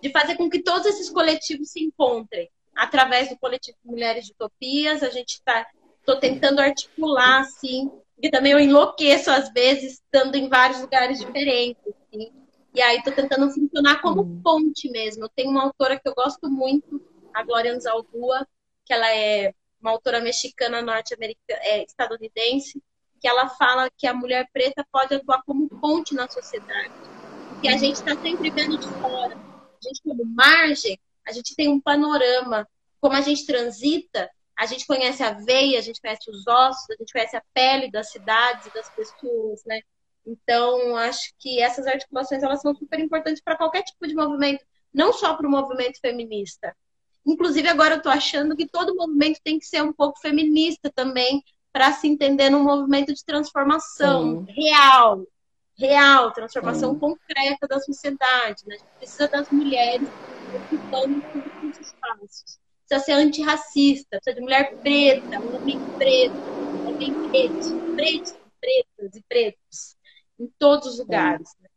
de 0.01 0.11
fazer 0.11 0.35
com 0.35 0.49
que 0.49 0.61
todos 0.61 0.85
esses 0.85 1.09
coletivos 1.09 1.71
se 1.71 1.81
encontrem. 1.81 2.49
Através 2.75 3.29
do 3.29 3.37
coletivo 3.37 3.77
Mulheres 3.85 4.25
de 4.25 4.33
Utopias, 4.33 5.01
a 5.01 5.09
gente 5.09 5.35
está 5.35 5.65
estou 6.05 6.19
tentando 6.19 6.59
articular, 6.59 7.41
assim, 7.41 7.91
porque 8.15 8.29
também 8.29 8.51
eu 8.51 8.59
enlouqueço 8.59 9.29
às 9.31 9.51
vezes, 9.51 9.93
estando 9.93 10.35
em 10.35 10.47
vários 10.47 10.79
lugares 10.79 11.19
diferentes. 11.19 11.83
Assim. 11.87 12.31
E 12.73 12.81
aí 12.81 12.97
estou 12.97 13.13
tentando 13.13 13.51
funcionar 13.51 14.01
como 14.01 14.21
uhum. 14.21 14.41
ponte 14.41 14.89
mesmo. 14.89 15.25
Eu 15.25 15.29
tenho 15.29 15.49
uma 15.49 15.63
autora 15.63 15.99
que 15.99 16.07
eu 16.07 16.13
gosto 16.13 16.49
muito, 16.49 17.01
a 17.33 17.43
Glória 17.43 17.73
Anzaldúa, 17.73 18.47
que 18.85 18.93
ela 18.93 19.09
é 19.11 19.53
uma 19.81 19.91
autora 19.91 20.21
mexicana 20.21 20.81
norte-americana, 20.81 21.59
é, 21.63 21.83
estadunidense, 21.83 22.81
que 23.19 23.27
ela 23.27 23.49
fala 23.49 23.89
que 23.97 24.07
a 24.07 24.13
mulher 24.13 24.47
preta 24.53 24.85
pode 24.91 25.13
atuar 25.15 25.41
como 25.45 25.67
ponte 25.67 26.13
na 26.13 26.29
sociedade. 26.29 26.93
Porque 27.49 27.67
a 27.67 27.77
gente 27.77 27.95
está 27.95 28.15
sempre 28.15 28.49
vendo 28.49 28.77
de 28.77 28.87
fora. 28.87 29.35
A 29.35 29.87
gente, 29.87 30.01
como 30.03 30.25
margem, 30.25 30.99
a 31.27 31.31
gente 31.31 31.55
tem 31.55 31.67
um 31.67 31.81
panorama. 31.81 32.67
Como 33.01 33.15
a 33.15 33.21
gente 33.21 33.45
transita, 33.45 34.29
a 34.57 34.65
gente 34.65 34.85
conhece 34.85 35.23
a 35.23 35.31
veia, 35.31 35.79
a 35.79 35.81
gente 35.81 36.01
conhece 36.01 36.29
os 36.29 36.45
ossos, 36.47 36.89
a 36.89 36.95
gente 36.99 37.11
conhece 37.11 37.35
a 37.35 37.43
pele 37.53 37.91
das 37.91 38.11
cidades 38.11 38.65
e 38.65 38.71
das 38.71 38.89
pessoas, 38.89 39.61
né? 39.65 39.79
Então, 40.25 40.95
acho 40.95 41.33
que 41.37 41.61
essas 41.61 41.85
articulações 41.85 42.41
elas 42.41 42.61
são 42.61 42.73
super 42.75 42.99
importantes 42.99 43.41
para 43.41 43.57
qualquer 43.57 43.83
tipo 43.83 44.07
de 44.07 44.15
movimento, 44.15 44.65
não 44.93 45.13
só 45.13 45.35
para 45.35 45.47
o 45.47 45.51
movimento 45.51 45.99
feminista, 45.99 46.75
Inclusive, 47.25 47.67
agora 47.67 47.95
eu 47.95 47.97
estou 47.97 48.11
achando 48.11 48.55
que 48.55 48.67
todo 48.67 48.95
movimento 48.95 49.39
tem 49.43 49.57
que 49.57 49.65
ser 49.65 49.81
um 49.81 49.91
pouco 49.91 50.19
feminista 50.19 50.91
também, 50.93 51.43
para 51.73 51.91
se 51.91 52.07
entender 52.07 52.49
num 52.49 52.63
movimento 52.63 53.13
de 53.13 53.25
transformação 53.25 54.45
Sim. 54.45 54.53
real, 54.53 55.27
real, 55.77 56.31
transformação 56.31 56.93
Sim. 56.93 56.99
concreta 56.99 57.67
da 57.67 57.79
sociedade. 57.79 58.63
Né? 58.65 58.75
A 58.75 58.77
gente 58.77 58.91
precisa 58.97 59.27
das 59.27 59.49
mulheres 59.49 60.07
ocupando 60.53 61.21
todos 61.33 61.51
os 61.63 61.87
espaços. 61.87 62.59
Precisa 62.87 63.05
ser 63.05 63.13
antirracista, 63.13 64.17
precisa 64.17 64.35
de 64.35 64.41
mulher 64.41 64.75
preta, 64.77 65.39
homem 65.39 65.79
preto, 65.97 66.35
homem 66.87 67.13
preto, 67.29 67.95
pretos, 67.95 68.35
pretas 68.61 69.15
e 69.15 69.23
pretos, 69.27 69.95
em 70.39 70.47
todos 70.59 70.87
os 70.93 70.99
lugares. 70.99 71.49
Né? 71.59 71.69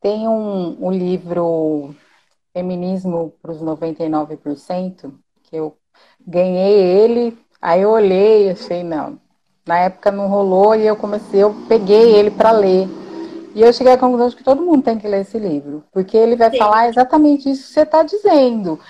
Tem 0.00 0.28
um, 0.28 0.86
um 0.86 0.90
livro 0.90 1.94
Feminismo 2.52 3.34
para 3.42 3.50
os 3.50 3.60
99%, 3.60 5.12
que 5.42 5.56
eu 5.56 5.76
ganhei 6.24 7.02
ele, 7.02 7.36
aí 7.60 7.82
eu 7.82 7.90
olhei 7.90 8.46
e 8.46 8.50
achei, 8.50 8.84
não. 8.84 9.18
Na 9.66 9.78
época 9.78 10.12
não 10.12 10.28
rolou 10.28 10.76
e 10.76 10.86
eu 10.86 10.94
comecei, 10.94 11.42
eu 11.42 11.52
peguei 11.66 12.14
ele 12.14 12.30
para 12.30 12.52
ler. 12.52 12.86
E 13.54 13.62
eu 13.62 13.72
cheguei 13.72 13.92
à 13.92 13.96
conclusão 13.98 14.28
de 14.28 14.34
que 14.34 14.42
todo 14.42 14.62
mundo 14.62 14.82
tem 14.82 14.98
que 14.98 15.06
ler 15.06 15.20
esse 15.20 15.38
livro, 15.38 15.84
porque 15.92 16.16
ele 16.16 16.34
vai 16.34 16.50
Sim. 16.50 16.58
falar 16.58 16.88
exatamente 16.88 17.48
isso 17.48 17.68
que 17.68 17.72
você 17.72 17.82
está 17.82 18.02
dizendo. 18.02 18.80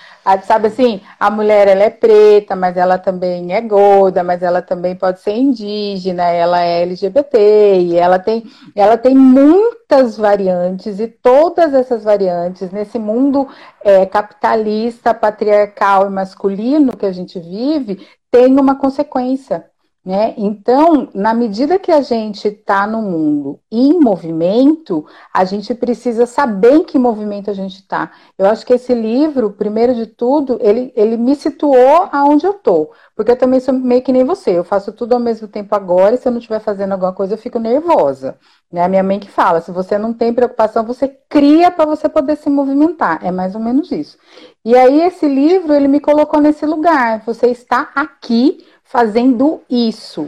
Sabe 0.43 0.67
assim, 0.69 1.01
a 1.19 1.29
mulher 1.29 1.67
ela 1.67 1.83
é 1.83 1.89
preta, 1.91 2.55
mas 2.55 2.75
ela 2.75 2.97
também 2.97 3.53
é 3.53 3.61
gorda, 3.61 4.23
mas 4.23 4.41
ela 4.41 4.63
também 4.63 4.95
pode 4.95 5.19
ser 5.19 5.33
indígena, 5.33 6.23
ela 6.23 6.61
é 6.61 6.81
LGBT, 6.81 7.79
e 7.79 7.95
ela 7.95 8.17
tem, 8.17 8.43
ela 8.75 8.97
tem 8.97 9.13
muitas 9.15 10.17
variantes, 10.17 10.99
e 10.99 11.07
todas 11.07 11.71
essas 11.75 12.03
variantes 12.03 12.71
nesse 12.71 12.97
mundo 12.97 13.47
é, 13.83 14.03
capitalista, 14.07 15.13
patriarcal 15.13 16.07
e 16.07 16.09
masculino 16.09 16.97
que 16.97 17.05
a 17.05 17.11
gente 17.11 17.39
vive, 17.39 18.07
tem 18.31 18.59
uma 18.59 18.75
consequência. 18.75 19.63
Né? 20.05 20.35
Então, 20.37 21.09
na 21.15 21.33
medida 21.33 21.79
que 21.79 21.91
a 21.91 21.99
gente 21.99 22.47
está 22.47 22.85
no 22.85 23.01
mundo 23.01 23.59
em 23.71 23.99
movimento, 23.99 25.03
a 25.33 25.43
gente 25.43 25.73
precisa 25.73 26.27
saber 26.27 26.73
em 26.73 26.83
que 26.83 26.99
movimento 26.99 27.49
a 27.49 27.55
gente 27.55 27.77
está. 27.77 28.11
Eu 28.37 28.45
acho 28.45 28.63
que 28.63 28.73
esse 28.73 28.93
livro, 28.93 29.53
primeiro 29.53 29.95
de 29.95 30.05
tudo, 30.05 30.59
ele, 30.61 30.93
ele 30.95 31.17
me 31.17 31.35
situou 31.35 32.07
aonde 32.11 32.45
eu 32.45 32.51
estou. 32.51 32.91
Porque 33.15 33.31
eu 33.31 33.35
também 33.35 33.59
sou 33.59 33.73
meio 33.73 34.03
que 34.03 34.11
nem 34.11 34.23
você. 34.23 34.51
Eu 34.51 34.63
faço 34.63 34.91
tudo 34.93 35.13
ao 35.13 35.19
mesmo 35.19 35.47
tempo 35.47 35.73
agora, 35.73 36.13
e 36.13 36.19
se 36.19 36.27
eu 36.27 36.31
não 36.31 36.37
estiver 36.37 36.59
fazendo 36.59 36.91
alguma 36.91 37.11
coisa, 37.11 37.33
eu 37.33 37.37
fico 37.39 37.57
nervosa. 37.57 38.37
Né? 38.71 38.83
A 38.83 38.87
minha 38.87 39.03
mãe 39.03 39.19
que 39.19 39.29
fala: 39.31 39.59
se 39.59 39.71
você 39.71 39.97
não 39.97 40.13
tem 40.13 40.31
preocupação, 40.31 40.85
você 40.85 41.07
cria 41.27 41.71
para 41.71 41.85
você 41.85 42.07
poder 42.07 42.35
se 42.37 42.49
movimentar. 42.49 43.25
É 43.25 43.31
mais 43.31 43.55
ou 43.55 43.61
menos 43.61 43.91
isso. 43.91 44.17
E 44.65 44.75
aí, 44.75 45.01
esse 45.01 45.27
livro, 45.27 45.75
ele 45.75 45.87
me 45.87 45.99
colocou 45.99 46.41
nesse 46.41 46.65
lugar. 46.65 47.21
Você 47.23 47.47
está 47.47 47.91
aqui 47.93 48.65
fazendo 48.83 49.61
isso. 49.69 50.27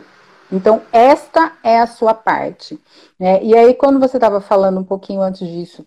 Então, 0.51 0.83
esta 0.91 1.53
é 1.63 1.79
a 1.79 1.88
sua 1.88 2.13
parte. 2.13 2.79
Né? 3.19 3.43
E 3.43 3.57
aí, 3.57 3.73
quando 3.73 3.99
você 3.99 4.17
estava 4.17 4.39
falando 4.39 4.79
um 4.79 4.83
pouquinho 4.83 5.21
antes 5.21 5.47
disso, 5.47 5.83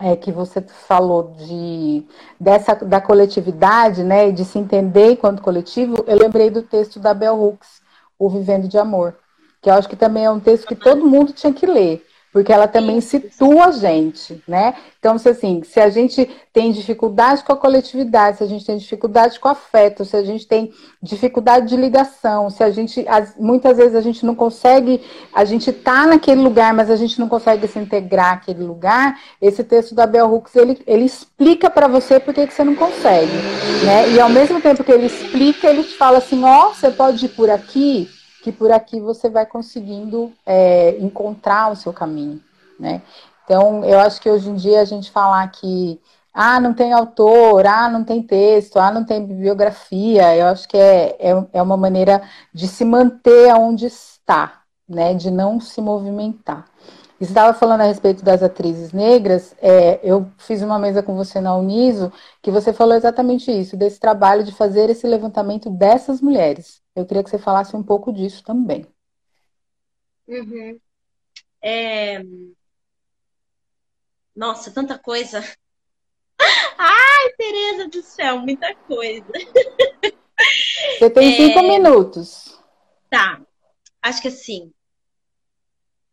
é, 0.00 0.16
que 0.16 0.32
você 0.32 0.60
falou 0.60 1.34
de, 1.38 2.04
dessa, 2.40 2.74
da 2.74 3.00
coletividade, 3.00 4.02
né, 4.02 4.32
de 4.32 4.44
se 4.44 4.58
entender 4.58 5.12
enquanto 5.12 5.40
coletivo, 5.40 6.04
eu 6.08 6.18
lembrei 6.18 6.50
do 6.50 6.62
texto 6.62 6.98
da 6.98 7.14
Bell 7.14 7.40
Hooks, 7.40 7.80
O 8.18 8.28
Vivendo 8.28 8.66
de 8.66 8.76
Amor, 8.76 9.16
que 9.62 9.70
eu 9.70 9.74
acho 9.74 9.88
que 9.88 9.96
também 9.96 10.24
é 10.24 10.30
um 10.30 10.40
texto 10.40 10.66
que 10.66 10.74
todo 10.74 11.06
mundo 11.06 11.32
tinha 11.32 11.52
que 11.52 11.64
ler 11.64 12.04
porque 12.36 12.52
ela 12.52 12.68
também 12.68 13.00
situa 13.00 13.68
a 13.68 13.70
gente, 13.70 14.42
né? 14.46 14.74
Então, 14.98 15.16
se 15.16 15.26
assim, 15.26 15.62
se 15.64 15.80
a 15.80 15.88
gente 15.88 16.28
tem 16.52 16.70
dificuldade 16.70 17.42
com 17.42 17.50
a 17.50 17.56
coletividade, 17.56 18.36
se 18.36 18.44
a 18.44 18.46
gente 18.46 18.62
tem 18.62 18.76
dificuldade 18.76 19.40
com 19.40 19.48
o 19.48 19.52
afeto, 19.52 20.04
se 20.04 20.14
a 20.14 20.22
gente 20.22 20.46
tem 20.46 20.70
dificuldade 21.02 21.66
de 21.66 21.78
ligação, 21.78 22.50
se 22.50 22.62
a 22.62 22.70
gente, 22.70 23.06
muitas 23.38 23.78
vezes 23.78 23.94
a 23.94 24.02
gente 24.02 24.26
não 24.26 24.34
consegue, 24.34 25.00
a 25.34 25.46
gente 25.46 25.72
tá 25.72 26.06
naquele 26.06 26.42
lugar, 26.42 26.74
mas 26.74 26.90
a 26.90 26.96
gente 26.96 27.18
não 27.18 27.26
consegue 27.26 27.66
se 27.68 27.78
integrar 27.78 28.34
àquele 28.34 28.62
lugar, 28.62 29.18
esse 29.40 29.64
texto 29.64 29.94
da 29.94 30.06
Bell 30.06 30.30
Hooks, 30.30 30.54
ele, 30.56 30.78
ele 30.86 31.06
explica 31.06 31.70
para 31.70 31.88
você 31.88 32.20
por 32.20 32.34
que 32.34 32.46
você 32.46 32.62
não 32.62 32.74
consegue, 32.74 33.32
né? 33.82 34.10
E 34.10 34.20
ao 34.20 34.28
mesmo 34.28 34.60
tempo 34.60 34.84
que 34.84 34.92
ele 34.92 35.06
explica, 35.06 35.70
ele 35.70 35.84
te 35.84 35.96
fala 35.96 36.18
assim, 36.18 36.44
ó, 36.44 36.66
oh, 36.66 36.74
você 36.74 36.90
pode 36.90 37.24
ir 37.24 37.30
por 37.30 37.48
aqui, 37.48 38.10
que 38.46 38.52
por 38.52 38.70
aqui 38.70 39.00
você 39.00 39.28
vai 39.28 39.44
conseguindo 39.44 40.32
é, 40.46 40.96
encontrar 41.00 41.72
o 41.72 41.74
seu 41.74 41.92
caminho, 41.92 42.40
né? 42.78 43.02
Então, 43.44 43.84
eu 43.84 43.98
acho 43.98 44.20
que 44.20 44.30
hoje 44.30 44.48
em 44.48 44.54
dia 44.54 44.80
a 44.80 44.84
gente 44.84 45.10
falar 45.10 45.44
que 45.48 46.00
ah, 46.32 46.60
não 46.60 46.72
tem 46.72 46.92
autor, 46.92 47.66
ah, 47.66 47.88
não 47.88 48.04
tem 48.04 48.22
texto, 48.22 48.76
ah, 48.76 48.92
não 48.92 49.04
tem 49.04 49.26
bibliografia, 49.26 50.36
eu 50.36 50.46
acho 50.46 50.68
que 50.68 50.76
é, 50.76 51.16
é, 51.18 51.46
é 51.54 51.60
uma 51.60 51.76
maneira 51.76 52.22
de 52.54 52.68
se 52.68 52.84
manter 52.84 53.52
onde 53.52 53.86
está, 53.86 54.60
né? 54.88 55.12
De 55.12 55.28
não 55.28 55.58
se 55.58 55.80
movimentar. 55.80 56.66
Você 57.18 57.30
estava 57.30 57.56
falando 57.56 57.80
a 57.80 57.84
respeito 57.84 58.22
das 58.22 58.42
atrizes 58.42 58.92
negras, 58.92 59.56
é, 59.58 59.98
eu 60.02 60.30
fiz 60.36 60.60
uma 60.60 60.78
mesa 60.78 61.02
com 61.02 61.16
você 61.16 61.40
na 61.40 61.56
Uniso, 61.56 62.12
que 62.42 62.50
você 62.50 62.74
falou 62.74 62.94
exatamente 62.94 63.50
isso, 63.50 63.74
desse 63.74 63.98
trabalho 63.98 64.44
de 64.44 64.52
fazer 64.52 64.90
esse 64.90 65.06
levantamento 65.06 65.70
dessas 65.70 66.20
mulheres. 66.20 66.82
Eu 66.94 67.06
queria 67.06 67.24
que 67.24 67.30
você 67.30 67.38
falasse 67.38 67.74
um 67.74 67.82
pouco 67.82 68.12
disso 68.12 68.44
também. 68.44 68.86
Uhum. 70.28 70.78
É... 71.62 72.22
Nossa, 74.34 74.70
tanta 74.70 74.98
coisa. 74.98 75.42
Ai, 76.76 77.32
Tereza 77.38 77.88
do 77.88 78.02
céu, 78.02 78.40
muita 78.40 78.74
coisa. 78.74 79.26
Você 80.98 81.08
tem 81.08 81.32
é... 81.32 81.36
cinco 81.36 81.62
minutos. 81.62 82.60
Tá. 83.08 83.40
Acho 84.02 84.20
que 84.20 84.28
assim, 84.28 84.70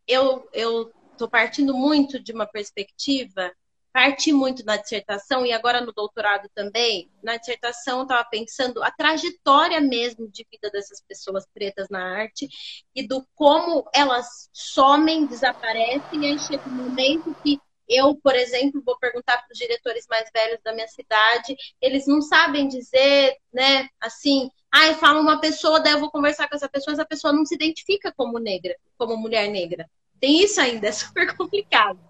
eu 0.06 0.48
eu 0.52 0.92
partindo 1.30 1.74
muito 1.74 2.18
de 2.18 2.32
uma 2.32 2.46
perspectiva 2.46 3.50
parti 3.94 4.32
muito 4.32 4.64
na 4.64 4.76
dissertação 4.76 5.46
e 5.46 5.52
agora 5.52 5.80
no 5.80 5.92
doutorado 5.92 6.50
também. 6.52 7.08
Na 7.22 7.36
dissertação, 7.36 8.02
estava 8.02 8.28
pensando 8.28 8.82
a 8.82 8.90
trajetória 8.90 9.80
mesmo 9.80 10.28
de 10.28 10.44
vida 10.50 10.68
dessas 10.68 11.00
pessoas 11.00 11.46
pretas 11.54 11.88
na 11.88 12.02
arte 12.02 12.48
e 12.92 13.06
do 13.06 13.24
como 13.36 13.88
elas 13.94 14.50
somem, 14.52 15.26
desaparecem, 15.26 16.22
e 16.22 16.26
aí 16.26 16.38
chega 16.40 16.68
um 16.68 16.72
momento 16.72 17.36
que 17.44 17.56
eu, 17.88 18.16
por 18.16 18.34
exemplo, 18.34 18.82
vou 18.84 18.98
perguntar 18.98 19.36
para 19.36 19.52
os 19.52 19.58
diretores 19.58 20.06
mais 20.10 20.28
velhos 20.34 20.58
da 20.64 20.72
minha 20.72 20.88
cidade, 20.88 21.54
eles 21.80 22.04
não 22.08 22.20
sabem 22.20 22.66
dizer, 22.66 23.36
né, 23.52 23.88
assim, 24.00 24.50
ah, 24.76 24.88
eu 24.88 24.94
falo 24.96 25.20
uma 25.20 25.40
pessoa, 25.40 25.78
daí 25.78 25.92
eu 25.92 26.00
vou 26.00 26.10
conversar 26.10 26.48
com 26.48 26.56
essa 26.56 26.68
pessoa, 26.68 26.94
essa 26.94 27.04
pessoa 27.04 27.32
não 27.32 27.46
se 27.46 27.54
identifica 27.54 28.12
como 28.16 28.40
negra, 28.40 28.74
como 28.98 29.16
mulher 29.16 29.48
negra. 29.48 29.88
Tem 30.20 30.42
isso 30.42 30.60
ainda, 30.60 30.88
é 30.88 30.92
super 30.92 31.36
complicado. 31.36 32.00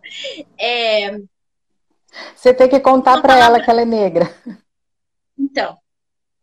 É, 0.58 1.20
você 2.34 2.54
tem 2.54 2.68
que 2.68 2.80
contar 2.80 3.20
para 3.20 3.36
ela 3.36 3.60
que 3.60 3.70
ela 3.70 3.82
é 3.82 3.84
negra. 3.84 4.34
Então, 5.38 5.76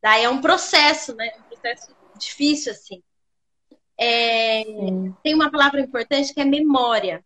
daí 0.01 0.23
é 0.23 0.29
um 0.29 0.41
processo, 0.41 1.15
né? 1.15 1.31
Um 1.39 1.43
processo 1.43 1.95
difícil, 2.17 2.71
assim. 2.71 3.01
É, 3.99 4.63
tem 5.23 5.33
uma 5.33 5.49
palavra 5.49 5.81
importante 5.81 6.33
que 6.33 6.41
é 6.41 6.45
memória. 6.45 7.23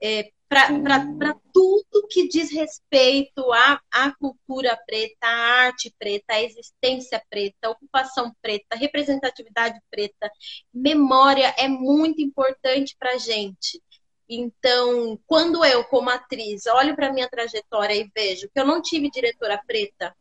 É, 0.00 0.30
para 0.48 1.36
tudo 1.52 2.08
que 2.08 2.26
diz 2.26 2.50
respeito 2.50 3.52
à, 3.52 3.80
à 3.92 4.12
cultura 4.16 4.76
preta, 4.86 5.26
à 5.26 5.66
arte 5.66 5.94
preta, 5.98 6.34
à 6.34 6.42
existência 6.42 7.22
preta, 7.28 7.68
à 7.68 7.70
ocupação 7.70 8.34
preta, 8.40 8.64
à 8.70 8.76
representatividade 8.76 9.78
preta, 9.90 10.30
memória 10.72 11.54
é 11.58 11.68
muito 11.68 12.22
importante 12.22 12.96
para 12.98 13.12
a 13.12 13.18
gente. 13.18 13.82
Então, 14.28 15.18
quando 15.26 15.64
eu, 15.64 15.84
como 15.84 16.10
atriz, 16.10 16.66
olho 16.66 16.96
para 16.96 17.12
minha 17.12 17.28
trajetória 17.28 17.94
e 17.94 18.10
vejo 18.14 18.48
que 18.52 18.60
eu 18.60 18.66
não 18.66 18.80
tive 18.80 19.10
diretora 19.10 19.62
preta, 19.66 20.14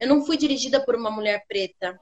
eu 0.00 0.08
não 0.08 0.24
fui 0.24 0.36
dirigida 0.36 0.80
por 0.84 0.94
uma 0.94 1.10
mulher 1.10 1.44
preta, 1.48 2.00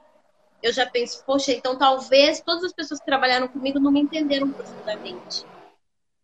eu 0.63 0.73
já 0.73 0.87
penso, 0.87 1.23
poxa, 1.25 1.53
então 1.53 1.79
talvez 1.79 2.41
todas 2.41 2.65
as 2.65 2.73
pessoas 2.73 3.01
que 3.01 3.07
trabalharam 3.07 3.49
comigo 3.49 3.79
não 3.79 3.91
me 3.91 4.01
entenderam 4.01 4.51
profundamente. 4.51 5.45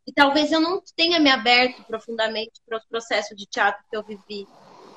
E 0.07 0.13
talvez 0.13 0.51
eu 0.51 0.61
não 0.61 0.83
tenha 0.97 1.21
me 1.21 1.31
aberto 1.31 1.85
profundamente 1.85 2.61
para 2.67 2.79
o 2.79 2.89
processo 2.89 3.35
de 3.37 3.47
teatro 3.47 3.85
que 3.89 3.97
eu 3.97 4.03
vivi, 4.03 4.47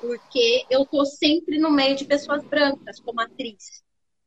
porque 0.00 0.64
eu 0.68 0.82
estou 0.82 1.06
sempre 1.06 1.58
no 1.58 1.70
meio 1.70 1.96
de 1.96 2.04
pessoas 2.04 2.44
brancas, 2.44 3.00
como 3.00 3.20
atriz. 3.20 3.82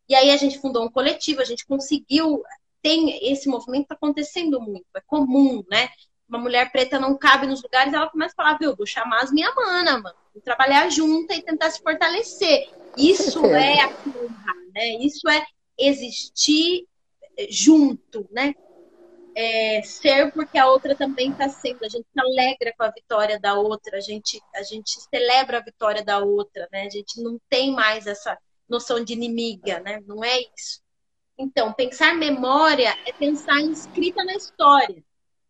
E 0.07 0.15
aí 0.15 0.31
a 0.31 0.37
gente 0.37 0.59
fundou 0.59 0.85
um 0.85 0.91
coletivo, 0.91 1.41
a 1.41 1.45
gente 1.45 1.65
conseguiu 1.65 2.43
tem 2.81 3.31
esse 3.31 3.49
movimento 3.49 3.91
acontecendo 3.91 4.59
muito, 4.61 4.85
é 4.95 5.01
comum, 5.01 5.63
né? 5.69 5.89
Uma 6.27 6.39
mulher 6.39 6.71
preta 6.71 6.99
não 6.99 7.17
cabe 7.17 7.47
nos 7.47 7.61
lugares, 7.61 7.93
ela 7.93 8.09
começa 8.09 8.33
a 8.37 8.43
falar, 8.43 8.57
viu, 8.57 8.75
vou 8.75 8.85
chamar 8.85 9.21
as 9.23 9.31
minhas 9.31 9.53
manas, 9.55 10.01
mano. 10.01 10.15
Vou 10.33 10.41
trabalhar 10.41 10.89
junto 10.89 11.33
e 11.33 11.41
tentar 11.41 11.71
se 11.71 11.81
fortalecer. 11.81 12.69
Isso 12.95 13.43
é 13.47 13.81
a 13.81 13.87
honra, 13.87 14.53
né? 14.73 14.91
Isso 15.01 15.27
é 15.27 15.43
existir 15.77 16.87
junto, 17.49 18.27
né? 18.31 18.53
É, 19.41 19.81
ser 19.83 20.33
porque 20.33 20.57
a 20.57 20.67
outra 20.67 20.93
também 20.97 21.31
está 21.31 21.47
sendo. 21.47 21.85
A 21.85 21.87
gente 21.87 22.05
se 22.11 22.19
alegra 22.19 22.73
com 22.77 22.83
a 22.83 22.91
vitória 22.91 23.39
da 23.39 23.53
outra, 23.53 23.95
a 23.97 24.01
gente, 24.01 24.41
a 24.53 24.63
gente 24.63 24.99
celebra 25.09 25.59
a 25.59 25.63
vitória 25.63 26.03
da 26.03 26.19
outra, 26.19 26.67
né? 26.73 26.81
A 26.85 26.89
gente 26.89 27.23
não 27.23 27.39
tem 27.47 27.71
mais 27.71 28.05
essa 28.05 28.37
noção 28.67 29.01
de 29.01 29.13
inimiga, 29.13 29.79
né? 29.79 30.01
Não 30.05 30.21
é 30.25 30.41
isso. 30.41 30.81
Então, 31.37 31.71
pensar 31.71 32.15
memória 32.15 32.93
é 33.05 33.13
pensar 33.13 33.61
em 33.61 33.71
escrita 33.71 34.25
na 34.25 34.33
história. 34.33 35.01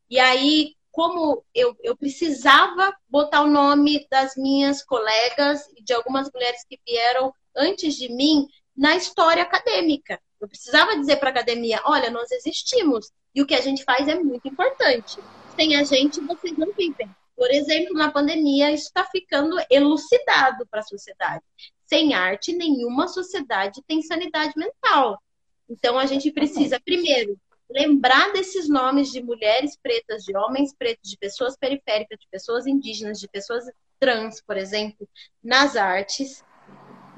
E 0.08 0.20
aí, 0.20 0.76
como 0.92 1.44
eu, 1.52 1.76
eu 1.82 1.98
precisava 1.98 2.96
botar 3.10 3.42
o 3.42 3.50
nome 3.50 4.08
das 4.12 4.36
minhas 4.36 4.84
colegas 4.84 5.68
e 5.76 5.84
de 5.84 5.94
algumas 5.94 6.30
mulheres 6.32 6.64
que 6.70 6.80
vieram 6.88 7.34
antes 7.56 7.96
de 7.96 8.08
mim 8.14 8.46
na 8.78 8.96
história 8.96 9.42
acadêmica. 9.42 10.22
Eu 10.40 10.48
precisava 10.48 10.98
dizer 10.98 11.18
para 11.18 11.30
a 11.30 11.32
academia: 11.32 11.82
olha, 11.86 12.10
nós 12.10 12.32
existimos 12.32 13.12
e 13.34 13.42
o 13.42 13.46
que 13.46 13.56
a 13.56 13.62
gente 13.62 13.84
faz 13.84 14.08
é 14.08 14.16
muito 14.16 14.48
importante. 14.48 15.20
Sem 15.56 15.76
a 15.76 15.84
gente, 15.84 16.20
vocês 16.22 16.58
não 16.58 16.72
vivem. 16.74 17.10
Por 17.36 17.50
exemplo, 17.52 17.94
na 17.94 18.12
pandemia, 18.12 18.72
isso 18.72 18.88
está 18.88 19.06
ficando 19.06 19.56
elucidado 19.70 20.68
para 20.68 20.82
a 20.82 20.84
sociedade. 20.84 21.44
Sem 21.86 22.14
arte, 22.14 22.54
nenhuma 22.54 23.08
sociedade 23.08 23.82
tem 23.88 24.02
sanidade 24.02 24.54
mental. 24.58 25.22
Então, 25.70 25.98
a 25.98 26.06
gente 26.06 26.32
precisa, 26.32 26.80
primeiro, 26.84 27.38
lembrar 27.70 28.34
desses 28.34 28.68
nomes 28.68 29.12
de 29.12 29.24
mulheres 29.24 29.78
pretas, 29.82 30.24
de 30.24 30.36
homens 30.36 30.74
pretos, 30.78 31.10
de 31.10 31.18
pessoas 31.18 31.56
periféricas, 31.56 32.20
de 32.20 32.28
pessoas 32.30 32.68
indígenas, 32.68 33.20
de 33.20 33.28
pessoas 33.28 33.66
trans, 34.00 34.42
por 34.42 34.58
exemplo, 34.58 35.08
nas 35.44 35.76
artes. 35.76 36.44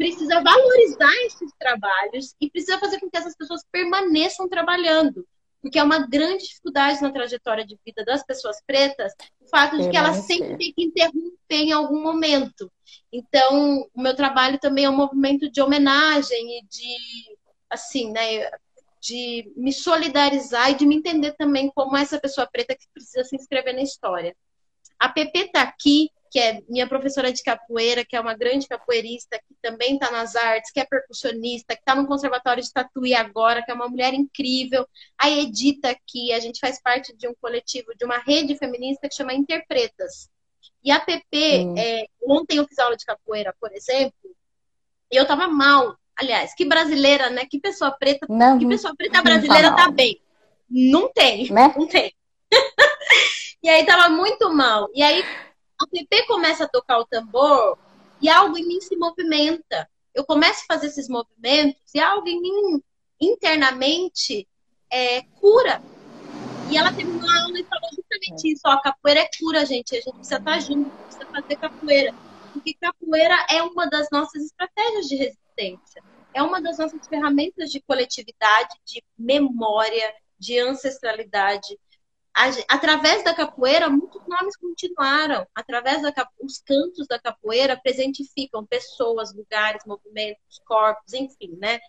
Precisa 0.02 0.42
valorizar 0.42 1.14
esses 1.26 1.52
trabalhos 1.60 2.36
e 2.42 2.50
precisa 2.50 2.80
fazer 2.80 3.00
com 3.00 3.08
que 3.08 3.18
essas 3.18 3.36
pessoas 3.36 3.64
permaneçam 3.72 4.50
trabalhando. 4.50 5.28
Porque 5.62 5.78
é 5.78 5.84
uma 5.84 6.08
grande 6.08 6.44
dificuldade 6.44 7.00
na 7.04 7.12
trajetória 7.12 7.64
de 7.64 7.78
vida 7.86 8.04
das 8.04 8.26
pessoas 8.26 8.58
pretas 8.66 9.14
o 9.40 9.48
fato 9.48 9.80
de 9.80 9.90
que 9.92 9.96
elas 9.96 10.26
sempre 10.26 10.58
têm 10.58 10.74
que 10.74 10.84
interromper 10.86 11.36
em 11.52 11.72
algum 11.72 12.02
momento. 12.02 12.72
Então, 13.14 13.88
o 13.94 14.02
meu 14.02 14.16
trabalho 14.16 14.58
também 14.60 14.86
é 14.86 14.90
um 14.90 14.96
movimento 14.96 15.52
de 15.52 15.62
homenagem 15.62 16.58
e 16.58 16.66
de, 16.66 17.38
assim, 17.70 18.12
né, 18.12 18.50
de 19.00 19.52
me 19.56 19.72
solidarizar 19.72 20.72
e 20.72 20.76
de 20.76 20.86
me 20.88 20.96
entender 20.96 21.34
também 21.34 21.72
como 21.76 21.96
essa 21.96 22.20
pessoa 22.20 22.50
preta 22.52 22.76
que 22.76 22.88
precisa 22.92 23.24
se 23.24 23.36
inscrever 23.36 23.76
na 23.76 23.84
história. 23.84 24.36
A 24.98 25.10
Pepe 25.10 25.42
está 25.42 25.62
aqui, 25.62 26.10
que 26.32 26.40
é 26.40 26.62
minha 26.70 26.88
professora 26.88 27.32
de 27.32 27.44
capoeira, 27.44 28.06
que 28.06 28.16
é 28.16 28.22
uma 28.22 28.34
grande 28.34 28.66
capoeirista, 28.66 29.38
que 29.38 29.54
também 29.62 29.96
está 29.96 30.10
nas 30.10 30.34
artes, 30.34 30.72
que 30.72 30.80
é 30.80 30.86
percussionista, 30.86 31.76
que 31.76 31.82
está 31.82 31.94
no 31.94 32.08
Conservatório 32.08 32.64
de 32.64 32.72
Tatuí 32.72 33.14
agora, 33.14 33.62
que 33.62 33.70
é 33.70 33.74
uma 33.74 33.90
mulher 33.90 34.14
incrível. 34.14 34.88
A 35.18 35.30
Edita 35.30 35.90
aqui, 35.90 36.32
a 36.32 36.40
gente 36.40 36.60
faz 36.62 36.82
parte 36.82 37.14
de 37.18 37.28
um 37.28 37.36
coletivo, 37.42 37.94
de 37.98 38.06
uma 38.06 38.18
rede 38.18 38.58
feminista 38.58 39.10
que 39.10 39.16
chama 39.16 39.34
Interpretas. 39.34 40.30
E 40.82 40.90
a 40.90 41.02
Pepe, 41.02 41.66
hum. 41.66 41.76
é, 41.78 42.06
ontem 42.24 42.58
eu 42.58 42.66
fiz 42.66 42.80
aula 42.80 42.96
de 42.96 43.06
capoeira, 43.06 43.54
por 43.60 43.72
exemplo, 43.74 44.14
e 45.12 45.18
eu 45.18 45.24
estava 45.24 45.48
mal 45.48 45.98
Aliás, 46.22 46.54
que 46.54 46.66
brasileira, 46.66 47.32
né? 47.32 47.46
Que 47.50 47.60
pessoa 47.60 47.90
preta, 47.92 48.28
não, 48.30 48.60
que 48.60 48.68
pessoa 48.68 48.94
preta 48.96 49.24
brasileira 49.24 49.76
tá 49.76 49.90
bem. 49.90 50.22
Não 50.70 51.12
tem, 51.12 51.52
né? 51.52 51.74
não 51.76 51.88
tem. 51.88 52.14
e 53.64 53.68
aí 53.68 53.84
tava 53.86 54.08
muito 54.10 54.54
mal. 54.54 54.88
E 54.94 55.02
aí 55.02 55.24
a 55.84 55.88
Pepe 55.88 56.28
começa 56.28 56.66
a 56.66 56.68
tocar 56.68 57.00
o 57.00 57.06
tambor 57.06 57.78
e 58.22 58.30
algo 58.30 58.58
em 58.58 58.68
mim 58.68 58.82
se 58.82 58.96
movimenta. 58.96 59.90
Eu 60.14 60.26
começo 60.26 60.62
a 60.64 60.74
fazer 60.74 60.88
esses 60.88 61.08
movimentos 61.08 61.82
e 61.94 62.00
algo 62.00 62.28
em 62.28 62.42
mim 62.42 62.84
internamente 63.20 64.48
é, 64.92 65.22
cura. 65.40 65.82
E 66.70 66.78
ela 66.78 66.94
terminou 66.94 67.30
a 67.30 67.44
aula 67.44 67.60
e 67.60 67.64
falou 67.64 67.90
justamente 67.96 68.52
isso: 68.52 68.62
ó, 68.66 68.80
capoeira 68.82 69.22
é 69.22 69.30
cura, 69.40 69.66
gente. 69.66 69.96
A 69.96 70.02
gente 70.02 70.14
precisa 70.14 70.38
estar 70.38 70.60
junto, 70.60 70.90
precisa 70.90 71.26
fazer 71.26 71.56
capoeira. 71.58 72.14
Porque 72.54 72.74
capoeira 72.74 73.46
é 73.50 73.64
uma 73.64 73.88
das 73.90 74.08
nossas 74.12 74.44
estratégias 74.44 75.08
de 75.08 75.16
resistência 75.16 76.04
é 76.34 76.42
uma 76.42 76.62
das 76.62 76.78
nossas 76.78 77.08
ferramentas 77.08 77.70
de 77.72 77.82
coletividade, 77.82 78.76
de 78.86 79.04
memória, 79.18 80.14
de 80.40 80.60
ancestralidade. 80.60 81.78
Através 82.34 83.24
da 83.24 83.34
capoeira, 83.34 83.90
muitos 83.90 84.22
nomes 84.28 84.56
continuaram. 84.56 85.46
Através 85.54 86.02
da 86.02 86.14
os 86.40 86.60
cantos 86.60 87.08
da 87.08 87.20
capoeira 87.20 87.80
presentificam 87.82 88.66
pessoas, 88.66 89.34
lugares, 89.36 89.84
movimentos, 89.86 90.60
corpos, 90.66 91.14
enfim, 91.14 91.58
né? 91.60 91.80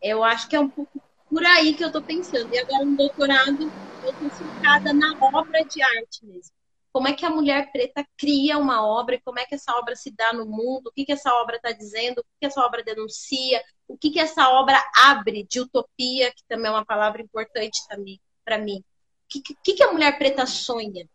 Eu 0.00 0.22
acho 0.22 0.48
que 0.48 0.56
é 0.56 0.60
um 0.60 0.68
pouco 0.68 1.02
por 1.28 1.44
aí 1.44 1.74
que 1.74 1.82
eu 1.82 1.88
estou 1.88 2.02
pensando. 2.02 2.54
E 2.54 2.58
agora 2.58 2.84
no 2.84 2.96
doutorado 2.96 3.70
eu 4.04 4.10
estou 4.10 4.30
focada 4.30 4.92
na 4.92 5.16
obra 5.20 5.64
de 5.64 5.82
arte 5.82 6.24
mesmo 6.24 6.58
como 6.92 7.06
é 7.06 7.12
que 7.12 7.24
a 7.24 7.30
mulher 7.30 7.70
preta 7.70 8.04
cria 8.16 8.58
uma 8.58 8.84
obra 8.84 9.14
e 9.14 9.20
como 9.20 9.38
é 9.38 9.44
que 9.44 9.54
essa 9.54 9.72
obra 9.76 9.94
se 9.94 10.10
dá 10.10 10.32
no 10.32 10.46
mundo, 10.46 10.88
o 10.88 10.92
que, 10.92 11.04
que 11.04 11.12
essa 11.12 11.32
obra 11.34 11.56
está 11.56 11.70
dizendo, 11.70 12.18
o 12.18 12.24
que, 12.24 12.30
que 12.40 12.46
essa 12.46 12.60
obra 12.60 12.82
denuncia, 12.82 13.62
o 13.86 13.96
que, 13.96 14.10
que 14.10 14.18
essa 14.18 14.48
obra 14.50 14.82
abre 14.96 15.44
de 15.44 15.60
utopia, 15.60 16.32
que 16.32 16.42
também 16.48 16.66
é 16.66 16.74
uma 16.74 16.84
palavra 16.84 17.22
importante 17.22 17.78
para 18.44 18.58
mim. 18.58 18.82
O 19.28 19.42
que, 19.42 19.54
que, 19.62 19.74
que 19.74 19.82
a 19.82 19.92
mulher 19.92 20.16
preta 20.16 20.46
sonha? 20.46 21.06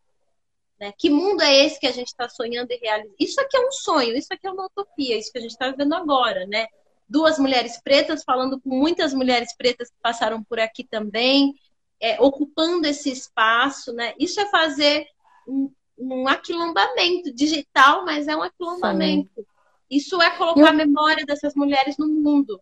Né? 0.79 0.93
Que 0.97 1.09
mundo 1.09 1.41
é 1.41 1.65
esse 1.65 1.79
que 1.79 1.87
a 1.87 1.91
gente 1.91 2.07
está 2.07 2.29
sonhando 2.29 2.71
e 2.71 2.77
realizando? 2.77 3.15
Isso 3.19 3.41
aqui 3.41 3.57
é 3.57 3.67
um 3.67 3.71
sonho, 3.71 4.15
isso 4.15 4.27
aqui 4.31 4.45
é 4.45 4.51
uma 4.51 4.65
utopia, 4.67 5.17
isso 5.17 5.31
que 5.31 5.39
a 5.39 5.41
gente 5.41 5.51
está 5.51 5.69
vivendo 5.71 5.93
agora, 5.93 6.45
né? 6.45 6.67
Duas 7.09 7.39
mulheres 7.39 7.81
pretas 7.81 8.23
falando 8.23 8.61
com 8.61 8.69
muitas 8.69 9.13
mulheres 9.13 9.55
pretas 9.55 9.89
que 9.89 9.95
passaram 10.01 10.43
por 10.43 10.59
aqui 10.59 10.83
também, 10.83 11.55
é, 11.99 12.21
ocupando 12.21 12.85
esse 12.85 13.09
espaço, 13.11 13.93
né? 13.93 14.13
Isso 14.19 14.39
é 14.39 14.45
fazer 14.49 15.07
um, 15.47 15.71
um 15.97 16.27
aquilombamento 16.27 17.33
digital, 17.33 18.05
mas 18.05 18.27
é 18.27 18.35
um 18.35 18.43
aquilombamento. 18.43 19.31
Sim. 19.35 19.45
Isso 19.89 20.21
é 20.21 20.29
colocar 20.37 20.69
a 20.69 20.73
memória 20.73 21.25
dessas 21.25 21.55
mulheres 21.55 21.97
no 21.97 22.07
mundo. 22.07 22.59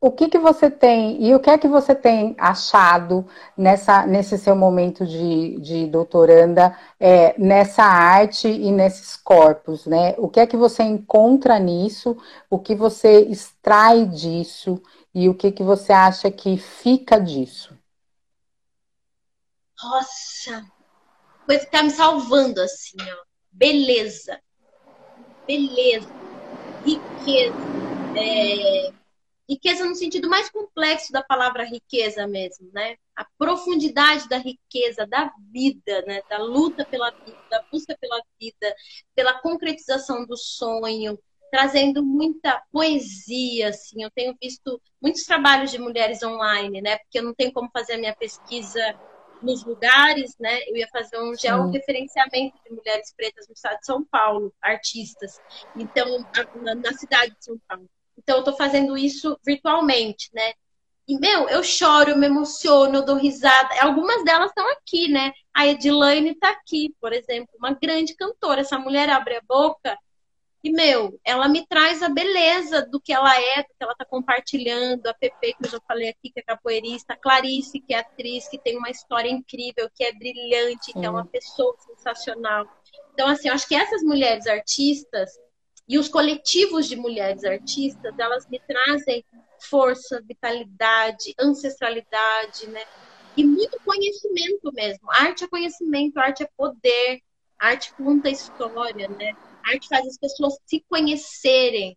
O 0.00 0.12
que, 0.12 0.28
que 0.28 0.38
você 0.38 0.70
tem 0.70 1.22
e 1.24 1.34
o 1.34 1.40
que 1.40 1.48
é 1.48 1.56
que 1.56 1.66
você 1.66 1.94
tem 1.94 2.34
achado 2.38 3.26
nessa, 3.56 4.06
nesse 4.06 4.36
seu 4.38 4.54
momento 4.54 5.06
de, 5.06 5.58
de 5.58 5.86
doutoranda 5.86 6.76
é, 7.00 7.34
nessa 7.38 7.82
arte 7.82 8.46
e 8.46 8.70
nesses 8.70 9.16
corpos, 9.16 9.86
né? 9.86 10.14
O 10.18 10.28
que 10.28 10.38
é 10.38 10.46
que 10.46 10.56
você 10.56 10.82
encontra 10.82 11.58
nisso? 11.58 12.16
O 12.50 12.58
que 12.58 12.74
você 12.74 13.20
extrai 13.22 14.04
disso 14.04 14.80
e 15.14 15.28
o 15.28 15.34
que 15.34 15.50
que 15.50 15.62
você 15.62 15.92
acha 15.92 16.30
que 16.30 16.58
fica 16.58 17.18
disso? 17.18 17.74
Nossa, 19.82 20.64
coisa 21.46 21.64
que 21.64 21.70
tá 21.70 21.82
me 21.82 21.90
salvando, 21.90 22.60
assim, 22.60 22.96
ó. 23.00 23.24
Beleza. 23.50 24.38
Beleza. 25.46 26.08
Riqueza. 26.84 27.54
É... 28.16 28.92
Riqueza 29.48 29.84
no 29.84 29.94
sentido 29.94 30.28
mais 30.28 30.50
complexo 30.50 31.12
da 31.12 31.22
palavra 31.22 31.64
riqueza 31.64 32.26
mesmo, 32.26 32.68
né? 32.72 32.96
A 33.14 33.24
profundidade 33.38 34.28
da 34.28 34.38
riqueza, 34.38 35.06
da 35.06 35.32
vida, 35.52 36.02
né? 36.02 36.20
Da 36.28 36.38
luta 36.38 36.84
pela 36.84 37.10
vida, 37.10 37.38
da 37.50 37.62
busca 37.70 37.96
pela 38.00 38.20
vida, 38.40 38.74
pela 39.14 39.40
concretização 39.40 40.26
do 40.26 40.36
sonho, 40.36 41.18
trazendo 41.50 42.04
muita 42.04 42.60
poesia, 42.72 43.68
assim. 43.68 44.02
Eu 44.02 44.10
tenho 44.10 44.36
visto 44.40 44.80
muitos 45.00 45.22
trabalhos 45.22 45.70
de 45.70 45.78
mulheres 45.78 46.22
online, 46.22 46.82
né? 46.82 46.98
Porque 46.98 47.18
eu 47.18 47.22
não 47.22 47.34
tenho 47.34 47.52
como 47.52 47.70
fazer 47.72 47.94
a 47.94 47.98
minha 47.98 48.16
pesquisa 48.16 48.80
nos 49.42 49.64
lugares, 49.64 50.36
né? 50.38 50.60
Eu 50.66 50.76
ia 50.76 50.88
fazer 50.88 51.20
um 51.20 51.34
georreferenciamento 51.36 52.56
de 52.64 52.74
mulheres 52.74 53.12
pretas 53.16 53.46
no 53.46 53.54
estado 53.54 53.78
de 53.78 53.86
São 53.86 54.04
Paulo, 54.04 54.52
artistas. 54.60 55.38
Então, 55.76 56.18
na, 56.62 56.74
na 56.74 56.92
cidade 56.92 57.34
de 57.38 57.44
São 57.44 57.58
Paulo. 57.68 57.88
Então, 58.26 58.38
eu 58.38 58.40
estou 58.40 58.56
fazendo 58.56 58.98
isso 58.98 59.38
virtualmente, 59.46 60.28
né? 60.34 60.52
E, 61.06 61.16
meu, 61.16 61.48
eu 61.48 61.62
choro, 61.62 62.10
eu 62.10 62.18
me 62.18 62.26
emociono, 62.26 62.96
eu 62.96 63.04
dou 63.04 63.14
risada. 63.14 63.68
Algumas 63.80 64.24
delas 64.24 64.48
estão 64.48 64.68
aqui, 64.72 65.08
né? 65.08 65.32
A 65.54 65.64
Edilane 65.68 66.30
está 66.30 66.50
aqui, 66.50 66.92
por 67.00 67.12
exemplo, 67.12 67.54
uma 67.56 67.72
grande 67.72 68.16
cantora. 68.16 68.62
Essa 68.62 68.80
mulher 68.80 69.08
abre 69.08 69.36
a 69.36 69.42
boca 69.46 69.96
e, 70.64 70.72
meu, 70.72 71.20
ela 71.24 71.46
me 71.46 71.64
traz 71.64 72.02
a 72.02 72.08
beleza 72.08 72.82
do 72.82 73.00
que 73.00 73.12
ela 73.12 73.40
é, 73.40 73.62
do 73.62 73.68
que 73.68 73.82
ela 73.82 73.92
está 73.92 74.04
compartilhando. 74.04 75.06
A 75.06 75.14
Pepe, 75.14 75.54
que 75.54 75.66
eu 75.66 75.70
já 75.70 75.80
falei 75.86 76.08
aqui, 76.08 76.32
que 76.32 76.40
é 76.40 76.42
capoeirista. 76.42 77.12
A 77.12 77.16
Clarice, 77.16 77.78
que 77.78 77.94
é 77.94 78.00
atriz, 78.00 78.48
que 78.48 78.58
tem 78.58 78.76
uma 78.76 78.90
história 78.90 79.30
incrível, 79.30 79.88
que 79.94 80.02
é 80.02 80.12
brilhante, 80.12 80.92
que 80.92 81.06
é 81.06 81.08
uma 81.08 81.26
pessoa 81.26 81.76
sensacional. 81.78 82.66
Então, 83.14 83.28
assim, 83.28 83.46
eu 83.46 83.54
acho 83.54 83.68
que 83.68 83.76
essas 83.76 84.02
mulheres 84.02 84.48
artistas 84.48 85.30
e 85.88 85.98
os 85.98 86.08
coletivos 86.08 86.86
de 86.88 86.96
mulheres 86.96 87.44
artistas, 87.44 88.14
elas 88.18 88.46
me 88.48 88.60
trazem 88.66 89.24
força, 89.68 90.22
vitalidade, 90.22 91.34
ancestralidade, 91.38 92.68
né? 92.68 92.82
E 93.36 93.44
muito 93.44 93.78
conhecimento 93.84 94.72
mesmo. 94.72 95.10
Arte 95.10 95.44
é 95.44 95.48
conhecimento, 95.48 96.18
arte 96.18 96.42
é 96.42 96.48
poder, 96.56 97.20
arte 97.58 97.92
conta 97.94 98.30
história, 98.30 99.08
né? 99.08 99.32
arte 99.66 99.88
faz 99.88 100.06
as 100.06 100.18
pessoas 100.18 100.56
se 100.64 100.84
conhecerem. 100.88 101.96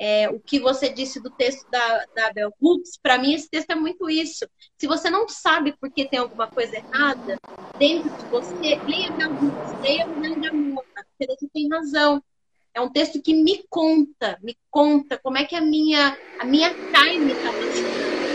É, 0.00 0.30
o 0.30 0.38
que 0.38 0.60
você 0.60 0.88
disse 0.88 1.20
do 1.20 1.28
texto 1.28 1.68
da, 1.68 2.04
da 2.14 2.32
Bell 2.32 2.54
Hooks, 2.60 2.96
para 3.02 3.18
mim 3.18 3.34
esse 3.34 3.50
texto 3.50 3.70
é 3.70 3.74
muito 3.74 4.08
isso. 4.08 4.46
Se 4.78 4.86
você 4.86 5.10
não 5.10 5.28
sabe 5.28 5.76
por 5.76 5.90
que 5.90 6.08
tem 6.08 6.20
alguma 6.20 6.46
coisa 6.46 6.76
errada 6.76 7.36
dentro 7.76 8.08
de 8.16 8.24
você, 8.26 8.80
leia 8.86 9.10
Bell 9.16 9.32
Hooks, 9.32 9.72
leia 9.82 10.06
de 10.06 10.48
Amor, 10.48 10.84
porque 10.94 11.26
você 11.26 11.48
tem 11.52 11.68
razão. 11.68 12.22
É 12.78 12.80
um 12.80 12.88
texto 12.88 13.20
que 13.20 13.34
me 13.34 13.66
conta, 13.68 14.38
me 14.40 14.56
conta 14.70 15.18
como 15.18 15.36
é 15.36 15.44
que 15.44 15.56
a 15.56 15.60
minha, 15.60 16.16
a 16.38 16.44
minha 16.44 16.72
carne 16.92 17.32
está 17.32 17.50
machucada. 17.50 18.28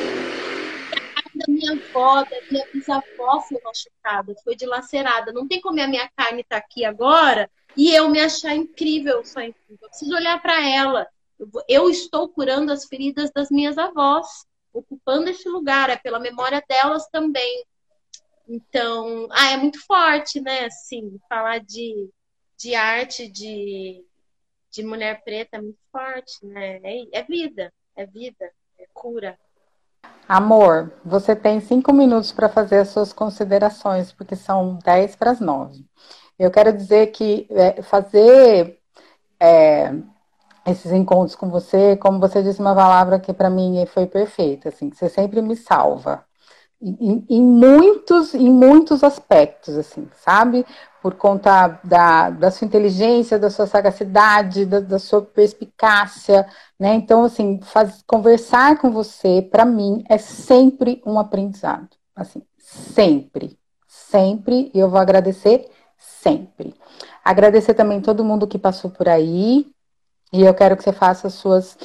A 1.47 1.49
minha 1.49 1.71
avó, 1.71 2.23
da 2.25 2.41
minha 2.51 2.67
bisavó 2.73 3.39
foi 3.39 3.61
machucada, 3.63 4.35
foi 4.43 4.53
dilacerada. 4.53 5.31
Não 5.31 5.47
tem 5.47 5.61
como 5.61 5.79
a 5.79 5.87
minha 5.87 6.11
carne 6.13 6.41
estar 6.41 6.59
tá 6.59 6.65
aqui 6.65 6.83
agora 6.83 7.49
e 7.77 7.95
eu 7.95 8.09
me 8.09 8.19
achar 8.19 8.53
incrível, 8.53 9.23
só 9.23 9.39
incrível. 9.39 9.77
Eu 9.81 9.87
preciso 9.87 10.13
olhar 10.13 10.41
para 10.41 10.61
ela. 10.67 11.07
Eu 11.69 11.89
estou 11.89 12.27
curando 12.27 12.73
as 12.73 12.83
feridas 12.83 13.31
das 13.31 13.49
minhas 13.49 13.77
avós, 13.77 14.27
ocupando 14.73 15.29
esse 15.29 15.47
lugar, 15.47 15.89
é 15.89 15.95
pela 15.95 16.19
memória 16.19 16.61
delas 16.67 17.07
também. 17.07 17.63
Então, 18.45 19.25
ah, 19.31 19.51
é 19.53 19.55
muito 19.55 19.79
forte, 19.85 20.41
né? 20.41 20.65
Assim, 20.65 21.17
falar 21.29 21.59
de, 21.61 22.09
de 22.57 22.75
arte, 22.75 23.25
de, 23.29 24.03
de 24.73 24.83
mulher 24.83 25.23
preta 25.23 25.57
é 25.57 25.61
muito 25.61 25.77
forte, 25.91 26.43
né? 26.43 26.79
É, 26.83 27.19
é 27.19 27.23
vida, 27.23 27.71
é 27.95 28.05
vida, 28.07 28.49
é 28.79 28.87
cura. 28.91 29.37
Amor, 30.27 30.91
você 31.05 31.35
tem 31.35 31.59
cinco 31.59 31.93
minutos 31.93 32.31
para 32.31 32.49
fazer 32.49 32.77
as 32.77 32.89
suas 32.89 33.13
considerações, 33.13 34.11
porque 34.11 34.35
são 34.35 34.79
dez 34.83 35.15
para 35.15 35.29
as 35.31 35.39
nove. 35.39 35.85
Eu 36.39 36.49
quero 36.49 36.73
dizer 36.73 37.07
que 37.11 37.45
é, 37.51 37.83
fazer 37.83 38.79
é, 39.39 39.93
esses 40.65 40.91
encontros 40.91 41.35
com 41.35 41.49
você, 41.49 41.95
como 41.97 42.19
você 42.19 42.41
disse 42.41 42.59
uma 42.59 42.73
palavra 42.73 43.19
que 43.19 43.31
para 43.31 43.51
mim 43.51 43.85
foi 43.85 44.07
perfeita, 44.07 44.69
assim, 44.69 44.89
você 44.91 45.07
sempre 45.07 45.39
me 45.41 45.55
salva. 45.55 46.25
Em, 46.81 47.23
em, 47.29 47.41
muitos, 47.41 48.33
em 48.33 48.49
muitos 48.49 49.03
aspectos, 49.03 49.77
assim, 49.77 50.09
sabe? 50.15 50.65
Por 51.03 51.15
conta 51.15 51.79
da, 51.83 52.29
da 52.29 52.49
sua 52.49 52.65
inteligência, 52.65 53.37
da 53.37 53.49
sua 53.49 53.67
sagacidade, 53.67 54.65
da, 54.65 54.79
da 54.79 54.97
sua 54.97 55.21
perspicácia, 55.21 56.47
né? 56.79 56.95
Então, 56.95 57.25
assim, 57.25 57.59
faz, 57.61 58.01
conversar 58.07 58.79
com 58.79 58.89
você, 58.89 59.41
para 59.41 59.65
mim, 59.65 60.03
é 60.09 60.17
sempre 60.17 61.01
um 61.05 61.19
aprendizado, 61.19 61.89
assim, 62.15 62.41
sempre, 62.57 63.59
sempre, 63.85 64.71
e 64.73 64.79
eu 64.79 64.89
vou 64.89 64.99
agradecer 64.99 65.69
sempre. 65.97 66.73
Agradecer 67.23 67.73
também 67.73 67.99
todo 67.99 68.23
mundo 68.23 68.47
que 68.47 68.57
passou 68.57 68.89
por 68.89 69.09
aí, 69.09 69.67
e 70.31 70.41
eu 70.41 70.53
quero 70.53 70.75
que 70.75 70.83
você 70.83 70.91
faça 70.91 71.29
suas, 71.29 71.77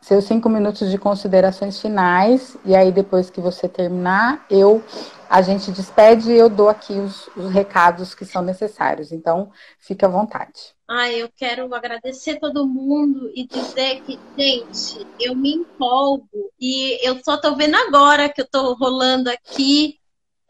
seus 0.00 0.24
cinco 0.24 0.48
minutos 0.48 0.90
de 0.90 0.98
considerações 0.98 1.80
finais. 1.80 2.56
E 2.64 2.76
aí, 2.76 2.92
depois 2.92 3.30
que 3.30 3.40
você 3.40 3.66
terminar, 3.66 4.44
eu 4.50 4.82
a 5.28 5.42
gente 5.42 5.70
despede 5.70 6.30
e 6.30 6.38
eu 6.38 6.48
dou 6.48 6.68
aqui 6.68 6.92
os, 6.92 7.28
os 7.36 7.50
recados 7.50 8.14
que 8.14 8.24
são 8.24 8.42
necessários. 8.42 9.12
Então, 9.12 9.50
fique 9.78 10.04
à 10.04 10.08
vontade. 10.08 10.74
Ah, 10.86 11.10
eu 11.10 11.30
quero 11.34 11.74
agradecer 11.74 12.38
todo 12.38 12.66
mundo 12.66 13.30
e 13.34 13.46
dizer 13.46 14.02
que, 14.02 14.18
gente, 14.36 15.06
eu 15.18 15.34
me 15.34 15.54
empolgo 15.54 16.52
e 16.60 16.98
eu 17.06 17.22
só 17.24 17.38
tô 17.38 17.56
vendo 17.56 17.74
agora 17.74 18.28
que 18.28 18.40
eu 18.40 18.46
tô 18.46 18.74
rolando 18.74 19.30
aqui. 19.30 19.98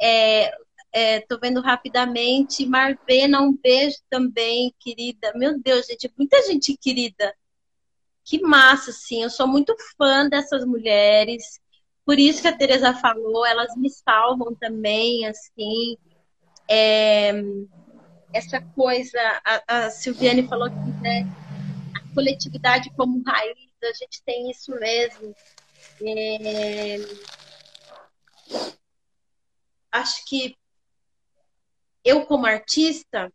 É, 0.01 0.53
é, 0.93 1.21
tô 1.21 1.39
vendo 1.39 1.61
rapidamente. 1.61 2.67
Marvena, 2.67 3.41
um 3.41 3.57
beijo 3.57 3.99
também, 4.11 4.75
querida. 4.79 5.33
Meu 5.35 5.59
Deus, 5.61 5.87
gente, 5.87 6.13
muita 6.19 6.43
gente 6.43 6.77
querida 6.77 7.35
que 8.25 8.41
massa, 8.41 8.91
assim. 8.91 9.23
Eu 9.23 9.31
sou 9.31 9.47
muito 9.47 9.75
fã 9.97 10.29
dessas 10.29 10.65
mulheres. 10.65 11.61
Por 12.05 12.19
isso 12.19 12.43
que 12.43 12.49
a 12.49 12.57
Teresa 12.57 12.95
falou, 12.95 13.47
elas 13.47 13.75
me 13.77 13.89
salvam 13.91 14.55
também, 14.55 15.27
assim. 15.27 15.97
É, 16.69 17.33
essa 18.33 18.61
coisa, 18.75 19.19
a, 19.45 19.87
a 19.87 19.91
Silviane 19.91 20.47
falou 20.47 20.69
que 20.69 21.03
né, 21.03 21.25
a 21.97 22.15
coletividade 22.15 22.91
como 22.97 23.23
raiz, 23.23 23.57
a 23.83 23.93
gente 23.93 24.23
tem 24.25 24.51
isso 24.51 24.73
mesmo. 24.73 25.35
É, 26.03 26.99
acho 29.93 30.25
que 30.27 30.57
eu, 32.05 32.27
como 32.27 32.45
artista, 32.45 33.33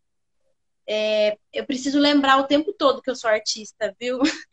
é, 0.87 1.37
eu 1.53 1.65
preciso 1.65 1.99
lembrar 1.99 2.37
o 2.37 2.47
tempo 2.47 2.73
todo 2.73 3.01
que 3.01 3.09
eu 3.09 3.15
sou 3.15 3.29
artista, 3.29 3.95
viu? 3.99 4.19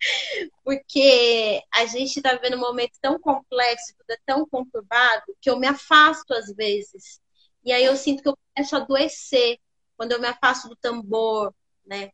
Porque 0.64 1.62
a 1.72 1.86
gente 1.86 2.16
está 2.18 2.34
vivendo 2.34 2.56
um 2.56 2.60
momento 2.60 2.98
tão 3.00 3.18
complexo, 3.18 3.94
tudo 3.98 4.10
é 4.10 4.18
tão 4.26 4.46
conturbado, 4.48 5.22
que 5.40 5.50
eu 5.50 5.58
me 5.58 5.66
afasto 5.66 6.32
às 6.32 6.54
vezes. 6.54 7.20
E 7.64 7.72
aí 7.72 7.84
eu 7.84 7.96
sinto 7.96 8.22
que 8.22 8.28
eu 8.28 8.38
começo 8.54 8.76
a 8.76 8.78
adoecer 8.78 9.58
quando 9.96 10.12
eu 10.12 10.20
me 10.20 10.28
afasto 10.28 10.68
do 10.68 10.76
tambor, 10.76 11.52
né? 11.84 12.12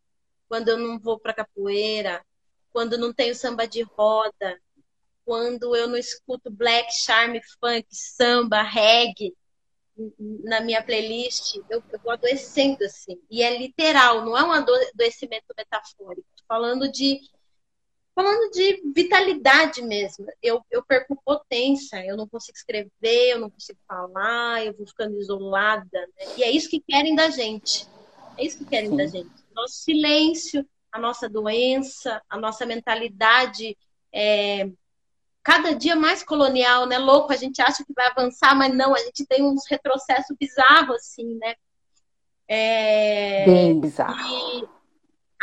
Quando 0.48 0.68
eu 0.68 0.78
não 0.78 0.98
vou 0.98 1.18
para 1.18 1.34
capoeira, 1.34 2.24
quando 2.72 2.98
não 2.98 3.12
tenho 3.12 3.34
samba 3.34 3.66
de 3.66 3.82
roda, 3.82 4.60
quando 5.24 5.74
eu 5.74 5.88
não 5.88 5.96
escuto 5.96 6.50
black, 6.50 6.92
charme, 6.92 7.40
funk, 7.60 7.86
samba, 7.90 8.62
reggae 8.62 9.34
na 10.44 10.60
minha 10.60 10.82
playlist, 10.82 11.56
eu, 11.70 11.82
eu 11.92 12.00
vou 12.00 12.12
adoecendo 12.12 12.84
assim. 12.84 13.20
E 13.30 13.42
é 13.42 13.56
literal, 13.56 14.24
não 14.24 14.36
é 14.36 14.42
um 14.42 14.52
adoecimento 14.52 15.46
metafórico. 15.56 16.26
Tô 16.36 16.44
falando 16.48 16.90
de 16.90 17.20
falando 18.14 18.50
de 18.52 18.82
vitalidade 18.94 19.82
mesmo. 19.82 20.26
Eu, 20.42 20.64
eu 20.70 20.82
perco 20.84 21.20
potência, 21.24 22.04
eu 22.06 22.16
não 22.16 22.28
consigo 22.28 22.56
escrever, 22.56 22.90
eu 23.02 23.40
não 23.40 23.50
consigo 23.50 23.78
falar, 23.86 24.64
eu 24.64 24.74
vou 24.74 24.86
ficando 24.86 25.18
isolada. 25.18 25.88
Né? 25.92 26.26
E 26.38 26.44
é 26.44 26.50
isso 26.50 26.70
que 26.70 26.80
querem 26.80 27.14
da 27.14 27.28
gente. 27.30 27.86
É 28.38 28.44
isso 28.44 28.58
que 28.58 28.64
querem 28.64 28.90
Sim. 28.90 28.96
da 28.96 29.06
gente. 29.06 29.30
Nosso 29.54 29.74
silêncio, 29.74 30.66
a 30.92 30.98
nossa 30.98 31.28
doença, 31.28 32.22
a 32.28 32.38
nossa 32.38 32.64
mentalidade 32.64 33.76
é, 34.12 34.70
cada 35.42 35.74
dia 35.74 35.94
mais 35.94 36.22
colonial, 36.22 36.86
né? 36.86 36.98
Louco, 36.98 37.32
a 37.32 37.36
gente 37.36 37.60
acha 37.60 37.84
que 37.84 37.92
vai 37.92 38.06
avançar, 38.06 38.56
mas 38.56 38.74
não, 38.74 38.94
a 38.94 38.98
gente 38.98 39.26
tem 39.26 39.44
uns 39.44 39.66
retrocessos 39.68 40.34
bizarros, 40.40 40.96
assim, 40.96 41.34
né? 41.34 41.54
É... 42.48 43.44
Bem 43.44 43.80
bizarro. 43.80 44.16
E 44.26 44.73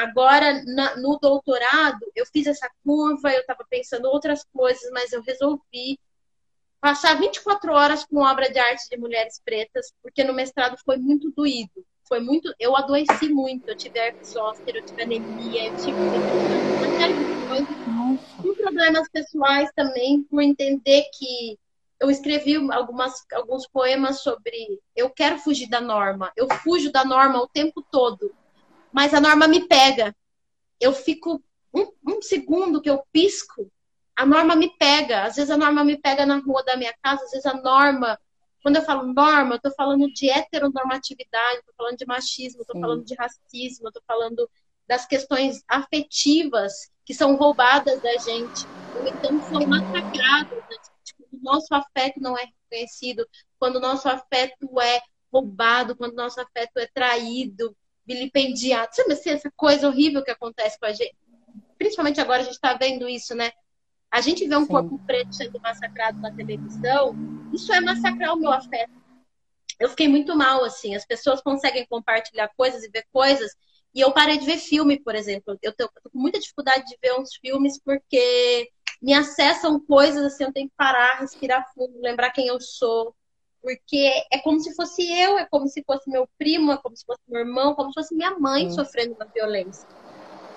agora, 0.02 0.64
na, 0.66 0.96
no 0.98 1.18
doutorado, 1.20 2.00
eu 2.16 2.26
fiz 2.26 2.48
essa 2.48 2.70
curva, 2.84 3.32
eu 3.32 3.42
estava 3.42 3.66
pensando 3.70 4.06
outras 4.06 4.44
coisas, 4.54 4.90
mas 4.92 5.12
eu 5.12 5.22
resolvi 5.22 6.00
passar 6.80 7.20
24 7.20 7.72
horas 7.72 8.04
com 8.06 8.18
obra 8.18 8.52
de 8.52 8.60
arte 8.60 8.90
de 8.90 8.98
mulheres 8.98 9.40
pretas, 9.44 9.94
porque 10.02 10.24
no 10.24 10.34
mestrado 10.34 10.78
foi 10.84 10.98
muito 10.98 11.32
doído. 11.32 11.86
Foi 12.08 12.20
muito, 12.20 12.54
eu 12.60 12.76
adoeci 12.76 13.30
muito, 13.30 13.70
eu 13.70 13.78
tive 13.78 13.98
herpes 13.98 14.34
zoster, 14.34 14.76
eu 14.76 14.84
tive 14.84 15.02
anemia, 15.04 15.68
eu 15.68 15.76
tive 15.78 15.98
uma 16.76 16.90
série 16.90 17.14
de 17.14 17.48
coisas 17.48 18.56
problemas 18.62 19.10
pessoais 19.10 19.70
também, 19.76 20.24
por 20.24 20.42
entender 20.42 21.04
que 21.14 21.58
eu 22.00 22.10
escrevi 22.10 22.56
algumas, 22.72 23.14
alguns 23.34 23.68
poemas 23.68 24.22
sobre 24.22 24.80
eu 24.96 25.10
quero 25.10 25.38
fugir 25.38 25.70
da 25.70 25.80
norma, 25.80 26.32
eu 26.36 26.48
fujo 26.64 26.92
da 26.92 27.06
norma 27.06 27.40
o 27.42 27.48
tempo 27.48 27.86
todo, 27.92 28.34
mas 28.92 29.14
a 29.14 29.20
norma 29.22 29.48
me 29.48 29.68
pega. 29.68 30.16
Eu 30.80 30.94
fico 30.94 31.44
um, 31.74 31.88
um 32.06 32.22
segundo 32.22 32.82
que 32.82 32.90
eu 32.90 33.04
pisco, 33.12 33.72
a 34.16 34.26
norma 34.26 34.56
me 34.56 34.70
pega. 34.78 35.24
Às 35.24 35.36
vezes 35.36 35.50
a 35.50 35.58
norma 35.58 35.84
me 35.84 35.98
pega 35.98 36.26
na 36.26 36.38
rua 36.38 36.64
da 36.64 36.76
minha 36.78 36.94
casa, 37.02 37.24
às 37.24 37.32
vezes 37.32 37.46
a 37.46 37.54
norma. 37.54 38.20
Quando 38.62 38.76
eu 38.76 38.84
falo 38.84 39.12
norma, 39.12 39.56
eu 39.56 39.62
tô 39.62 39.72
falando 39.72 40.08
de 40.14 40.30
heteronormatividade, 40.30 41.64
tô 41.66 41.74
falando 41.76 41.98
de 41.98 42.06
machismo, 42.06 42.64
tô 42.66 42.74
Sim. 42.74 42.82
falando 42.82 43.04
de 43.04 43.16
racismo, 43.16 43.92
tô 43.92 44.02
falando 44.06 44.50
das 44.88 45.06
questões 45.06 45.64
afetivas 45.68 46.92
que 47.06 47.14
são 47.14 47.36
roubadas 47.36 48.02
da 48.02 48.18
gente, 48.18 48.66
ou 48.96 49.08
então 49.08 49.42
são 49.50 49.66
massacradas. 49.66 50.60
Né? 50.70 50.78
Tipo, 51.04 51.24
o 51.34 51.40
nosso 51.42 51.74
afeto 51.74 52.20
não 52.20 52.38
é 52.38 52.46
reconhecido, 52.46 53.28
quando 53.58 53.78
o 53.78 53.80
nosso 53.80 54.08
afeto 54.08 54.80
é 54.80 55.02
roubado, 55.34 55.96
quando 55.96 56.12
o 56.12 56.18
nosso 56.18 56.40
afeto 56.40 56.78
é 56.78 56.88
traído, 56.94 57.76
vilipendiado. 58.06 58.96
Sabe 58.96 59.14
assim, 59.14 59.30
essa 59.30 59.52
coisa 59.56 59.88
horrível 59.88 60.24
que 60.24 60.32
acontece 60.32 60.80
com 60.80 60.86
a 60.86 60.94
gente? 60.94 61.16
Principalmente 61.78 62.22
agora 62.22 62.42
a 62.42 62.44
gente 62.44 62.54
está 62.54 62.74
vendo 62.74 63.08
isso, 63.08 63.36
né? 63.36 63.52
A 64.12 64.22
gente 64.22 64.48
vê 64.48 64.56
um 64.56 64.66
Sim. 64.66 64.72
corpo 64.72 65.00
preto 65.06 65.34
sendo 65.34 65.60
massacrado 65.62 66.20
na 66.20 66.32
televisão, 66.32 67.16
isso 67.54 67.72
é 67.74 67.80
massacrar 67.80 68.34
o 68.34 68.40
meu 68.40 68.52
afeto. 68.52 68.92
Eu 69.80 69.90
fiquei 69.90 70.08
muito 70.08 70.36
mal, 70.36 70.64
assim. 70.64 70.94
As 70.96 71.06
pessoas 71.06 71.42
conseguem 71.42 71.88
compartilhar 71.88 72.50
coisas 72.56 72.84
e 72.84 72.90
ver 72.90 73.06
coisas 73.12 73.52
e 73.94 74.00
eu 74.00 74.12
parei 74.12 74.38
de 74.38 74.46
ver 74.46 74.58
filme, 74.58 75.00
por 75.00 75.16
exemplo. 75.16 75.58
Eu 75.62 75.76
tô, 75.76 75.88
tô, 75.88 76.10
com 76.10 76.20
muita 76.20 76.40
dificuldade 76.40 76.86
de 76.86 76.98
ver 77.02 77.20
uns 77.20 77.36
filmes 77.36 77.80
porque 77.84 78.70
me 79.02 79.14
acessam 79.14 79.80
coisas 79.80 80.24
assim, 80.24 80.44
eu 80.44 80.54
tenho 80.54 80.70
que 80.70 80.76
parar, 80.78 81.20
respirar 81.20 81.66
fundo, 81.74 82.00
lembrar 82.00 82.32
quem 82.32 82.48
eu 82.48 82.60
sou. 82.62 83.16
Porque 83.62 84.12
é 84.32 84.40
como 84.40 84.60
se 84.60 84.74
fosse 84.76 85.04
eu, 85.04 85.38
é 85.38 85.46
como 85.46 85.68
se 85.68 85.84
fosse 85.84 86.10
meu 86.10 86.28
primo, 86.38 86.72
é 86.72 86.78
como 86.78 86.96
se 86.96 87.06
fosse 87.06 87.22
meu 87.28 87.42
irmão, 87.42 87.76
como 87.76 87.90
se 87.90 87.94
fosse 87.94 88.16
minha 88.16 88.38
mãe 88.40 88.70
Sim. 88.70 88.76
sofrendo 88.76 89.14
uma 89.14 89.26
violência. 89.26 89.88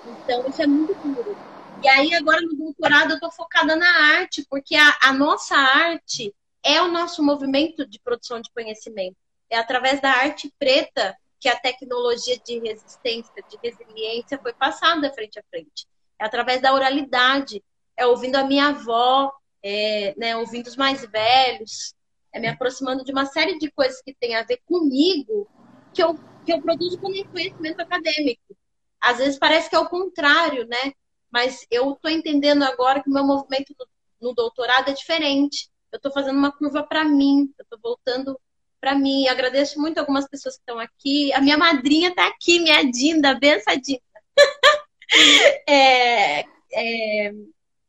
Então, 0.05 0.43
isso 0.47 0.61
é 0.61 0.67
muito 0.67 0.95
duro. 1.03 1.37
E 1.83 1.87
aí, 1.87 2.13
agora 2.13 2.41
no 2.41 2.55
doutorado, 2.55 3.11
eu 3.11 3.19
tô 3.19 3.29
focada 3.31 3.75
na 3.75 4.17
arte, 4.17 4.45
porque 4.49 4.75
a, 4.75 4.97
a 5.03 5.13
nossa 5.13 5.55
arte 5.55 6.33
é 6.63 6.81
o 6.81 6.87
nosso 6.87 7.21
movimento 7.21 7.85
de 7.85 7.99
produção 7.99 8.41
de 8.41 8.49
conhecimento. 8.51 9.15
É 9.49 9.57
através 9.57 10.01
da 10.01 10.09
arte 10.09 10.51
preta 10.57 11.15
que 11.39 11.47
a 11.47 11.55
tecnologia 11.55 12.39
de 12.43 12.59
resistência, 12.59 13.43
de 13.47 13.59
resiliência 13.63 14.39
foi 14.41 14.53
passada 14.53 15.13
frente 15.13 15.37
a 15.37 15.43
frente. 15.49 15.85
É 16.19 16.25
através 16.25 16.59
da 16.59 16.73
oralidade, 16.73 17.63
é 17.95 18.07
ouvindo 18.07 18.35
a 18.35 18.43
minha 18.43 18.69
avó, 18.69 19.31
é, 19.61 20.15
né, 20.17 20.35
ouvindo 20.35 20.67
os 20.67 20.75
mais 20.75 21.05
velhos, 21.05 21.93
é 22.35 22.39
me 22.39 22.49
aproximando 22.49 23.01
de 23.05 23.13
uma 23.13 23.25
série 23.25 23.57
de 23.57 23.71
coisas 23.71 24.01
que 24.01 24.13
tem 24.13 24.35
a 24.35 24.43
ver 24.43 24.61
comigo, 24.65 25.47
que 25.93 26.03
eu, 26.03 26.19
que 26.45 26.51
eu 26.51 26.61
produzo 26.61 26.99
como 26.99 27.25
conhecimento 27.29 27.79
acadêmico. 27.79 28.57
Às 28.99 29.19
vezes 29.19 29.39
parece 29.39 29.69
que 29.69 29.75
é 29.75 29.79
o 29.79 29.87
contrário, 29.87 30.67
né? 30.67 30.91
Mas 31.31 31.65
eu 31.71 31.93
estou 31.93 32.11
entendendo 32.11 32.63
agora 32.63 33.01
que 33.01 33.09
o 33.09 33.13
meu 33.13 33.23
movimento 33.23 33.73
no, 33.79 34.29
no 34.29 34.35
doutorado 34.35 34.89
é 34.89 34.93
diferente. 34.93 35.69
Eu 35.93 35.95
estou 35.95 36.11
fazendo 36.11 36.37
uma 36.37 36.51
curva 36.51 36.83
para 36.83 37.05
mim, 37.05 37.53
eu 37.57 37.63
estou 37.63 37.79
voltando 37.81 38.37
para 38.81 38.93
mim. 38.95 39.29
Agradeço 39.29 39.79
muito 39.79 39.97
algumas 39.97 40.27
pessoas 40.27 40.55
que 40.55 40.61
estão 40.61 40.77
aqui. 40.77 41.31
A 41.31 41.39
minha 41.39 41.57
madrinha 41.57 42.09
está 42.09 42.27
aqui, 42.27 42.59
minha 42.59 42.83
Dinda, 42.83 43.33
benção 43.33 43.73
Dinda. 43.77 44.01
é, 45.69 46.41
é, 46.41 47.31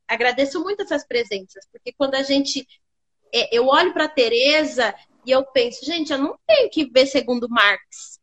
agradeço 0.06 0.62
muito 0.62 0.84
essas 0.84 1.04
presenças, 1.04 1.66
porque 1.72 1.92
quando 1.92 2.14
a 2.14 2.22
gente. 2.22 2.64
É, 3.32 3.56
eu 3.56 3.66
olho 3.66 3.92
para 3.92 4.04
a 4.04 4.08
Tereza 4.08 4.94
e 5.24 5.30
eu 5.30 5.44
penso, 5.44 5.84
gente, 5.84 6.12
eu 6.12 6.18
não 6.18 6.38
tenho 6.46 6.70
que 6.70 6.90
ver 6.90 7.06
segundo 7.06 7.48
Marx. 7.48 8.20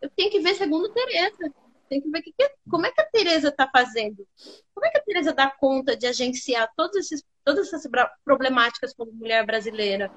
Eu 0.00 0.10
tenho 0.10 0.30
que 0.30 0.40
ver 0.40 0.54
segundo 0.54 0.92
Tereza. 0.92 1.52
Tem 1.88 2.00
que 2.00 2.08
ver 2.08 2.22
que, 2.22 2.32
como 2.70 2.86
é 2.86 2.92
que 2.92 3.00
a 3.00 3.06
Tereza 3.06 3.48
está 3.48 3.68
fazendo. 3.68 4.26
Como 4.72 4.86
é 4.86 4.90
que 4.90 4.98
a 4.98 5.02
Tereza 5.02 5.32
dá 5.32 5.50
conta 5.50 5.96
de 5.96 6.06
agenciar 6.06 6.70
todos 6.76 6.96
esses, 6.96 7.24
todas 7.44 7.66
essas 7.66 7.90
problemáticas 8.24 8.94
como 8.94 9.12
mulher 9.12 9.44
brasileira? 9.44 10.10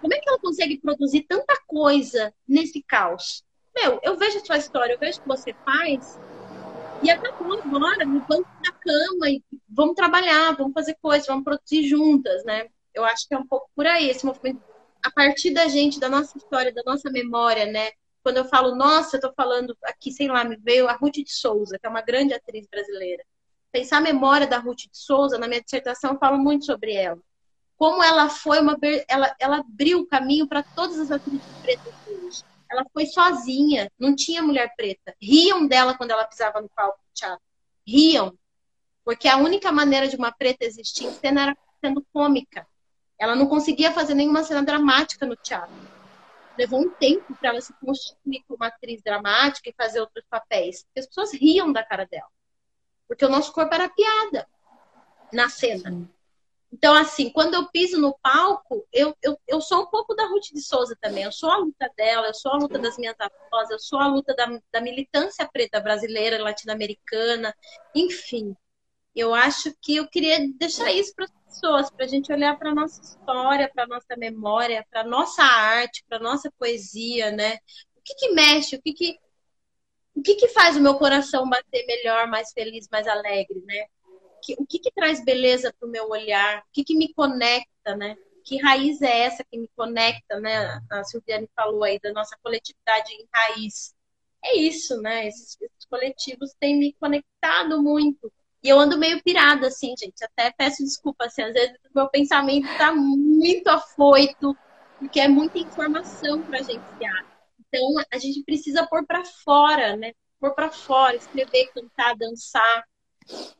Como 0.00 0.14
é 0.14 0.18
que 0.18 0.28
ela 0.28 0.38
consegue 0.38 0.80
produzir 0.80 1.22
tanta 1.22 1.60
coisa 1.66 2.32
nesse 2.46 2.82
caos? 2.82 3.44
Meu, 3.74 4.00
eu 4.02 4.16
vejo 4.16 4.38
a 4.38 4.44
sua 4.44 4.58
história, 4.58 4.92
eu 4.92 4.98
vejo 4.98 5.18
o 5.18 5.22
que 5.22 5.28
você 5.28 5.52
faz, 5.64 6.18
e 7.02 7.10
acabou 7.10 7.58
agora, 7.58 8.04
no 8.04 8.20
banco 8.20 8.48
da 8.64 8.72
cama, 8.72 9.30
e 9.30 9.42
vamos 9.68 9.94
trabalhar, 9.94 10.56
vamos 10.56 10.72
fazer 10.72 10.96
coisas, 11.00 11.26
vamos 11.26 11.44
produzir 11.44 11.86
juntas, 11.86 12.44
né? 12.44 12.68
Eu 12.98 13.04
acho 13.04 13.26
que 13.26 13.34
é 13.34 13.38
um 13.38 13.46
pouco 13.46 13.70
por 13.74 13.86
aí 13.86 14.08
esse 14.10 14.24
movimento. 14.24 14.60
A 15.04 15.10
partir 15.10 15.50
da 15.50 15.68
gente, 15.68 16.00
da 16.00 16.08
nossa 16.08 16.36
história, 16.36 16.72
da 16.72 16.82
nossa 16.84 17.10
memória, 17.10 17.66
né? 17.66 17.90
Quando 18.22 18.38
eu 18.38 18.44
falo 18.44 18.74
nossa, 18.74 19.16
eu 19.16 19.20
tô 19.20 19.32
falando 19.32 19.76
aqui, 19.84 20.10
sei 20.10 20.28
lá, 20.28 20.44
me 20.44 20.56
veio 20.56 20.88
a 20.88 20.92
Ruth 20.92 21.14
de 21.14 21.32
Souza, 21.32 21.78
que 21.78 21.86
é 21.86 21.90
uma 21.90 22.02
grande 22.02 22.34
atriz 22.34 22.66
brasileira. 22.68 23.24
Pensar 23.70 23.98
a 23.98 24.02
memória 24.02 24.46
da 24.46 24.58
Ruth 24.58 24.78
de 24.78 24.98
Souza, 24.98 25.38
na 25.38 25.46
minha 25.46 25.62
dissertação, 25.62 26.12
eu 26.12 26.18
falo 26.18 26.38
muito 26.38 26.64
sobre 26.66 26.94
ela. 26.94 27.20
Como 27.76 28.02
ela 28.02 28.28
foi 28.28 28.60
uma. 28.60 28.76
Ela, 29.08 29.34
ela 29.38 29.58
abriu 29.58 30.00
o 30.00 30.06
caminho 30.06 30.48
para 30.48 30.62
todas 30.62 30.98
as 30.98 31.10
atrizes 31.10 31.46
pretas 31.62 31.94
hoje 32.08 32.42
ela 32.70 32.84
foi 32.92 33.06
sozinha, 33.06 33.90
não 33.98 34.14
tinha 34.14 34.42
mulher 34.42 34.74
preta. 34.76 35.16
Riam 35.20 35.66
dela 35.66 35.96
quando 35.96 36.10
ela 36.10 36.24
pisava 36.24 36.60
no 36.60 36.68
palco 36.68 36.98
do 36.98 37.14
teatro. 37.14 37.44
Riam. 37.86 38.36
Porque 39.04 39.26
a 39.26 39.38
única 39.38 39.72
maneira 39.72 40.06
de 40.06 40.16
uma 40.16 40.30
preta 40.30 40.66
existir 40.66 41.06
em 41.06 41.14
cena 41.14 41.42
era 41.42 41.56
sendo 41.80 42.06
cômica. 42.12 42.66
Ela 43.18 43.34
não 43.34 43.46
conseguia 43.46 43.92
fazer 43.92 44.14
nenhuma 44.14 44.44
cena 44.44 44.62
dramática 44.62 45.26
no 45.26 45.36
teatro. 45.36 45.74
Levou 46.56 46.80
um 46.80 46.90
tempo 46.90 47.34
para 47.36 47.50
ela 47.50 47.60
se 47.60 47.72
constituir 47.74 48.44
como 48.46 48.64
atriz 48.64 49.02
dramática 49.02 49.68
e 49.68 49.74
fazer 49.76 50.00
outros 50.00 50.24
papéis. 50.28 50.84
Porque 50.84 51.00
as 51.00 51.06
pessoas 51.06 51.32
riam 51.32 51.72
da 51.72 51.84
cara 51.84 52.04
dela. 52.04 52.28
Porque 53.06 53.24
o 53.24 53.28
nosso 53.28 53.52
corpo 53.52 53.74
era 53.74 53.88
piada 53.88 54.46
na 55.32 55.48
cena. 55.48 55.90
Sim. 55.90 56.08
Então, 56.70 56.94
assim, 56.94 57.30
quando 57.30 57.54
eu 57.54 57.66
piso 57.68 57.98
no 57.98 58.16
palco, 58.22 58.86
eu, 58.92 59.16
eu, 59.22 59.38
eu 59.48 59.60
sou 59.60 59.82
um 59.82 59.86
pouco 59.86 60.14
da 60.14 60.26
Ruth 60.26 60.52
de 60.52 60.60
Souza 60.60 60.96
também. 61.00 61.24
Eu 61.24 61.32
sou 61.32 61.50
a 61.50 61.56
luta 61.56 61.90
dela, 61.96 62.26
eu 62.26 62.34
sou 62.34 62.52
a 62.52 62.56
luta 62.56 62.78
das 62.78 62.98
minhas 62.98 63.16
avós, 63.18 63.70
eu 63.70 63.78
sou 63.78 63.98
a 63.98 64.06
luta 64.06 64.34
da, 64.34 64.46
da 64.70 64.80
militância 64.80 65.48
preta 65.50 65.80
brasileira, 65.80 66.42
latino-americana, 66.42 67.54
enfim. 67.94 68.54
Eu 69.16 69.34
acho 69.34 69.74
que 69.80 69.96
eu 69.96 70.06
queria 70.08 70.38
deixar 70.58 70.92
isso 70.92 71.14
para 71.14 71.24
as 71.24 71.30
pessoas, 71.48 71.90
para 71.90 72.04
a 72.04 72.08
gente 72.08 72.32
olhar 72.32 72.58
para 72.58 72.70
a 72.70 72.74
nossa 72.74 73.00
história, 73.00 73.70
para 73.72 73.84
a 73.84 73.86
nossa 73.86 74.16
memória, 74.16 74.86
para 74.90 75.00
a 75.00 75.04
nossa 75.04 75.42
arte, 75.42 76.04
para 76.08 76.18
a 76.18 76.22
nossa 76.22 76.50
poesia, 76.58 77.30
né? 77.30 77.56
O 77.96 78.02
que, 78.04 78.14
que 78.14 78.28
mexe, 78.32 78.76
o 78.76 78.82
que, 78.82 78.92
que, 78.92 79.18
o 80.14 80.22
que, 80.22 80.34
que 80.34 80.48
faz 80.48 80.76
o 80.76 80.80
meu 80.80 80.96
coração 80.96 81.48
bater 81.48 81.86
melhor, 81.86 82.28
mais 82.28 82.52
feliz, 82.52 82.88
mais 82.90 83.06
alegre, 83.08 83.62
né? 83.66 83.86
o 84.58 84.66
que, 84.66 84.78
que 84.78 84.90
traz 84.92 85.22
beleza 85.24 85.74
para 85.78 85.88
o 85.88 85.90
meu 85.90 86.08
olhar, 86.08 86.60
o 86.60 86.72
que, 86.72 86.84
que 86.84 86.96
me 86.96 87.12
conecta, 87.12 87.96
né? 87.96 88.16
Que 88.44 88.56
raiz 88.58 89.02
é 89.02 89.24
essa 89.24 89.44
que 89.44 89.58
me 89.58 89.68
conecta, 89.76 90.40
né? 90.40 90.80
A 90.90 91.04
Silviane 91.04 91.48
falou 91.54 91.84
aí 91.84 91.98
da 91.98 92.12
nossa 92.12 92.36
coletividade 92.42 93.12
em 93.12 93.28
raiz. 93.32 93.94
É 94.42 94.56
isso, 94.56 95.00
né? 95.02 95.26
Esses, 95.26 95.60
esses 95.60 95.84
coletivos 95.90 96.54
têm 96.58 96.78
me 96.78 96.94
conectado 96.94 97.82
muito. 97.82 98.32
E 98.62 98.68
eu 98.68 98.78
ando 98.78 98.98
meio 98.98 99.22
pirada, 99.22 99.68
assim, 99.68 99.94
gente. 99.98 100.24
Até 100.24 100.50
peço 100.50 100.82
desculpa, 100.82 101.26
assim, 101.26 101.42
às 101.42 101.52
vezes 101.52 101.76
meu 101.94 102.08
pensamento 102.08 102.68
está 102.68 102.92
muito 102.94 103.68
afoito, 103.68 104.56
porque 104.98 105.20
é 105.20 105.28
muita 105.28 105.58
informação 105.58 106.42
para 106.42 106.58
agenciar. 106.58 107.26
Então, 107.60 108.04
a 108.12 108.18
gente 108.18 108.42
precisa 108.44 108.86
pôr 108.86 109.06
para 109.06 109.24
fora, 109.24 109.96
né? 109.96 110.12
Pôr 110.40 110.54
para 110.54 110.70
fora, 110.70 111.16
escrever, 111.16 111.70
cantar, 111.72 112.16
dançar 112.16 112.84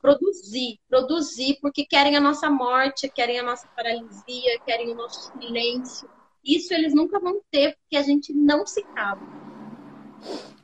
produzir, 0.00 0.78
produzir, 0.88 1.58
porque 1.60 1.84
querem 1.84 2.16
a 2.16 2.20
nossa 2.20 2.50
morte, 2.50 3.08
querem 3.08 3.38
a 3.38 3.42
nossa 3.42 3.68
paralisia, 3.68 4.58
querem 4.64 4.90
o 4.90 4.94
nosso 4.94 5.32
silêncio. 5.32 6.08
Isso 6.44 6.72
eles 6.72 6.94
nunca 6.94 7.20
vão 7.20 7.40
ter, 7.50 7.76
porque 7.76 7.96
a 7.96 8.02
gente 8.02 8.32
não 8.32 8.66
se 8.66 8.82
cala. 8.94 9.20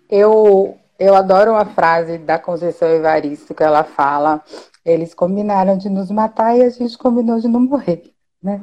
Eu, 0.09 0.78
eu 0.99 1.14
adoro 1.14 1.53
uma 1.53 1.64
frase 1.64 2.18
da 2.18 2.38
Conceição 2.38 2.88
Evaristo 2.88 3.55
que 3.55 3.62
ela 3.62 3.84
fala: 3.84 4.42
eles 4.84 5.14
combinaram 5.14 5.76
de 5.76 5.88
nos 5.88 6.11
matar 6.11 6.57
e 6.57 6.62
a 6.62 6.70
gente 6.70 6.97
combinou 6.99 7.38
de 7.38 7.49
não 7.49 7.61
morrer, 7.61 8.12
né? 8.42 8.61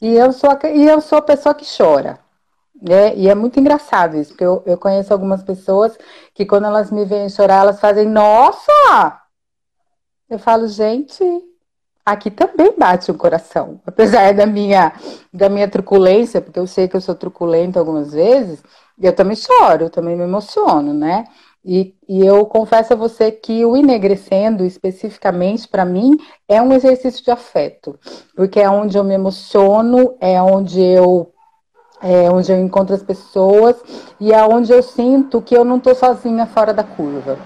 E 0.00 0.16
eu 0.16 0.32
sou 0.32 0.50
a, 0.50 0.58
e 0.68 0.86
eu 0.86 1.00
sou 1.00 1.18
a 1.18 1.22
pessoa 1.22 1.54
que 1.54 1.64
chora. 1.64 2.18
Né? 2.80 3.14
E 3.14 3.28
é 3.28 3.34
muito 3.34 3.60
engraçado 3.60 4.16
isso, 4.16 4.30
porque 4.30 4.44
eu, 4.44 4.60
eu 4.66 4.76
conheço 4.76 5.12
algumas 5.12 5.40
pessoas 5.42 5.96
que 6.34 6.44
quando 6.44 6.66
elas 6.66 6.90
me 6.90 7.04
veem 7.04 7.28
chorar, 7.28 7.60
elas 7.60 7.78
fazem, 7.78 8.08
nossa, 8.08 9.20
eu 10.28 10.36
falo, 10.36 10.66
gente, 10.66 11.22
aqui 12.04 12.28
também 12.28 12.74
bate 12.76 13.08
o 13.10 13.14
coração. 13.14 13.80
Apesar 13.86 14.34
da 14.34 14.46
minha, 14.46 14.92
da 15.32 15.48
minha 15.48 15.68
truculência, 15.68 16.40
porque 16.40 16.58
eu 16.58 16.66
sei 16.66 16.88
que 16.88 16.96
eu 16.96 17.00
sou 17.00 17.14
truculenta 17.14 17.78
algumas 17.78 18.12
vezes, 18.12 18.64
eu 19.00 19.14
também 19.14 19.36
choro, 19.36 19.84
eu 19.84 19.90
também 19.90 20.16
me 20.16 20.24
emociono, 20.24 20.92
né? 20.92 21.26
E, 21.64 21.94
e 22.08 22.24
eu 22.26 22.44
confesso 22.46 22.92
a 22.92 22.96
você 22.96 23.30
que 23.30 23.64
o 23.64 23.76
enegrecendo, 23.76 24.64
especificamente 24.64 25.68
para 25.68 25.84
mim, 25.84 26.18
é 26.48 26.60
um 26.60 26.72
exercício 26.72 27.24
de 27.24 27.30
afeto, 27.30 27.98
porque 28.34 28.58
é 28.60 28.68
onde 28.68 28.98
eu 28.98 29.04
me 29.04 29.14
emociono, 29.14 30.16
é 30.20 30.42
onde 30.42 30.80
eu 30.80 31.28
é 32.04 32.28
onde 32.28 32.50
eu 32.50 32.58
encontro 32.58 32.96
as 32.96 33.02
pessoas 33.02 33.80
e 34.18 34.32
é 34.32 34.44
onde 34.44 34.72
eu 34.72 34.82
sinto 34.82 35.40
que 35.40 35.56
eu 35.56 35.64
não 35.64 35.76
estou 35.76 35.94
sozinha 35.94 36.46
fora 36.46 36.74
da 36.74 36.82
curva. 36.82 37.38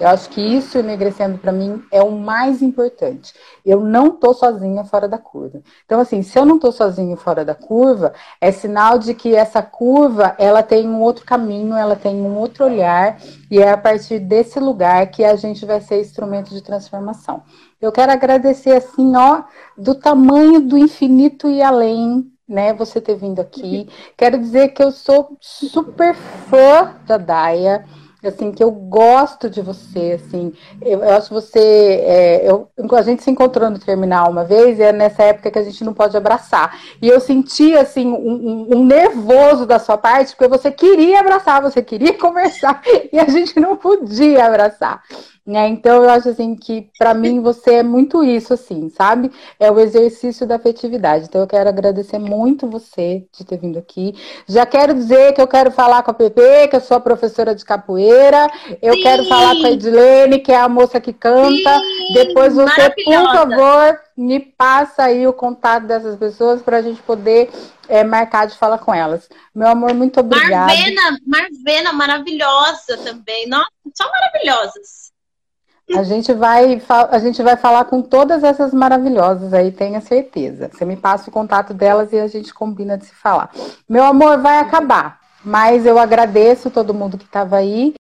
Eu 0.00 0.08
acho 0.08 0.30
que 0.30 0.40
isso 0.40 0.78
emagrecendo 0.78 1.38
para 1.38 1.50
mim 1.50 1.82
é 1.90 2.00
o 2.02 2.12
mais 2.12 2.62
importante. 2.62 3.34
Eu 3.66 3.80
não 3.80 4.10
tô 4.12 4.32
sozinha 4.32 4.84
fora 4.84 5.08
da 5.08 5.18
curva. 5.18 5.60
Então, 5.84 6.00
assim, 6.00 6.22
se 6.22 6.38
eu 6.38 6.44
não 6.44 6.58
tô 6.58 6.70
sozinha 6.70 7.16
fora 7.16 7.44
da 7.44 7.54
curva, 7.54 8.12
é 8.40 8.52
sinal 8.52 8.98
de 8.98 9.12
que 9.12 9.34
essa 9.34 9.60
curva 9.60 10.36
ela 10.38 10.62
tem 10.62 10.88
um 10.88 11.00
outro 11.00 11.24
caminho, 11.24 11.74
ela 11.74 11.96
tem 11.96 12.14
um 12.14 12.36
outro 12.36 12.64
olhar, 12.64 13.18
e 13.50 13.58
é 13.58 13.70
a 13.70 13.76
partir 13.76 14.20
desse 14.20 14.60
lugar 14.60 15.04
que 15.10 15.24
a 15.24 15.34
gente 15.34 15.66
vai 15.66 15.80
ser 15.80 16.00
instrumento 16.00 16.50
de 16.50 16.62
transformação. 16.62 17.42
Eu 17.80 17.90
quero 17.90 18.12
agradecer, 18.12 18.76
assim, 18.76 19.16
ó, 19.16 19.42
do 19.76 19.96
tamanho 19.96 20.60
do 20.60 20.78
infinito 20.78 21.48
e 21.48 21.60
além, 21.60 22.30
né, 22.48 22.72
você 22.72 23.00
ter 23.00 23.16
vindo 23.16 23.40
aqui. 23.40 23.88
Quero 24.16 24.38
dizer 24.38 24.68
que 24.68 24.82
eu 24.82 24.90
sou 24.90 25.36
super 25.40 26.14
fã 26.14 26.94
da 27.06 27.18
Daia 27.18 27.84
assim, 28.26 28.50
que 28.50 28.62
eu 28.62 28.70
gosto 28.70 29.48
de 29.48 29.60
você, 29.62 30.20
assim, 30.20 30.52
eu, 30.82 31.02
eu 31.04 31.16
acho 31.16 31.32
você, 31.32 31.58
é, 31.58 32.50
eu, 32.50 32.68
a 32.92 33.02
gente 33.02 33.22
se 33.22 33.30
encontrou 33.30 33.70
no 33.70 33.78
terminal 33.78 34.30
uma 34.30 34.44
vez, 34.44 34.78
e 34.78 34.82
é 34.82 34.92
nessa 34.92 35.22
época 35.22 35.50
que 35.50 35.58
a 35.58 35.62
gente 35.62 35.84
não 35.84 35.94
pode 35.94 36.16
abraçar, 36.16 36.80
e 37.00 37.08
eu 37.08 37.20
senti, 37.20 37.76
assim, 37.76 38.08
um, 38.08 38.76
um, 38.76 38.84
nervoso 38.84 39.66
da 39.66 39.78
sua 39.78 39.96
parte, 39.96 40.34
porque 40.34 40.48
você 40.48 40.70
queria 40.70 41.20
abraçar, 41.20 41.62
você 41.62 41.80
queria 41.80 42.14
conversar, 42.18 42.82
e 43.12 43.18
a 43.18 43.28
gente 43.28 43.60
não 43.60 43.76
podia 43.76 44.46
abraçar, 44.46 45.02
né? 45.48 45.66
Então 45.66 46.04
eu 46.04 46.10
acho 46.10 46.28
assim 46.28 46.54
que 46.54 46.90
para 46.98 47.14
mim 47.14 47.40
você 47.40 47.76
é 47.76 47.82
muito 47.82 48.22
isso 48.22 48.52
assim, 48.52 48.90
sabe? 48.90 49.32
É 49.58 49.72
o 49.72 49.80
exercício 49.80 50.46
da 50.46 50.56
afetividade. 50.56 51.24
Então 51.24 51.40
eu 51.40 51.46
quero 51.46 51.70
agradecer 51.70 52.18
muito 52.18 52.68
você 52.68 53.26
de 53.32 53.46
ter 53.46 53.56
vindo 53.56 53.78
aqui. 53.78 54.14
Já 54.46 54.66
quero 54.66 54.92
dizer 54.92 55.32
que 55.32 55.40
eu 55.40 55.48
quero 55.48 55.70
falar 55.70 56.02
com 56.02 56.10
a 56.10 56.14
Pepe, 56.14 56.68
que 56.68 56.76
eu 56.76 56.82
sou 56.82 56.98
a 56.98 57.00
professora 57.00 57.54
de 57.54 57.64
capoeira. 57.64 58.46
Eu 58.82 58.92
Sim. 58.92 59.02
quero 59.02 59.24
falar 59.24 59.56
com 59.56 59.64
a 59.64 59.70
Edilene, 59.70 60.38
que 60.40 60.52
é 60.52 60.60
a 60.60 60.68
moça 60.68 61.00
que 61.00 61.14
canta. 61.14 61.78
Sim. 61.78 62.12
Depois 62.12 62.54
você, 62.54 62.90
por 62.90 63.32
favor, 63.32 64.00
me 64.14 64.40
passa 64.40 65.04
aí 65.04 65.26
o 65.26 65.32
contato 65.32 65.86
dessas 65.86 66.16
pessoas 66.16 66.60
para 66.60 66.76
a 66.76 66.82
gente 66.82 67.00
poder 67.00 67.48
é, 67.88 68.04
marcar 68.04 68.46
de 68.46 68.54
falar 68.54 68.76
com 68.76 68.92
elas. 68.92 69.26
Meu 69.54 69.68
amor, 69.68 69.94
muito 69.94 70.20
obrigada. 70.20 70.66
Marvena, 70.66 71.18
Marvena, 71.26 71.92
maravilhosa 71.94 72.98
também. 73.02 73.48
Nossa, 73.48 73.70
são 73.94 74.10
maravilhosas. 74.10 75.07
A 75.96 76.02
gente 76.02 76.32
vai, 76.34 76.80
a 77.10 77.18
gente 77.18 77.42
vai 77.42 77.56
falar 77.56 77.84
com 77.84 78.02
todas 78.02 78.44
essas 78.44 78.74
maravilhosas 78.74 79.54
aí, 79.54 79.72
tenha 79.72 80.00
certeza. 80.00 80.70
Você 80.72 80.84
me 80.84 80.96
passa 80.96 81.30
o 81.30 81.32
contato 81.32 81.72
delas 81.72 82.12
e 82.12 82.18
a 82.18 82.26
gente 82.26 82.52
combina 82.52 82.98
de 82.98 83.06
se 83.06 83.14
falar. 83.14 83.50
Meu 83.88 84.04
amor, 84.04 84.38
vai 84.38 84.58
acabar, 84.58 85.18
mas 85.44 85.86
eu 85.86 85.98
agradeço 85.98 86.70
todo 86.70 86.92
mundo 86.92 87.16
que 87.16 87.24
estava 87.24 87.56
aí. 87.56 87.94